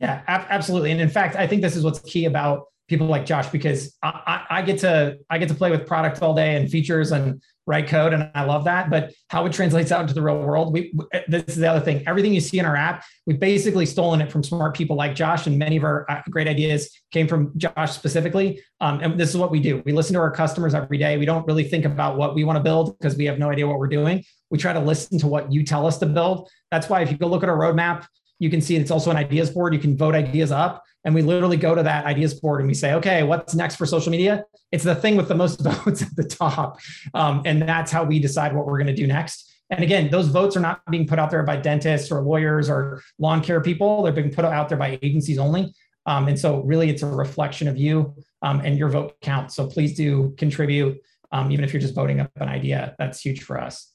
Yeah, 0.00 0.22
absolutely. 0.28 0.92
And 0.92 1.00
in 1.00 1.08
fact, 1.08 1.34
I 1.36 1.46
think 1.46 1.60
this 1.60 1.74
is 1.74 1.82
what's 1.82 1.98
key 2.00 2.26
about 2.26 2.66
people 2.88 3.06
like 3.06 3.26
Josh 3.26 3.48
because 3.48 3.96
I, 4.02 4.44
I, 4.50 4.62
get 4.62 4.78
to 4.80 5.18
I 5.30 5.38
get 5.38 5.48
to 5.48 5.54
play 5.54 5.70
with 5.70 5.86
product 5.86 6.22
all 6.22 6.34
day 6.34 6.56
and 6.56 6.70
features 6.70 7.12
and 7.12 7.40
write 7.66 7.86
code, 7.86 8.14
and 8.14 8.30
I 8.34 8.44
love 8.44 8.64
that. 8.64 8.88
But 8.88 9.12
how 9.28 9.44
it 9.44 9.52
translates 9.52 9.92
out 9.92 10.00
into 10.00 10.14
the 10.14 10.22
real 10.22 10.38
world, 10.38 10.72
we 10.72 10.92
this 11.28 11.44
is 11.48 11.56
the 11.56 11.70
other 11.70 11.84
thing. 11.84 12.02
Everything 12.08 12.32
you 12.32 12.40
see 12.40 12.58
in 12.58 12.64
our 12.64 12.74
app, 12.74 13.04
we've 13.26 13.38
basically 13.38 13.84
stolen 13.86 14.22
it 14.22 14.32
from 14.32 14.42
smart 14.42 14.74
people 14.74 14.96
like 14.96 15.14
Josh, 15.14 15.46
and 15.46 15.58
many 15.58 15.76
of 15.76 15.84
our 15.84 16.10
uh, 16.10 16.22
great 16.30 16.48
ideas 16.48 16.90
came 17.12 17.28
from 17.28 17.52
Josh 17.58 17.92
specifically. 17.92 18.60
Um, 18.80 19.00
and 19.00 19.20
this 19.20 19.28
is 19.28 19.36
what 19.36 19.50
we 19.50 19.60
do: 19.60 19.82
we 19.84 19.92
listen 19.92 20.14
to 20.14 20.20
our 20.20 20.30
customers 20.30 20.74
every 20.74 20.98
day. 20.98 21.18
We 21.18 21.26
don't 21.26 21.46
really 21.46 21.64
think 21.64 21.84
about 21.84 22.16
what 22.16 22.34
we 22.34 22.42
want 22.42 22.56
to 22.56 22.62
build 22.62 22.98
because 22.98 23.16
we 23.16 23.26
have 23.26 23.38
no 23.38 23.50
idea 23.50 23.66
what 23.66 23.78
we're 23.78 23.88
doing. 23.88 24.24
We 24.50 24.58
try 24.58 24.72
to 24.72 24.80
listen 24.80 25.18
to 25.18 25.26
what 25.26 25.52
you 25.52 25.62
tell 25.62 25.86
us 25.86 25.98
to 25.98 26.06
build. 26.06 26.48
That's 26.70 26.88
why 26.88 27.02
if 27.02 27.12
you 27.12 27.18
go 27.18 27.26
look 27.26 27.42
at 27.42 27.50
our 27.50 27.58
roadmap, 27.58 28.06
you 28.38 28.48
can 28.48 28.62
see 28.62 28.76
it's 28.76 28.90
also 28.90 29.10
an 29.10 29.16
ideas 29.16 29.50
board. 29.50 29.74
You 29.74 29.80
can 29.80 29.96
vote 29.96 30.14
ideas 30.14 30.50
up. 30.50 30.82
And 31.08 31.14
we 31.14 31.22
literally 31.22 31.56
go 31.56 31.74
to 31.74 31.82
that 31.84 32.04
ideas 32.04 32.34
board 32.34 32.60
and 32.60 32.68
we 32.68 32.74
say, 32.74 32.92
okay, 32.92 33.22
what's 33.22 33.54
next 33.54 33.76
for 33.76 33.86
social 33.86 34.10
media? 34.12 34.44
It's 34.72 34.84
the 34.84 34.94
thing 34.94 35.16
with 35.16 35.26
the 35.26 35.34
most 35.34 35.58
votes 35.62 36.02
at 36.02 36.14
the 36.14 36.22
top. 36.22 36.80
Um, 37.14 37.40
and 37.46 37.62
that's 37.62 37.90
how 37.90 38.04
we 38.04 38.18
decide 38.18 38.54
what 38.54 38.66
we're 38.66 38.76
going 38.76 38.88
to 38.88 38.94
do 38.94 39.06
next. 39.06 39.50
And 39.70 39.82
again, 39.82 40.10
those 40.10 40.28
votes 40.28 40.54
are 40.54 40.60
not 40.60 40.82
being 40.90 41.06
put 41.06 41.18
out 41.18 41.30
there 41.30 41.42
by 41.44 41.56
dentists 41.56 42.12
or 42.12 42.20
lawyers 42.20 42.68
or 42.68 43.02
lawn 43.18 43.40
care 43.40 43.62
people. 43.62 44.02
They're 44.02 44.12
being 44.12 44.30
put 44.30 44.44
out 44.44 44.68
there 44.68 44.76
by 44.76 44.98
agencies 45.00 45.38
only. 45.38 45.72
Um, 46.04 46.28
and 46.28 46.38
so, 46.38 46.60
really, 46.64 46.90
it's 46.90 47.02
a 47.02 47.06
reflection 47.06 47.68
of 47.68 47.78
you 47.78 48.14
um, 48.42 48.60
and 48.60 48.76
your 48.76 48.90
vote 48.90 49.18
counts. 49.22 49.56
So, 49.56 49.66
please 49.66 49.96
do 49.96 50.34
contribute, 50.36 51.00
um, 51.32 51.50
even 51.50 51.64
if 51.64 51.72
you're 51.72 51.80
just 51.80 51.94
voting 51.94 52.20
up 52.20 52.30
an 52.36 52.48
idea. 52.48 52.94
That's 52.98 53.18
huge 53.18 53.44
for 53.44 53.58
us. 53.58 53.94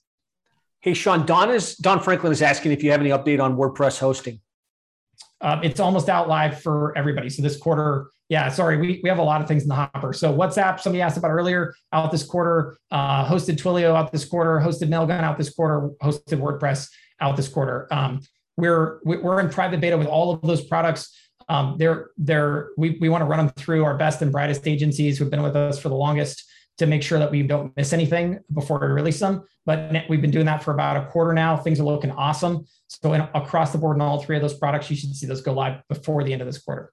Hey, 0.81 0.95
Sean, 0.95 1.27
Don 1.27 1.51
is 1.51 1.75
Don 1.75 1.99
Franklin 1.99 2.31
is 2.31 2.41
asking 2.41 2.71
if 2.71 2.81
you 2.81 2.89
have 2.89 3.01
any 3.01 3.11
update 3.11 3.39
on 3.39 3.55
WordPress 3.55 3.99
hosting. 3.99 4.41
Um, 5.43 5.61
it's 5.61 5.79
almost 5.79 6.09
out 6.09 6.29
live 6.29 6.61
for 6.61 6.97
everybody. 6.97 7.29
So 7.29 7.41
this 7.41 7.57
quarter, 7.57 8.09
yeah, 8.29 8.47
sorry, 8.49 8.77
we, 8.77 9.01
we 9.03 9.09
have 9.09 9.19
a 9.19 9.23
lot 9.23 9.41
of 9.41 9.47
things 9.47 9.63
in 9.63 9.69
the 9.69 9.75
hopper. 9.75 10.13
So 10.13 10.33
WhatsApp, 10.33 10.79
somebody 10.79 11.01
asked 11.01 11.17
about 11.17 11.31
earlier, 11.31 11.75
out 11.91 12.11
this 12.11 12.23
quarter, 12.23 12.77
uh, 12.91 13.27
hosted 13.27 13.57
Twilio 13.57 13.93
out 13.93 14.11
this 14.11 14.23
quarter, 14.23 14.59
hosted 14.59 14.87
Mailgun 14.87 15.19
out 15.21 15.37
this 15.37 15.53
quarter, 15.53 15.89
hosted 16.01 16.39
WordPress 16.39 16.89
out 17.19 17.35
this 17.35 17.49
quarter. 17.49 17.87
Um, 17.91 18.21
we're 18.55 18.99
we're 19.03 19.39
in 19.39 19.49
private 19.49 19.81
beta 19.81 19.97
with 19.97 20.07
all 20.07 20.31
of 20.31 20.41
those 20.41 20.63
products. 20.63 21.13
Um, 21.49 21.75
they're 21.77 22.11
they're 22.17 22.69
we 22.77 22.97
we 23.01 23.09
want 23.09 23.21
to 23.21 23.25
run 23.25 23.45
them 23.45 23.49
through 23.57 23.83
our 23.83 23.97
best 23.97 24.21
and 24.21 24.31
brightest 24.31 24.67
agencies 24.67 25.17
who've 25.17 25.29
been 25.29 25.41
with 25.41 25.55
us 25.55 25.79
for 25.79 25.89
the 25.89 25.95
longest 25.95 26.45
to 26.77 26.87
make 26.87 27.03
sure 27.03 27.19
that 27.19 27.29
we 27.31 27.43
don't 27.43 27.75
miss 27.77 27.93
anything 27.93 28.39
before 28.53 28.79
we 28.79 28.87
release 28.87 29.19
them. 29.19 29.43
But 29.65 30.05
we've 30.09 30.21
been 30.21 30.31
doing 30.31 30.45
that 30.47 30.63
for 30.63 30.73
about 30.73 30.97
a 30.97 31.05
quarter 31.07 31.33
now. 31.33 31.55
Things 31.55 31.79
are 31.79 31.83
looking 31.83 32.11
awesome. 32.11 32.65
So 32.87 33.13
in, 33.13 33.21
across 33.33 33.71
the 33.71 33.77
board 33.77 33.95
in 33.97 34.01
all 34.01 34.21
three 34.21 34.35
of 34.35 34.41
those 34.41 34.55
products, 34.55 34.89
you 34.89 34.95
should 34.95 35.15
see 35.15 35.25
those 35.25 35.41
go 35.41 35.53
live 35.53 35.81
before 35.87 36.23
the 36.23 36.33
end 36.33 36.41
of 36.41 36.47
this 36.47 36.57
quarter. 36.57 36.91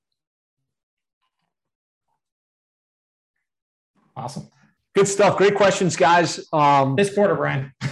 Awesome. 4.16 4.48
Good 4.94 5.08
stuff. 5.08 5.36
Great 5.36 5.54
questions, 5.54 5.96
guys. 5.96 6.44
Um, 6.52 6.94
this 6.96 7.14
quarter, 7.14 7.34
Brian. 7.34 7.72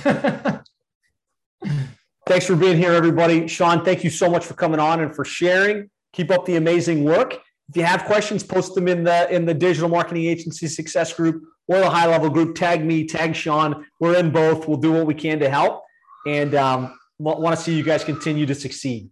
thanks 2.26 2.46
for 2.46 2.56
being 2.56 2.76
here, 2.76 2.92
everybody. 2.92 3.48
Sean, 3.48 3.84
thank 3.84 4.04
you 4.04 4.10
so 4.10 4.30
much 4.30 4.44
for 4.44 4.54
coming 4.54 4.78
on 4.80 5.00
and 5.00 5.14
for 5.14 5.24
sharing. 5.24 5.90
Keep 6.12 6.30
up 6.30 6.44
the 6.44 6.56
amazing 6.56 7.04
work. 7.04 7.34
If 7.68 7.76
you 7.76 7.84
have 7.84 8.04
questions, 8.04 8.42
post 8.42 8.74
them 8.74 8.88
in 8.88 9.04
the 9.04 9.32
in 9.32 9.44
the 9.44 9.54
digital 9.54 9.88
marketing 9.88 10.24
agency 10.24 10.66
success 10.66 11.12
group 11.12 11.42
or 11.68 11.78
the 11.78 11.88
high 11.88 12.06
level 12.06 12.28
group. 12.28 12.56
Tag 12.56 12.84
me, 12.84 13.06
tag 13.06 13.36
Sean. 13.36 13.86
We're 14.00 14.16
in 14.16 14.30
both. 14.30 14.66
We'll 14.66 14.78
do 14.78 14.92
what 14.92 15.06
we 15.06 15.14
can 15.14 15.38
to 15.38 15.48
help, 15.48 15.84
and 16.26 16.54
um, 16.54 16.98
want 17.18 17.56
to 17.56 17.62
see 17.62 17.74
you 17.74 17.84
guys 17.84 18.02
continue 18.02 18.46
to 18.46 18.54
succeed. 18.54 19.10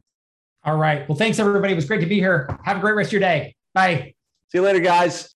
All 0.64 0.76
right. 0.76 1.08
Well, 1.08 1.16
thanks 1.16 1.38
everybody. 1.38 1.72
It 1.72 1.76
was 1.76 1.84
great 1.84 2.00
to 2.00 2.06
be 2.06 2.16
here. 2.16 2.58
Have 2.64 2.78
a 2.78 2.80
great 2.80 2.96
rest 2.96 3.08
of 3.08 3.12
your 3.12 3.20
day. 3.20 3.54
Bye. 3.72 4.14
See 4.48 4.58
you 4.58 4.62
later, 4.62 4.80
guys. 4.80 5.35